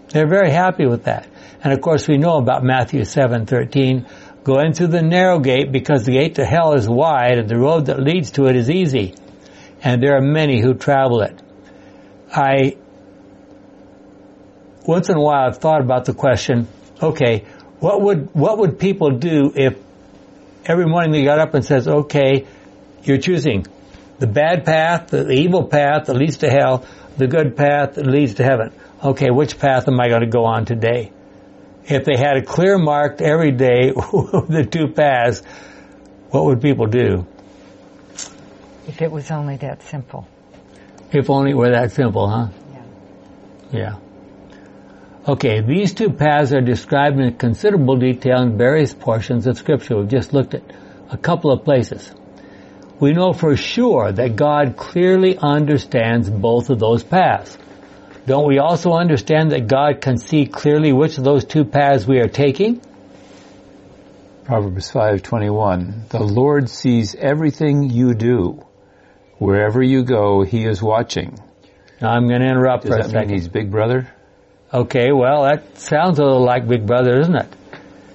They're 0.10 0.28
very 0.28 0.50
happy 0.50 0.88
with 0.88 1.04
that. 1.04 1.28
And 1.64 1.72
of 1.72 1.80
course 1.80 2.08
we 2.08 2.18
know 2.18 2.38
about 2.38 2.64
Matthew 2.64 3.02
7:13, 3.02 4.06
go 4.44 4.60
into 4.60 4.88
the 4.88 5.02
narrow 5.02 5.40
gate 5.40 5.72
because 5.72 6.06
the 6.06 6.14
gate 6.14 6.36
to 6.36 6.46
hell 6.46 6.74
is 6.74 6.88
wide 6.88 7.38
and 7.38 7.50
the 7.50 7.58
road 7.58 7.86
that 7.88 8.00
leads 8.00 8.32
to 8.32 8.48
it 8.48 8.56
is 8.56 8.70
easy. 8.70 9.16
And 9.82 10.02
there 10.02 10.16
are 10.18 10.22
many 10.22 10.62
who 10.62 10.74
travel 10.74 11.22
it. 11.22 11.42
I 12.32 12.78
once 14.86 15.10
in 15.10 15.16
a 15.16 15.22
while 15.22 15.48
I've 15.48 15.58
thought 15.58 15.82
about 15.82 16.06
the 16.06 16.14
question, 16.14 16.68
okay, 17.02 17.46
what 17.80 18.02
would 18.02 18.34
what 18.34 18.58
would 18.58 18.80
people 18.80 19.12
do 19.12 19.52
if 19.56 19.78
every 20.66 20.86
morning 20.86 21.12
they 21.12 21.24
got 21.24 21.40
up 21.40 21.54
and 21.54 21.64
says, 21.64 21.88
okay, 21.88 22.46
you're 23.04 23.18
choosing 23.18 23.66
the 24.20 24.28
bad 24.28 24.66
path, 24.66 25.08
the 25.08 25.30
evil 25.32 25.68
path 25.68 26.06
that 26.06 26.16
leads 26.16 26.38
to 26.38 26.50
hell, 26.50 26.86
the 27.18 27.28
good 27.28 27.56
path 27.56 27.96
that 27.96 28.06
leads 28.06 28.36
to 28.36 28.44
heaven. 28.44 28.74
Okay, 29.04 29.30
which 29.32 29.60
path 29.60 29.88
am 29.88 30.00
I 30.00 30.08
going 30.08 30.22
to 30.22 30.28
go 30.28 30.46
on 30.46 30.66
today? 30.66 31.12
If 31.86 32.06
they 32.06 32.18
had 32.18 32.38
a 32.38 32.42
clear 32.42 32.78
marked 32.78 33.22
every 33.22 33.52
day 33.52 33.92
of 33.96 34.48
the 34.48 34.66
two 34.70 34.88
paths, 34.88 35.42
what 36.30 36.46
would 36.46 36.62
people 36.62 36.88
do? 36.88 37.28
If 38.88 39.02
it 39.02 39.12
was 39.12 39.32
only 39.32 39.58
that 39.58 39.82
simple. 39.84 40.28
If 41.12 41.30
only 41.30 41.52
it 41.52 41.58
were 41.58 41.72
that 41.72 41.92
simple, 41.92 42.28
huh? 42.28 42.48
Yeah. 42.74 42.84
Yeah. 43.72 43.96
Okay, 45.26 45.62
these 45.62 45.94
two 45.94 46.10
paths 46.10 46.54
are 46.54 46.62
described 46.62 47.20
in 47.20 47.36
considerable 47.38 47.96
detail 47.96 48.42
in 48.42 48.58
various 48.58 48.94
portions 48.94 49.48
of 49.48 49.58
Scripture. 49.58 49.98
We've 49.98 50.10
just 50.10 50.34
looked 50.34 50.54
at 50.54 50.64
a 51.10 51.18
couple 51.18 51.52
of 51.52 51.64
places. 51.64 52.12
We 53.00 53.14
know 53.14 53.32
for 53.32 53.56
sure 53.56 54.12
that 54.12 54.36
God 54.36 54.76
clearly 54.76 55.38
understands 55.38 56.30
both 56.30 56.70
of 56.70 56.80
those 56.80 57.04
paths. 57.04 57.58
Don't 58.26 58.48
we 58.48 58.60
also 58.60 58.94
understand 58.94 59.52
that 59.52 59.68
God 59.68 60.00
can 60.02 60.18
see 60.18 60.46
clearly 60.46 60.94
which 60.94 61.18
of 61.18 61.24
those 61.24 61.44
two 61.44 61.66
paths 61.66 62.08
we 62.08 62.20
are 62.20 62.28
taking? 62.30 62.82
Proverbs 64.46 64.92
5:21 64.92 66.10
The 66.10 66.24
Lord 66.24 66.70
sees 66.70 67.16
everything 67.16 67.90
you 67.90 68.14
do. 68.14 68.66
Wherever 69.40 69.82
you 69.82 70.04
go, 70.04 70.44
he 70.44 70.66
is 70.66 70.82
watching. 70.82 71.38
Now 72.02 72.12
I'm 72.12 72.28
going 72.28 72.42
to 72.42 72.48
interrupt 72.48 72.84
Does 72.84 72.92
for 72.92 73.00
a 73.00 73.04
that 73.04 73.10
second. 73.12 73.28
mean 73.30 73.38
he's 73.38 73.48
big 73.48 73.72
brother? 73.72 74.08
Okay, 74.74 75.12
well, 75.12 75.44
that 75.44 75.78
sounds 75.78 76.18
a 76.18 76.24
little 76.24 76.44
like 76.44 76.68
Big 76.68 76.88
Brother, 76.88 77.20
isn't 77.20 77.36
it? 77.36 77.48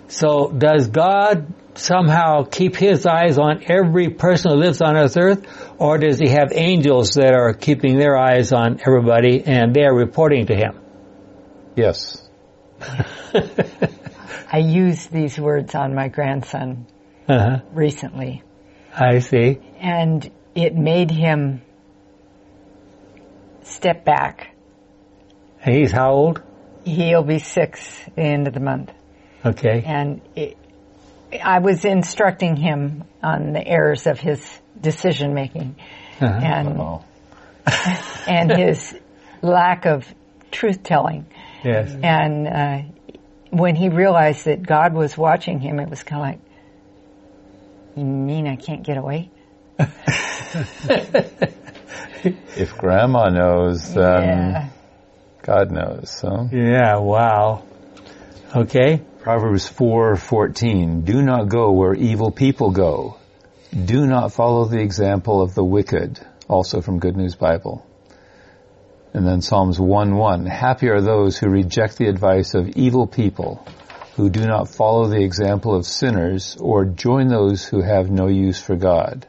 So, 0.08 0.50
does 0.50 0.88
God 0.88 1.46
somehow 1.78 2.44
keep 2.44 2.76
His 2.76 3.06
eyes 3.06 3.38
on 3.38 3.62
every 3.66 4.10
person 4.10 4.50
who 4.52 4.56
lives 4.58 4.80
on 4.82 4.94
this 4.94 5.16
earth, 5.16 5.46
or 5.78 5.98
does 5.98 6.18
He 6.18 6.28
have 6.28 6.52
angels 6.52 7.10
that 7.12 7.32
are 7.34 7.54
keeping 7.54 7.96
their 7.98 8.16
eyes 8.16 8.52
on 8.52 8.80
everybody 8.86 9.42
and 9.44 9.74
they 9.74 9.84
are 9.84 9.94
reporting 9.94 10.46
to 10.46 10.54
Him? 10.54 10.78
Yes. 11.76 12.28
I 14.52 14.58
used 14.58 15.10
these 15.12 15.38
words 15.38 15.74
on 15.74 15.94
my 15.94 16.08
grandson 16.08 16.86
Uh-huh. 17.28 17.60
recently, 17.72 18.42
I 18.94 19.18
see. 19.20 19.58
and 19.80 20.30
it 20.54 20.74
made 20.74 21.10
him 21.10 21.62
step 23.62 24.04
back. 24.04 24.54
He's 25.64 25.92
how 25.92 26.10
old? 26.12 26.42
He'll 26.84 27.22
be 27.22 27.38
six 27.38 27.80
at 28.06 28.16
the 28.16 28.22
end 28.22 28.46
of 28.48 28.54
the 28.54 28.60
month. 28.60 28.92
Okay. 29.44 29.82
And 29.86 30.20
it, 30.34 30.56
I 31.32 31.58
was 31.58 31.84
instructing 31.84 32.56
him 32.56 33.04
on 33.22 33.52
the 33.52 33.66
errors 33.66 34.06
of 34.06 34.18
his 34.18 34.40
decision 34.80 35.34
making 35.34 35.76
Uh-huh. 36.20 36.40
and 36.42 36.80
Oh. 36.80 37.04
and 38.26 38.50
his 38.50 38.96
lack 39.42 39.84
of 39.86 40.06
truth 40.50 40.82
telling. 40.82 41.26
Yes. 41.62 41.94
And 42.02 42.48
uh, 42.48 42.78
when 43.50 43.76
he 43.76 43.88
realized 43.88 44.46
that 44.46 44.62
God 44.66 44.94
was 44.94 45.16
watching 45.18 45.60
him, 45.60 45.78
it 45.80 45.88
was 45.90 46.02
kind 46.02 46.22
of 46.22 46.28
like, 46.28 46.40
"You 47.96 48.04
mean 48.04 48.46
I 48.46 48.56
can't 48.56 48.82
get 48.82 48.96
away?" 48.96 49.30
If 52.56 52.76
Grandma 52.76 53.28
knows, 53.28 53.94
then 53.94 54.22
yeah. 54.24 54.68
God 55.42 55.70
knows. 55.70 56.10
So 56.10 56.48
Yeah, 56.52 56.96
wow. 56.98 57.62
Okay. 58.56 59.02
Proverbs 59.28 59.68
four 59.68 60.16
fourteen: 60.16 61.02
Do 61.02 61.20
not 61.20 61.50
go 61.50 61.72
where 61.72 61.92
evil 61.92 62.30
people 62.30 62.70
go. 62.70 63.18
Do 63.70 64.06
not 64.06 64.32
follow 64.32 64.64
the 64.64 64.80
example 64.80 65.42
of 65.42 65.54
the 65.54 65.62
wicked. 65.62 66.18
Also 66.48 66.80
from 66.80 66.98
Good 66.98 67.14
News 67.14 67.34
Bible. 67.34 67.86
And 69.12 69.26
then 69.26 69.42
Psalms 69.42 69.78
1-1, 69.78 70.48
Happy 70.48 70.88
are 70.88 71.02
those 71.02 71.36
who 71.36 71.50
reject 71.50 71.98
the 71.98 72.08
advice 72.08 72.54
of 72.54 72.70
evil 72.70 73.06
people, 73.06 73.62
who 74.16 74.30
do 74.30 74.46
not 74.46 74.70
follow 74.70 75.08
the 75.08 75.22
example 75.22 75.74
of 75.74 75.84
sinners, 75.84 76.56
or 76.58 76.86
join 76.86 77.28
those 77.28 77.66
who 77.66 77.82
have 77.82 78.10
no 78.10 78.28
use 78.28 78.58
for 78.58 78.76
God. 78.76 79.26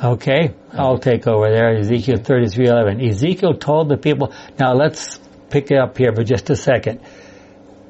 Okay, 0.00 0.54
I'll 0.72 0.98
take 0.98 1.26
over 1.26 1.50
there. 1.50 1.78
Ezekiel 1.78 2.18
33:11. 2.18 3.00
Ezekiel 3.10 3.54
told 3.54 3.88
the 3.88 3.96
people. 3.96 4.32
Now 4.56 4.74
let's 4.74 5.18
pick 5.50 5.72
it 5.72 5.78
up 5.78 5.98
here 5.98 6.14
for 6.14 6.22
just 6.22 6.48
a 6.50 6.54
second. 6.54 7.00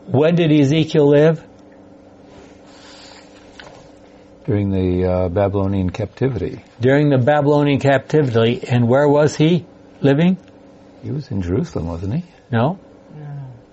When 0.07 0.37
did 0.37 0.53
Ezekiel 0.53 1.09
live? 1.09 1.45
During 4.45 4.71
the 4.71 5.05
uh, 5.05 5.29
Babylonian 5.29 5.91
captivity. 5.91 6.63
During 6.81 7.11
the 7.11 7.19
Babylonian 7.19 7.81
captivity. 7.81 8.63
And 8.69 8.87
where 8.87 9.09
was 9.09 9.35
he 9.35 9.67
living? 10.01 10.39
He 11.03 11.11
was 11.11 11.31
in 11.33 11.43
Jerusalem, 11.43 11.89
wasn't 11.89 12.15
he? 12.15 12.25
No. 12.53 12.79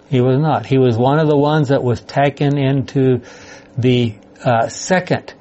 He 0.10 0.22
was 0.22 0.40
not. 0.40 0.66
He 0.66 0.78
was 0.78 0.98
one 0.98 1.20
of 1.20 1.28
the 1.28 1.38
ones 1.38 1.70
that 1.70 1.84
was 1.84 2.02
taken 2.02 2.58
into 2.58 3.22
the 3.78 4.16
uh, 4.44 4.68
second 4.70 5.34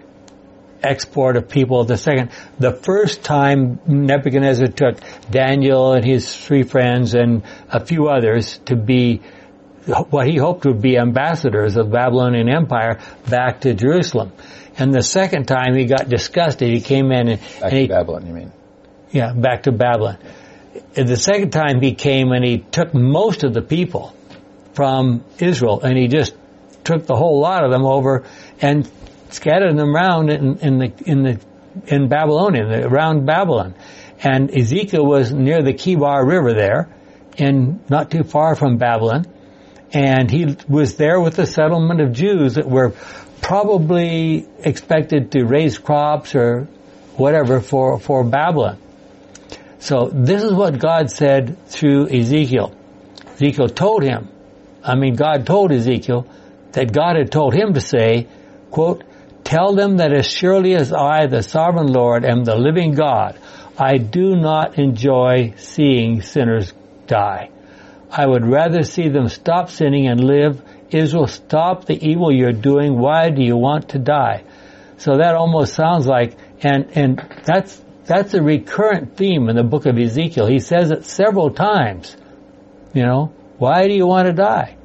export 0.82 1.36
of 1.36 1.49
people. 1.49 1.84
The 1.84 1.97
second, 1.97 2.30
the 2.59 2.72
first 2.72 3.22
time 3.22 3.80
Nebuchadnezzar 3.86 4.68
took 4.68 4.97
Daniel 5.30 5.93
and 5.93 6.05
his 6.05 6.34
three 6.34 6.62
friends 6.62 7.14
and 7.14 7.43
a 7.70 7.84
few 7.84 8.09
others 8.09 8.59
to 8.66 8.76
be 8.76 9.22
what 9.87 10.26
he 10.26 10.37
hoped 10.37 10.64
would 10.64 10.80
be 10.80 10.97
ambassadors 10.97 11.76
of 11.76 11.87
the 11.87 11.93
Babylonian 11.93 12.49
Empire 12.49 13.01
back 13.28 13.62
to 13.62 13.74
Jerusalem. 13.74 14.33
And 14.78 14.95
the 14.95 15.03
second 15.03 15.47
time 15.47 15.74
he 15.74 15.87
got 15.87 16.09
disgusted, 16.09 16.68
he 16.68 16.80
came 16.80 17.12
in 17.12 17.28
and, 17.28 17.41
Back 17.41 17.62
and 17.62 17.70
to 17.70 17.76
he, 17.76 17.87
Babylon, 17.89 18.26
you 18.26 18.33
mean? 18.33 18.53
yeah, 19.11 19.33
back 19.33 19.64
to 19.64 19.72
Babylon. 19.72 20.18
And 20.97 21.09
the 21.09 21.16
second 21.16 21.51
time 21.51 21.80
he 21.80 21.95
came 21.95 22.33
and 22.33 22.45
he 22.45 22.59
took 22.59 22.95
most 22.95 23.45
of 23.45 23.53
the 23.53 23.61
people 23.61 24.14
from 24.72 25.24
Israel 25.39 25.80
and 25.83 25.99
he 25.99 26.09
just 26.09 26.35
took 26.85 27.07
the 27.07 27.14
whole 27.14 27.41
lot 27.41 27.64
of 27.64 27.70
them 27.70 27.85
over 27.85 28.24
and 28.61 28.91
scattered 29.30 29.76
them 29.76 29.95
around 29.95 30.30
in, 30.30 30.59
in 30.59 30.78
the, 30.78 30.93
in 31.05 31.22
the, 31.22 31.41
in 31.87 32.09
Babylonia, 32.09 32.87
around 32.87 33.26
Babylon. 33.26 33.74
And 34.20 34.51
Ezekiel 34.51 35.05
was 35.05 35.33
near 35.33 35.62
the 35.62 35.74
Kebar 35.74 36.26
River 36.26 36.55
there 36.55 36.89
and 37.39 37.89
not 37.91 38.11
too 38.11 38.22
far 38.22 38.55
from 38.55 38.78
Babylon. 38.78 39.26
And 39.93 40.30
he 40.30 40.57
was 40.68 40.97
there 40.97 41.20
with 41.20 41.36
the 41.36 41.47
settlement 41.47 42.01
of 42.01 42.12
Jews 42.12 42.55
that 42.55 42.68
were 42.68 42.95
probably 43.43 44.47
expected 44.61 45.32
to 45.32 45.45
raise 45.45 45.78
crops 45.78 46.34
or 46.34 46.68
whatever 47.16 47.61
for, 47.61 47.99
for 47.99 48.24
Babylon. 48.24 48.78
So 49.80 50.11
this 50.12 50.43
is 50.43 50.53
what 50.53 50.78
God 50.78 51.11
said 51.11 51.59
through 51.66 52.09
Ezekiel. 52.09 52.74
Ezekiel 53.34 53.68
told 53.68 54.03
him, 54.03 54.28
I 54.82 54.95
mean 54.95 55.16
God 55.16 55.47
told 55.47 55.72
Ezekiel 55.72 56.26
that 56.72 56.93
God 56.93 57.16
had 57.16 57.30
told 57.30 57.53
him 57.53 57.74
to 57.74 57.80
say, 57.80 58.28
quote, 58.70 59.05
tell 59.45 59.74
them 59.74 59.99
that 59.99 60.12
as 60.12 60.26
surely 60.30 60.74
as 60.74 60.93
I, 60.93 61.26
the 61.26 61.43
sovereign 61.43 61.88
Lord, 61.88 62.24
am 62.24 62.45
the 62.45 62.57
living 62.57 62.95
God, 62.95 63.38
I 63.76 63.99
do 63.99 64.36
not 64.36 64.78
enjoy 64.78 65.55
seeing 65.57 66.22
sinners 66.22 66.72
die. 67.07 67.51
I 68.13 68.27
would 68.27 68.45
rather 68.45 68.83
see 68.83 69.09
them 69.09 69.29
stop 69.29 69.71
sinning 69.71 70.07
and 70.07 70.23
live. 70.23 70.61
Israel, 70.91 71.27
stop 71.27 71.87
the 71.87 71.99
evil 72.07 72.31
you're 72.31 72.53
doing. 72.53 72.99
Why 72.99 73.31
do 73.31 73.43
you 73.43 73.57
want 73.57 73.89
to 73.91 73.99
die? 73.99 74.45
So 74.99 75.17
that 75.17 75.35
almost 75.35 75.75
sounds 75.75 76.07
like, 76.07 76.37
and, 76.61 76.91
and 76.95 77.43
that's, 77.45 77.83
that's 78.05 78.35
a 78.35 78.43
recurrent 78.43 79.17
theme 79.17 79.49
in 79.49 79.57
the 79.57 79.65
book 79.65 79.87
of 79.87 79.99
Ezekiel. 79.99 80.47
He 80.47 80.59
says 80.59 80.91
it 80.91 81.07
several 81.07 81.51
times. 81.51 82.15
You 82.93 83.05
know, 83.05 83.33
why 83.57 83.89
do 83.89 83.95
you 83.95 84.07
want 84.07 84.27
to 84.29 84.35
die? 84.35 84.77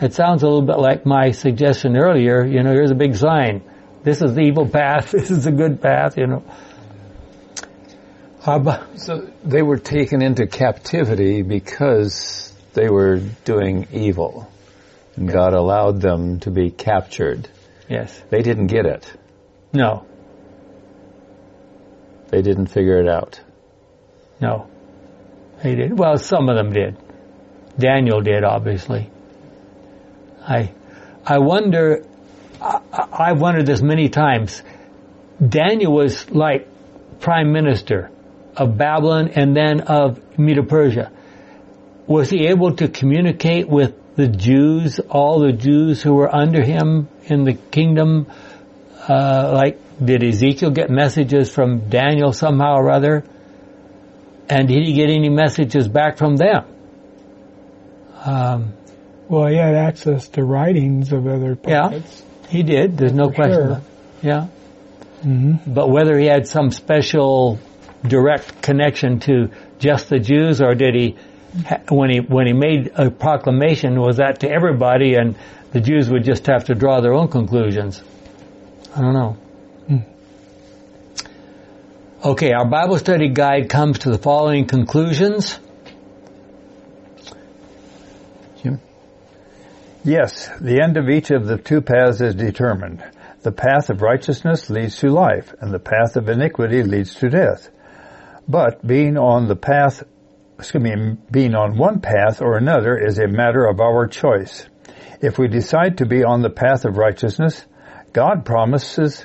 It 0.00 0.12
sounds 0.12 0.42
a 0.42 0.46
little 0.46 0.66
bit 0.66 0.78
like 0.78 1.06
my 1.06 1.30
suggestion 1.30 1.96
earlier. 1.96 2.44
You 2.44 2.64
know, 2.64 2.72
here's 2.72 2.90
a 2.90 2.96
big 2.96 3.14
sign. 3.14 3.62
This 4.02 4.20
is 4.20 4.34
the 4.34 4.40
evil 4.40 4.68
path. 4.68 5.12
This 5.12 5.30
is 5.30 5.44
the 5.44 5.52
good 5.52 5.80
path. 5.80 6.18
You 6.18 6.26
know. 6.26 6.44
Abba, 8.44 8.88
So 8.96 9.30
they 9.44 9.62
were 9.62 9.78
taken 9.78 10.20
into 10.20 10.46
captivity 10.48 11.42
because 11.42 12.52
they 12.74 12.88
were 12.88 13.18
doing 13.44 13.86
evil. 13.92 14.50
And 15.14 15.30
God 15.30 15.54
allowed 15.54 16.00
them 16.00 16.40
to 16.40 16.50
be 16.50 16.70
captured. 16.70 17.48
yes. 17.88 18.20
They 18.30 18.42
didn't 18.42 18.66
get 18.66 18.86
it. 18.86 19.12
No. 19.72 20.06
They 22.30 22.42
didn't 22.42 22.66
figure 22.66 23.00
it 23.00 23.08
out. 23.08 23.40
No. 24.40 24.68
They 25.62 25.76
did. 25.76 25.96
Well, 25.96 26.18
some 26.18 26.48
of 26.48 26.56
them 26.56 26.72
did. 26.72 26.96
Daniel 27.78 28.22
did, 28.22 28.42
obviously. 28.42 29.10
I, 30.42 30.72
I 31.24 31.38
wonder, 31.38 32.04
I, 32.60 32.80
I've 33.12 33.40
wondered 33.40 33.66
this 33.66 33.82
many 33.82 34.08
times. 34.08 34.62
Daniel 35.46 35.92
was 35.92 36.28
like 36.30 36.66
prime 37.20 37.52
minister 37.52 38.10
of 38.56 38.76
Babylon 38.76 39.28
and 39.34 39.56
then 39.56 39.80
of 39.82 40.20
Medo-Persia. 40.38 41.10
Was 42.06 42.30
he 42.30 42.46
able 42.48 42.76
to 42.76 42.88
communicate 42.88 43.68
with 43.68 43.94
the 44.16 44.28
Jews, 44.28 44.98
all 45.00 45.40
the 45.40 45.52
Jews 45.52 46.02
who 46.02 46.14
were 46.14 46.34
under 46.34 46.62
him 46.62 47.08
in 47.24 47.44
the 47.44 47.54
kingdom? 47.54 48.26
Uh, 49.08 49.52
like, 49.54 49.78
did 50.04 50.22
Ezekiel 50.22 50.70
get 50.70 50.90
messages 50.90 51.50
from 51.50 51.88
Daniel 51.88 52.32
somehow 52.32 52.76
or 52.76 52.90
other? 52.90 53.24
And 54.48 54.68
did 54.68 54.84
he 54.84 54.92
get 54.92 55.08
any 55.08 55.28
messages 55.30 55.88
back 55.88 56.18
from 56.18 56.36
them? 56.36 56.64
Um, 58.24 58.72
Well, 59.28 59.46
he 59.46 59.56
had 59.56 59.74
access 59.74 60.28
to 60.30 60.44
writings 60.44 61.12
of 61.12 61.26
other 61.26 61.56
Yeah. 61.66 62.00
he 62.48 62.62
did. 62.62 62.98
There's 62.98 63.14
no 63.14 63.30
question. 63.30 63.54
sure. 63.68 63.80
Yeah. 64.22 64.46
hmm 65.22 65.54
But 65.66 65.88
whether 65.88 66.18
he 66.18 66.26
had 66.26 66.46
some 66.46 66.70
special 66.70 67.58
direct 68.06 68.62
connection 68.62 69.20
to 69.20 69.50
just 69.78 70.08
the 70.08 70.18
Jews 70.18 70.60
or 70.60 70.74
did 70.74 70.94
he, 70.94 71.16
when 71.88 72.10
he, 72.10 72.20
when 72.20 72.46
he 72.46 72.52
made 72.52 72.92
a 72.94 73.10
proclamation, 73.10 74.00
was 74.00 74.16
that 74.16 74.40
to 74.40 74.50
everybody 74.50 75.14
and 75.14 75.36
the 75.72 75.80
Jews 75.80 76.10
would 76.10 76.24
just 76.24 76.46
have 76.46 76.64
to 76.64 76.74
draw 76.74 77.00
their 77.00 77.14
own 77.14 77.28
conclusions? 77.28 78.02
I 78.94 79.00
don't 79.00 79.14
know. 79.14 79.36
Hmm. 79.86 79.98
Okay, 82.24 82.52
our 82.52 82.66
Bible 82.66 82.98
study 82.98 83.28
guide 83.28 83.68
comes 83.68 84.00
to 84.00 84.10
the 84.10 84.18
following 84.18 84.66
conclusions. 84.66 85.58
Jim? 88.62 88.80
Yes, 90.04 90.48
the 90.60 90.80
end 90.82 90.96
of 90.96 91.08
each 91.08 91.30
of 91.30 91.46
the 91.46 91.58
two 91.58 91.80
paths 91.80 92.20
is 92.20 92.34
determined. 92.34 93.02
The 93.42 93.52
path 93.52 93.90
of 93.90 94.02
righteousness 94.02 94.70
leads 94.70 94.98
to 94.98 95.08
life, 95.08 95.52
and 95.60 95.72
the 95.72 95.80
path 95.80 96.16
of 96.16 96.28
iniquity 96.28 96.82
leads 96.84 97.14
to 97.16 97.28
death. 97.28 97.70
But 98.48 98.86
being 98.86 99.16
on 99.16 99.48
the 99.48 99.56
path, 99.56 100.02
excuse 100.58 100.82
me, 100.82 101.16
being 101.30 101.54
on 101.54 101.76
one 101.76 102.00
path 102.00 102.42
or 102.42 102.56
another 102.56 102.96
is 102.96 103.18
a 103.18 103.28
matter 103.28 103.64
of 103.64 103.80
our 103.80 104.06
choice. 104.06 104.66
If 105.20 105.38
we 105.38 105.48
decide 105.48 105.98
to 105.98 106.06
be 106.06 106.24
on 106.24 106.42
the 106.42 106.50
path 106.50 106.84
of 106.84 106.96
righteousness, 106.96 107.64
God 108.12 108.44
promises 108.44 109.24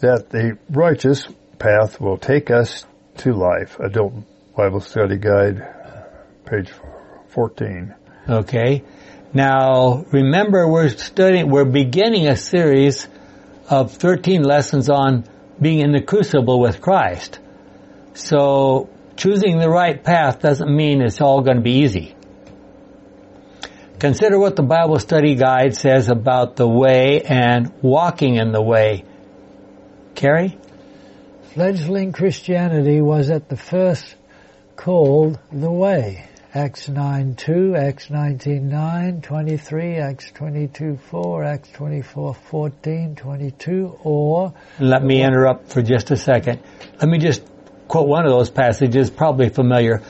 that 0.00 0.30
the 0.30 0.58
righteous 0.68 1.26
path 1.58 2.00
will 2.00 2.18
take 2.18 2.50
us 2.50 2.84
to 3.18 3.32
life. 3.32 3.78
Adult 3.78 4.14
Bible 4.56 4.80
Study 4.80 5.16
Guide, 5.16 5.62
page 6.44 6.70
14. 7.28 7.94
Okay. 8.28 8.82
Now, 9.32 10.04
remember 10.10 10.68
we're 10.68 10.88
studying, 10.88 11.50
we're 11.50 11.64
beginning 11.64 12.26
a 12.26 12.36
series 12.36 13.06
of 13.68 13.92
13 13.92 14.42
lessons 14.42 14.88
on 14.88 15.24
being 15.60 15.80
in 15.80 15.92
the 15.92 16.02
crucible 16.02 16.60
with 16.60 16.80
Christ. 16.80 17.38
So, 18.16 18.88
choosing 19.16 19.58
the 19.58 19.68
right 19.68 20.02
path 20.02 20.40
doesn't 20.40 20.74
mean 20.74 21.02
it's 21.02 21.20
all 21.20 21.42
going 21.42 21.58
to 21.58 21.62
be 21.62 21.82
easy. 21.82 22.16
Consider 23.98 24.38
what 24.38 24.56
the 24.56 24.62
Bible 24.62 24.98
study 24.98 25.34
guide 25.34 25.76
says 25.76 26.08
about 26.08 26.56
the 26.56 26.66
way 26.66 27.20
and 27.20 27.74
walking 27.82 28.36
in 28.36 28.52
the 28.52 28.62
way. 28.62 29.04
Carrie? 30.14 30.58
Fledgling 31.52 32.12
Christianity 32.12 33.02
was 33.02 33.28
at 33.28 33.50
the 33.50 33.56
first 33.56 34.16
called 34.76 35.38
the 35.52 35.70
way, 35.70 36.26
Acts 36.54 36.88
9 36.88 37.34
2, 37.34 37.76
Acts 37.76 38.08
19 38.08 38.66
9, 38.66 39.20
23, 39.20 39.96
Acts 39.96 40.30
22 40.30 40.96
4, 41.10 41.44
Acts 41.44 41.68
24 41.70 42.34
14, 42.34 43.14
22, 43.14 43.98
or. 44.02 44.54
Let 44.80 45.04
me 45.04 45.22
interrupt 45.22 45.68
for 45.68 45.82
just 45.82 46.10
a 46.10 46.16
second. 46.16 46.62
Let 46.98 47.08
me 47.08 47.18
just 47.18 47.42
quote 47.88 48.08
one 48.08 48.24
of 48.24 48.30
those 48.30 48.50
passages, 48.50 49.10
probably 49.10 49.48
familiar. 49.48 50.02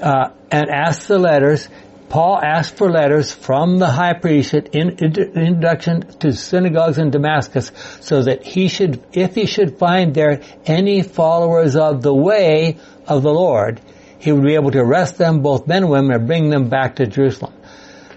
Uh, 0.00 0.30
and 0.50 0.68
ask 0.68 1.06
the 1.06 1.18
letters. 1.18 1.68
Paul 2.08 2.38
asked 2.42 2.76
for 2.76 2.90
letters 2.90 3.32
from 3.32 3.78
the 3.78 3.86
high 3.86 4.12
priest 4.12 4.52
in, 4.52 4.90
in, 4.98 5.14
introduction 5.16 6.02
to 6.18 6.32
synagogues 6.32 6.98
in 6.98 7.10
Damascus 7.10 7.72
so 8.00 8.24
that 8.24 8.44
he 8.44 8.68
should, 8.68 9.02
if 9.12 9.34
he 9.34 9.46
should 9.46 9.78
find 9.78 10.14
there 10.14 10.42
any 10.66 11.02
followers 11.02 11.74
of 11.74 12.02
the 12.02 12.12
way 12.12 12.78
of 13.06 13.22
the 13.22 13.32
Lord, 13.32 13.80
he 14.18 14.30
would 14.30 14.44
be 14.44 14.54
able 14.54 14.70
to 14.72 14.80
arrest 14.80 15.16
them, 15.16 15.40
both 15.40 15.66
men 15.66 15.84
and 15.84 15.90
women, 15.90 16.12
and 16.12 16.26
bring 16.26 16.50
them 16.50 16.68
back 16.68 16.96
to 16.96 17.06
Jerusalem. 17.06 17.54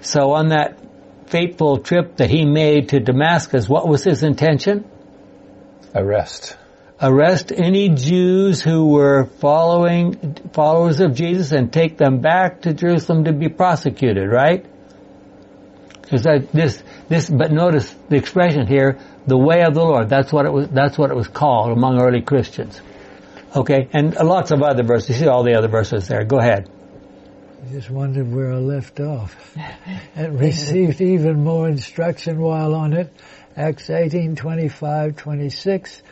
So 0.01 0.33
on 0.33 0.49
that 0.49 0.77
fateful 1.27 1.77
trip 1.77 2.17
that 2.17 2.29
he 2.29 2.45
made 2.45 2.89
to 2.89 2.99
Damascus, 2.99 3.69
what 3.69 3.87
was 3.87 4.03
his 4.03 4.23
intention? 4.23 4.89
Arrest. 5.93 6.57
Arrest 7.01 7.51
any 7.51 7.89
Jews 7.89 8.61
who 8.61 8.87
were 8.87 9.25
following, 9.25 10.35
followers 10.53 11.01
of 11.01 11.13
Jesus 11.13 11.51
and 11.51 11.71
take 11.71 11.97
them 11.97 12.21
back 12.21 12.61
to 12.61 12.73
Jerusalem 12.73 13.25
to 13.25 13.33
be 13.33 13.49
prosecuted, 13.49 14.29
right? 14.29 14.65
Because 16.01 16.23
this, 16.53 16.81
this, 17.09 17.29
but 17.29 17.51
notice 17.51 17.93
the 18.09 18.15
expression 18.15 18.67
here, 18.67 18.99
the 19.27 19.37
way 19.37 19.63
of 19.63 19.73
the 19.73 19.83
Lord. 19.83 20.07
That's 20.07 20.31
what 20.31 20.45
it 20.45 20.53
was, 20.53 20.69
that's 20.69 20.97
what 20.97 21.11
it 21.11 21.15
was 21.15 21.27
called 21.27 21.71
among 21.71 21.99
early 21.99 22.21
Christians. 22.21 22.79
Okay, 23.55 23.89
and 23.91 24.15
lots 24.15 24.51
of 24.51 24.61
other 24.61 24.83
verses. 24.83 25.09
You 25.09 25.25
see 25.25 25.27
all 25.27 25.43
the 25.43 25.55
other 25.55 25.67
verses 25.67 26.07
there. 26.07 26.23
Go 26.23 26.39
ahead. 26.39 26.69
I 27.65 27.71
just 27.71 27.89
wondered 27.89 28.31
where 28.31 28.53
I 28.53 28.57
left 28.57 28.99
off. 28.99 29.57
and 30.15 30.39
received 30.39 31.01
even 31.01 31.43
more 31.43 31.67
instruction 31.67 32.39
while 32.39 32.75
on 32.75 32.93
it. 32.93 33.11
Acts 33.57 33.89
18, 33.89 34.35
25, 34.35 35.15
26, 35.15 36.03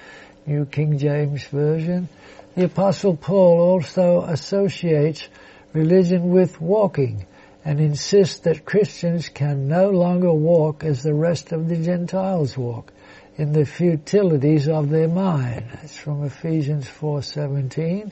New 0.46 0.66
King 0.66 0.98
James 0.98 1.46
Version. 1.46 2.10
The 2.56 2.66
Apostle 2.66 3.16
Paul 3.16 3.60
also 3.60 4.22
associates 4.22 5.28
religion 5.72 6.30
with 6.30 6.60
walking 6.60 7.26
and 7.66 7.80
insists 7.80 8.40
that 8.40 8.66
Christians 8.66 9.30
can 9.30 9.68
no 9.68 9.90
longer 9.90 10.34
walk 10.34 10.84
as 10.84 11.02
the 11.02 11.14
rest 11.14 11.52
of 11.52 11.70
the 11.70 11.78
Gentiles 11.78 12.58
walk 12.58 12.92
in 13.38 13.54
the 13.54 13.66
futilities 13.66 14.68
of 14.68 14.90
their 14.90 15.08
mind. 15.08 15.66
That's 15.74 15.98
from 15.98 16.24
Ephesians 16.24 16.88
4:17. 16.88 18.12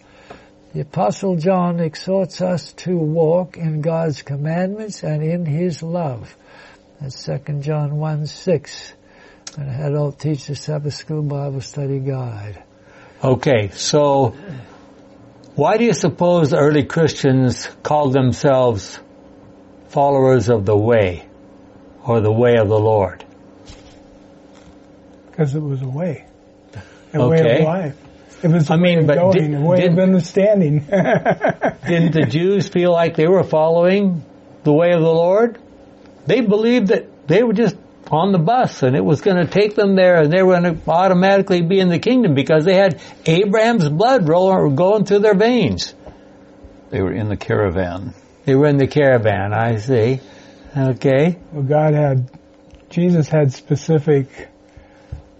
The 0.74 0.82
apostle 0.82 1.36
John 1.36 1.82
exhorts 1.82 2.42
us 2.42 2.72
to 2.74 2.98
walk 2.98 3.58
in 3.58 3.82
God's 3.82 4.22
commandments 4.22 5.04
and 5.04 5.22
in 5.22 5.46
his 5.46 5.84
love. 5.84 6.36
That's 7.02 7.24
2 7.26 7.60
John 7.60 7.98
1 7.98 8.26
6. 8.26 8.94
An 9.58 9.68
adult 9.70 10.20
teacher 10.20 10.56
Sabbath 10.56 10.94
School 10.94 11.22
Bible 11.24 11.62
Study 11.62 12.00
Guide. 12.00 12.64
Okay, 13.24 13.70
so 13.74 14.30
why 15.56 15.78
do 15.78 15.84
you 15.84 15.94
suppose 15.94 16.52
the 16.52 16.58
early 16.58 16.84
Christians 16.86 17.68
called 17.84 18.14
themselves 18.14 19.00
followers 19.90 20.50
of 20.50 20.66
the 20.66 20.78
way 20.78 21.26
or 22.06 22.22
the 22.22 22.32
way 22.32 22.56
of 22.58 22.68
the 22.70 22.80
Lord? 22.80 23.26
because 25.30 25.56
it 25.56 25.62
was 25.62 25.82
a 25.82 25.88
way, 25.88 26.26
a 27.14 27.20
okay. 27.20 27.28
way 27.44 27.58
of 27.60 27.64
life. 27.64 27.96
It 28.44 28.48
was 28.50 28.70
a 28.70 28.74
I 28.74 28.76
way 28.76 28.82
mean, 28.82 29.00
of 29.00 29.08
but 29.08 29.16
going, 29.18 29.52
did- 29.52 29.54
a 29.60 29.62
way 29.62 29.78
did- 29.82 29.92
of 29.94 30.00
understanding. 30.00 30.80
Didn't 30.80 32.12
the 32.14 32.28
Jews 32.30 32.68
feel 32.68 32.92
like 32.92 33.16
they 33.16 33.28
were 33.28 33.44
following 33.44 34.24
the 34.64 34.74
way 34.74 34.92
of 34.92 35.02
the 35.02 35.12
Lord? 35.14 35.58
They 36.26 36.42
believed 36.42 36.88
that 36.88 37.28
they 37.28 37.44
were 37.44 37.54
just 37.54 37.76
on 38.12 38.34
the 38.34 38.38
bus 38.38 38.84
and 38.84 38.96
it 38.96 39.04
was 39.04 39.22
going 39.22 39.38
to 39.38 39.46
take 39.52 39.74
them 39.76 39.96
there 39.96 40.22
and 40.22 40.32
they 40.32 40.44
were 40.44 40.60
going 40.60 40.76
to 40.76 40.90
automatically 40.90 41.62
be 41.62 41.80
in 41.80 41.88
the 41.88 42.00
kingdom 42.00 42.34
because 42.36 42.66
they 42.66 42.76
had 42.76 43.00
Abraham's 43.26 43.88
blood 43.88 44.28
rolling, 44.28 44.76
going 44.76 45.06
through 45.06 45.20
their 45.20 45.34
veins. 45.34 45.96
They 46.90 47.02
were 47.02 47.14
in 47.14 47.30
the 47.30 47.38
caravan. 47.38 48.14
They 48.44 48.56
were 48.56 48.68
in 48.68 48.78
the 48.78 48.88
caravan, 48.88 49.54
I 49.54 49.78
see. 49.78 50.20
Okay. 50.76 51.38
well, 51.54 51.64
God 51.64 51.94
had, 51.94 52.30
Jesus 52.90 53.30
had 53.30 53.54
specific 53.54 54.50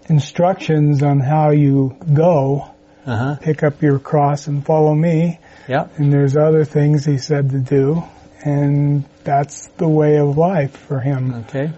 instructions 0.08 1.02
on 1.02 1.20
how 1.20 1.50
you 1.50 1.96
go, 2.12 2.70
Uh 3.06 3.16
huh. 3.16 3.36
pick 3.40 3.62
up 3.62 3.82
your 3.82 3.98
cross 3.98 4.46
and 4.46 4.64
follow 4.64 4.94
me. 4.94 5.38
Yep. 5.68 5.98
And 5.98 6.12
there's 6.12 6.36
other 6.36 6.64
things 6.64 7.04
he 7.04 7.18
said 7.18 7.50
to 7.50 7.58
do, 7.58 8.02
and 8.44 9.04
that's 9.24 9.66
the 9.76 9.88
way 9.88 10.16
of 10.18 10.36
life 10.38 10.76
for 10.76 11.00
him. 11.00 11.34
Okay. 11.48 11.70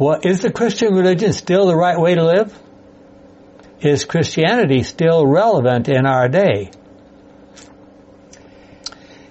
Well, 0.00 0.18
is 0.22 0.40
the 0.40 0.50
Christian 0.50 0.94
religion 0.94 1.34
still 1.34 1.66
the 1.66 1.76
right 1.76 2.00
way 2.00 2.14
to 2.14 2.24
live? 2.24 2.58
Is 3.82 4.06
Christianity 4.06 4.82
still 4.82 5.26
relevant 5.26 5.90
in 5.90 6.06
our 6.06 6.26
day? 6.26 6.70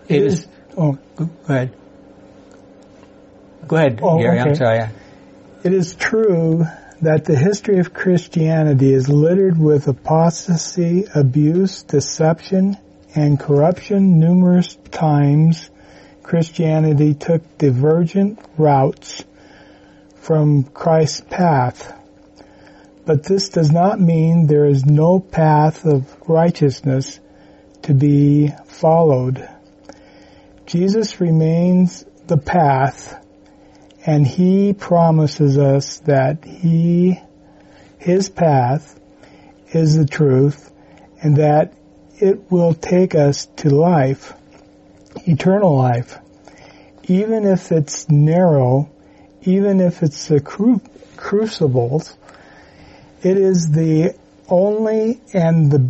It 0.07 0.23
is. 0.23 0.47
Oh, 0.77 0.99
Go 1.15 1.27
ahead. 1.47 1.75
Go 3.67 3.75
ahead, 3.77 3.99
Oh, 4.03 4.19
Gary. 4.19 4.39
I'm 4.39 4.53
sorry. 4.53 4.89
It 5.63 5.73
is 5.73 5.95
true 5.95 6.65
that 7.01 7.25
the 7.25 7.35
history 7.35 7.79
of 7.79 7.91
Christianity 7.91 8.93
is 8.93 9.09
littered 9.09 9.57
with 9.57 9.87
apostasy, 9.87 11.05
abuse, 11.15 11.81
deception, 11.81 12.77
and 13.15 13.39
corruption. 13.39 14.19
Numerous 14.19 14.75
times 14.91 15.71
Christianity 16.21 17.15
took 17.15 17.57
divergent 17.57 18.39
routes 18.55 19.23
from 20.21 20.63
Christ's 20.63 21.21
path. 21.21 21.95
But 23.05 23.23
this 23.23 23.49
does 23.49 23.71
not 23.71 23.99
mean 23.99 24.45
there 24.45 24.65
is 24.65 24.85
no 24.85 25.19
path 25.19 25.85
of 25.85 26.15
righteousness 26.27 27.19
to 27.83 27.93
be 27.93 28.53
followed. 28.65 29.47
Jesus 30.65 31.19
remains 31.19 32.05
the 32.27 32.37
path 32.37 33.25
and 34.05 34.25
he 34.27 34.73
promises 34.73 35.57
us 35.57 35.99
that 35.99 36.45
he, 36.45 37.19
his 37.97 38.29
path 38.29 38.99
is 39.71 39.97
the 39.97 40.05
truth 40.05 40.71
and 41.21 41.37
that 41.37 41.73
it 42.19 42.51
will 42.51 42.73
take 42.73 43.15
us 43.15 43.47
to 43.57 43.69
life, 43.69 44.33
eternal 45.25 45.75
life. 45.75 46.19
Even 47.03 47.45
if 47.45 47.71
it's 47.71 48.07
narrow, 48.09 48.89
even 49.43 49.79
if 49.79 50.03
it's 50.03 50.27
the 50.27 50.39
cru- 50.39 50.81
crucibles, 51.15 52.15
it 53.21 53.37
is 53.37 53.69
the 53.71 54.15
only 54.47 55.21
and 55.33 55.71
the, 55.71 55.89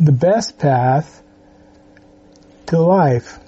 the 0.00 0.12
best 0.12 0.58
path 0.58 1.22
to 2.66 2.80
life. 2.80 3.38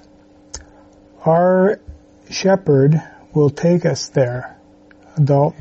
Our 1.24 1.80
shepherd 2.30 3.00
will 3.34 3.50
take 3.50 3.84
us 3.84 4.08
there. 4.08 4.56
Adult. 5.16 5.56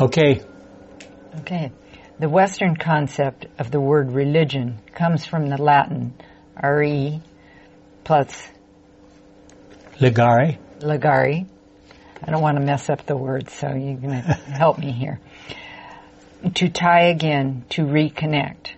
Okay. 0.00 0.42
Okay. 1.40 1.72
The 2.18 2.28
Western 2.28 2.76
concept 2.76 3.46
of 3.58 3.70
the 3.70 3.80
word 3.80 4.12
religion 4.12 4.78
comes 4.92 5.24
from 5.24 5.48
the 5.48 5.56
Latin 5.56 6.14
re 6.62 7.22
plus 8.04 8.48
Ligare. 10.00 10.58
legari. 10.80 11.46
I 12.22 12.30
don't 12.30 12.42
want 12.42 12.58
to 12.58 12.64
mess 12.64 12.90
up 12.90 13.06
the 13.06 13.16
word, 13.16 13.50
so 13.50 13.68
you're 13.68 13.96
going 13.96 14.22
to 14.22 14.22
help 14.22 14.78
me 14.78 14.92
here. 14.92 15.20
To 16.54 16.68
tie 16.68 17.08
again, 17.08 17.64
to 17.70 17.82
reconnect. 17.82 18.72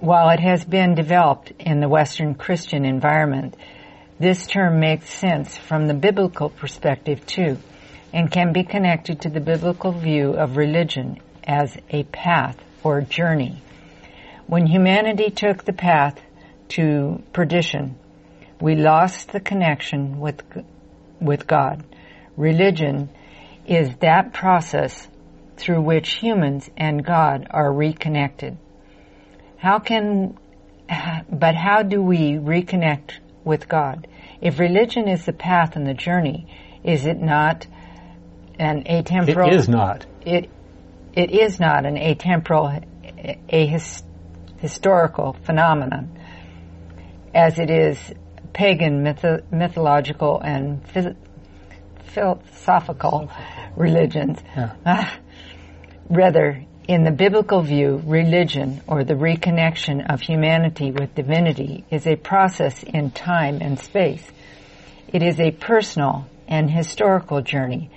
While 0.00 0.30
it 0.30 0.40
has 0.40 0.64
been 0.64 0.94
developed 0.94 1.52
in 1.58 1.80
the 1.80 1.88
Western 1.88 2.34
Christian 2.34 2.84
environment, 2.84 3.56
this 4.18 4.46
term 4.46 4.80
makes 4.80 5.08
sense 5.10 5.56
from 5.56 5.86
the 5.86 5.94
biblical 5.94 6.48
perspective 6.48 7.24
too, 7.26 7.58
and 8.12 8.30
can 8.30 8.52
be 8.52 8.64
connected 8.64 9.20
to 9.22 9.28
the 9.28 9.40
biblical 9.40 9.92
view 9.92 10.32
of 10.32 10.56
religion 10.56 11.18
as 11.44 11.76
a 11.90 12.04
path 12.04 12.56
or 12.82 13.00
journey. 13.00 13.62
When 14.46 14.66
humanity 14.66 15.30
took 15.30 15.64
the 15.64 15.72
path 15.72 16.20
to 16.70 17.22
perdition, 17.32 17.96
we 18.60 18.76
lost 18.76 19.32
the 19.32 19.40
connection 19.40 20.20
with, 20.20 20.42
with 21.22 21.46
God. 21.46 21.84
Religion 22.36 23.10
is 23.66 23.94
that 23.96 24.32
process 24.32 25.08
through 25.56 25.82
which 25.82 26.14
humans 26.14 26.68
and 26.76 27.04
God 27.04 27.46
are 27.50 27.72
reconnected. 27.72 28.56
How 29.58 29.78
can, 29.78 30.38
but 31.30 31.54
how 31.54 31.82
do 31.82 32.02
we 32.02 32.32
reconnect 32.32 33.18
with 33.44 33.68
God? 33.68 34.08
If 34.40 34.58
religion 34.58 35.08
is 35.08 35.24
the 35.24 35.32
path 35.32 35.76
and 35.76 35.86
the 35.86 35.94
journey, 35.94 36.48
is 36.82 37.06
it 37.06 37.20
not 37.20 37.66
an 38.58 38.84
atemporal? 38.84 39.48
It 39.48 39.54
is 39.54 39.68
not. 39.68 40.06
It, 40.26 40.50
it 41.12 41.30
is 41.30 41.60
not 41.60 41.86
an 41.86 41.96
atemporal, 41.96 42.82
a 43.48 43.66
his, 43.66 44.02
historical 44.58 45.36
phenomenon. 45.44 46.18
as 47.34 47.58
it 47.58 47.70
is 47.70 47.98
pagan 48.52 49.02
myth- 49.02 49.44
mythological 49.50 50.40
and 50.40 50.84
phys- 50.84 51.16
philosophical 52.04 53.30
religions. 53.76 54.38
Yeah. 54.56 54.72
Ah, 54.84 55.18
rather, 56.10 56.64
in 56.88 57.04
the 57.04 57.10
biblical 57.10 57.62
view, 57.62 58.02
religion 58.04 58.82
or 58.86 59.04
the 59.04 59.14
reconnection 59.14 60.12
of 60.12 60.20
humanity 60.20 60.90
with 60.90 61.14
divinity 61.14 61.84
is 61.90 62.06
a 62.06 62.16
process 62.16 62.82
in 62.82 63.10
time 63.10 63.58
and 63.60 63.78
space. 63.78 64.24
It 65.08 65.22
is 65.22 65.38
a 65.38 65.52
personal 65.52 66.26
and 66.48 66.70
historical 66.70 67.40
journey, 67.40 67.90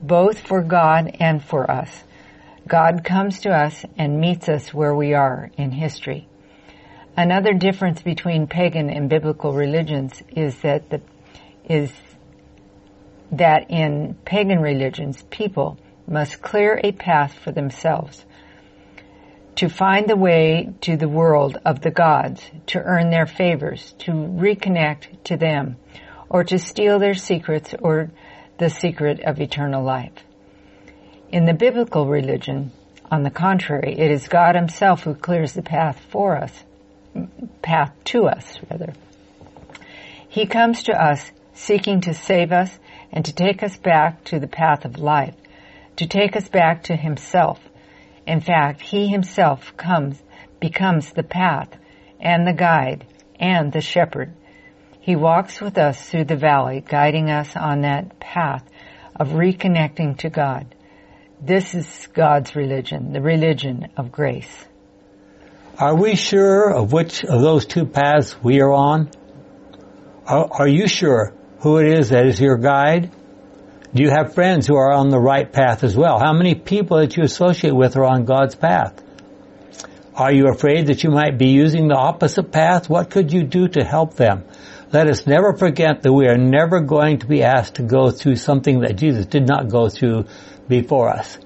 both 0.00 0.38
for 0.38 0.62
God 0.62 1.16
and 1.18 1.42
for 1.42 1.70
us. 1.70 2.04
God 2.66 3.02
comes 3.02 3.40
to 3.40 3.50
us 3.50 3.84
and 3.96 4.20
meets 4.20 4.48
us 4.48 4.72
where 4.72 4.94
we 4.94 5.14
are 5.14 5.50
in 5.56 5.72
history. 5.72 6.27
Another 7.18 7.52
difference 7.52 8.00
between 8.00 8.46
pagan 8.46 8.90
and 8.90 9.10
biblical 9.10 9.52
religions 9.52 10.22
is 10.36 10.56
that 10.60 10.88
the, 10.88 11.00
is 11.68 11.92
that 13.32 13.72
in 13.72 14.14
pagan 14.24 14.60
religions, 14.60 15.24
people 15.28 15.80
must 16.06 16.40
clear 16.40 16.80
a 16.80 16.92
path 16.92 17.34
for 17.34 17.50
themselves 17.50 18.24
to 19.56 19.68
find 19.68 20.08
the 20.08 20.14
way 20.14 20.72
to 20.82 20.96
the 20.96 21.08
world 21.08 21.58
of 21.64 21.80
the 21.80 21.90
gods, 21.90 22.48
to 22.66 22.78
earn 22.78 23.10
their 23.10 23.26
favors, 23.26 23.96
to 23.98 24.12
reconnect 24.12 25.24
to 25.24 25.36
them, 25.36 25.76
or 26.28 26.44
to 26.44 26.56
steal 26.56 27.00
their 27.00 27.14
secrets 27.14 27.74
or 27.80 28.12
the 28.58 28.70
secret 28.70 29.18
of 29.24 29.40
eternal 29.40 29.82
life. 29.82 30.12
In 31.32 31.46
the 31.46 31.52
biblical 31.52 32.06
religion, 32.06 32.70
on 33.10 33.24
the 33.24 33.30
contrary, 33.30 33.98
it 33.98 34.12
is 34.12 34.28
God 34.28 34.54
himself 34.54 35.02
who 35.02 35.16
clears 35.16 35.54
the 35.54 35.62
path 35.62 36.00
for 36.10 36.36
us, 36.36 36.52
path 37.62 37.92
to 38.04 38.26
us, 38.26 38.58
rather. 38.70 38.92
He 40.28 40.46
comes 40.46 40.84
to 40.84 40.92
us 40.92 41.32
seeking 41.54 42.00
to 42.02 42.14
save 42.14 42.52
us 42.52 42.78
and 43.10 43.24
to 43.24 43.32
take 43.32 43.62
us 43.62 43.76
back 43.76 44.24
to 44.24 44.38
the 44.38 44.46
path 44.46 44.84
of 44.84 44.98
life, 44.98 45.34
to 45.96 46.06
take 46.06 46.36
us 46.36 46.48
back 46.48 46.84
to 46.84 46.96
himself. 46.96 47.60
In 48.26 48.40
fact, 48.40 48.80
he 48.80 49.08
himself 49.08 49.76
comes, 49.76 50.22
becomes 50.60 51.12
the 51.12 51.22
path 51.22 51.70
and 52.20 52.46
the 52.46 52.52
guide 52.52 53.06
and 53.40 53.72
the 53.72 53.80
shepherd. 53.80 54.34
He 55.00 55.16
walks 55.16 55.60
with 55.60 55.78
us 55.78 56.08
through 56.08 56.24
the 56.24 56.36
valley, 56.36 56.84
guiding 56.86 57.30
us 57.30 57.56
on 57.56 57.80
that 57.80 58.20
path 58.20 58.68
of 59.16 59.28
reconnecting 59.28 60.18
to 60.18 60.28
God. 60.28 60.74
This 61.40 61.74
is 61.74 62.08
God's 62.12 62.54
religion, 62.54 63.12
the 63.12 63.22
religion 63.22 63.88
of 63.96 64.12
grace. 64.12 64.66
Are 65.80 65.94
we 65.94 66.16
sure 66.16 66.74
of 66.74 66.92
which 66.92 67.24
of 67.24 67.40
those 67.40 67.64
two 67.64 67.86
paths 67.86 68.34
we 68.42 68.60
are 68.60 68.72
on? 68.72 69.10
Are, 70.26 70.48
are 70.50 70.66
you 70.66 70.88
sure 70.88 71.32
who 71.60 71.78
it 71.78 71.86
is 71.86 72.08
that 72.08 72.26
is 72.26 72.40
your 72.40 72.56
guide? 72.56 73.12
Do 73.94 74.02
you 74.02 74.10
have 74.10 74.34
friends 74.34 74.66
who 74.66 74.74
are 74.74 74.92
on 74.92 75.08
the 75.08 75.20
right 75.20 75.50
path 75.50 75.84
as 75.84 75.96
well? 75.96 76.18
How 76.18 76.32
many 76.32 76.56
people 76.56 76.98
that 76.98 77.16
you 77.16 77.22
associate 77.22 77.74
with 77.74 77.96
are 77.96 78.04
on 78.04 78.24
God's 78.24 78.56
path? 78.56 79.00
Are 80.16 80.32
you 80.32 80.48
afraid 80.48 80.88
that 80.88 81.04
you 81.04 81.10
might 81.10 81.38
be 81.38 81.50
using 81.50 81.86
the 81.86 81.94
opposite 81.94 82.50
path? 82.50 82.90
What 82.90 83.08
could 83.08 83.32
you 83.32 83.44
do 83.44 83.68
to 83.68 83.84
help 83.84 84.14
them? 84.14 84.42
Let 84.92 85.08
us 85.08 85.28
never 85.28 85.56
forget 85.56 86.02
that 86.02 86.12
we 86.12 86.26
are 86.26 86.36
never 86.36 86.80
going 86.80 87.20
to 87.20 87.26
be 87.28 87.44
asked 87.44 87.76
to 87.76 87.84
go 87.84 88.10
through 88.10 88.34
something 88.34 88.80
that 88.80 88.96
Jesus 88.96 89.26
did 89.26 89.46
not 89.46 89.68
go 89.68 89.88
through 89.88 90.24
before 90.66 91.08
us. 91.08 91.38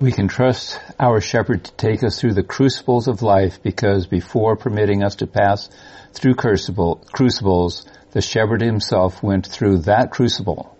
We 0.00 0.12
can 0.12 0.28
trust 0.28 0.78
our 1.00 1.20
shepherd 1.20 1.64
to 1.64 1.72
take 1.72 2.04
us 2.04 2.20
through 2.20 2.34
the 2.34 2.44
crucibles 2.44 3.08
of 3.08 3.20
life 3.20 3.60
because 3.64 4.06
before 4.06 4.54
permitting 4.54 5.02
us 5.02 5.16
to 5.16 5.26
pass 5.26 5.68
through 6.12 6.36
crucible, 6.36 7.04
crucibles, 7.10 7.84
the 8.12 8.20
shepherd 8.20 8.60
himself 8.60 9.24
went 9.24 9.48
through 9.48 9.78
that 9.78 10.12
crucible. 10.12 10.78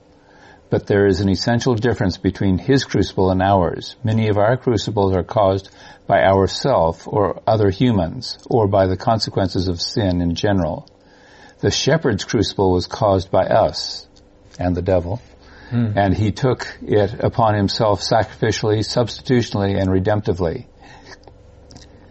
But 0.71 0.87
there 0.87 1.05
is 1.05 1.21
an 1.21 1.29
essential 1.29 1.75
difference 1.75 2.17
between 2.17 2.59
his 2.59 2.85
crucible 2.85 3.33
and 3.33 3.43
ours. 3.43 3.97
Many 4.05 4.29
of 4.29 4.39
our 4.39 4.57
crucibles 4.57 5.17
are 5.17 5.25
caused 5.25 5.69
by 6.07 6.23
ourself 6.23 7.09
or 7.09 7.43
other 7.45 7.71
humans 7.71 8.39
or 8.49 8.69
by 8.69 8.87
the 8.87 8.97
consequences 8.97 9.67
of 9.67 9.81
sin 9.81 10.21
in 10.21 10.37
general. 10.37 10.89
The 11.59 11.73
shepherd's 11.73 12.23
crucible 12.23 12.71
was 12.71 12.87
caused 12.87 13.33
by 13.33 13.47
us 13.47 14.07
and 14.61 14.77
the 14.77 14.83
devil. 14.83 15.21
And 15.71 16.17
he 16.17 16.33
took 16.33 16.67
it 16.83 17.15
upon 17.21 17.55
himself 17.55 18.03
sacrificially, 18.03 18.85
substitutionally, 18.85 19.75
and 19.75 19.89
redemptively. 19.89 20.67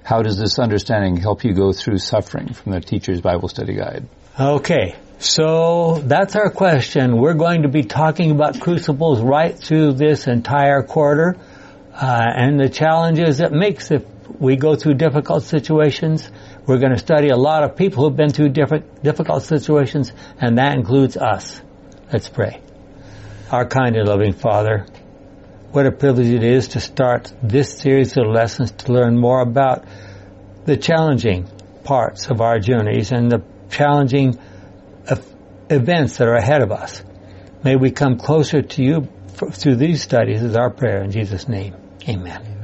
How 0.03 0.21
does 0.21 0.37
this 0.37 0.57
understanding 0.57 1.17
help 1.17 1.43
you 1.43 1.53
go 1.53 1.73
through 1.73 1.97
suffering 1.97 2.53
from 2.53 2.71
the 2.71 2.79
Teacher's 2.79 3.19
Bible 3.19 3.49
Study 3.49 3.73
Guide? 3.73 4.07
Okay, 4.39 4.95
so 5.19 6.01
that's 6.03 6.35
our 6.35 6.49
question. 6.49 7.17
We're 7.17 7.33
going 7.33 7.63
to 7.63 7.67
be 7.67 7.83
talking 7.83 8.31
about 8.31 8.59
crucibles 8.59 9.19
right 9.19 9.57
through 9.57 9.93
this 9.93 10.27
entire 10.27 10.83
quarter, 10.83 11.35
uh, 11.93 12.23
and 12.35 12.59
the 12.59 12.69
challenges 12.69 13.41
it 13.41 13.51
makes 13.51 13.91
if 13.91 14.05
we 14.39 14.55
go 14.55 14.75
through 14.75 14.93
difficult 14.93 15.43
situations. 15.43 16.29
We're 16.67 16.79
going 16.79 16.93
to 16.93 16.99
study 16.99 17.29
a 17.29 17.37
lot 17.37 17.63
of 17.63 17.75
people 17.75 18.03
who've 18.03 18.15
been 18.15 18.29
through 18.29 18.49
different 18.49 19.03
difficult 19.03 19.43
situations, 19.43 20.13
and 20.39 20.57
that 20.57 20.75
includes 20.75 21.17
us. 21.17 21.61
Let's 22.13 22.29
pray. 22.29 22.61
Our 23.49 23.65
kind 23.65 23.95
and 23.95 24.07
loving 24.07 24.33
Father, 24.33 24.85
what 25.71 25.85
a 25.85 25.91
privilege 25.91 26.33
it 26.33 26.43
is 26.43 26.69
to 26.69 26.81
start 26.81 27.31
this 27.41 27.77
series 27.77 28.17
of 28.17 28.27
lessons 28.27 28.71
to 28.71 28.91
learn 28.91 29.17
more 29.17 29.39
about 29.39 29.85
the 30.65 30.75
challenging 30.75 31.47
parts 31.85 32.29
of 32.29 32.41
our 32.41 32.59
journeys 32.59 33.13
and 33.13 33.31
the 33.31 33.41
challenging 33.69 34.37
events 35.69 36.17
that 36.17 36.27
are 36.27 36.35
ahead 36.35 36.61
of 36.61 36.71
us. 36.71 37.03
May 37.63 37.75
we 37.77 37.91
come 37.91 38.17
closer 38.17 38.61
to 38.61 38.83
you 38.83 39.07
through 39.27 39.75
these 39.75 40.01
studies 40.01 40.43
is 40.43 40.55
our 40.55 40.69
prayer 40.69 41.03
in 41.03 41.11
Jesus' 41.11 41.47
name. 41.47 41.75
Amen. 42.07 42.56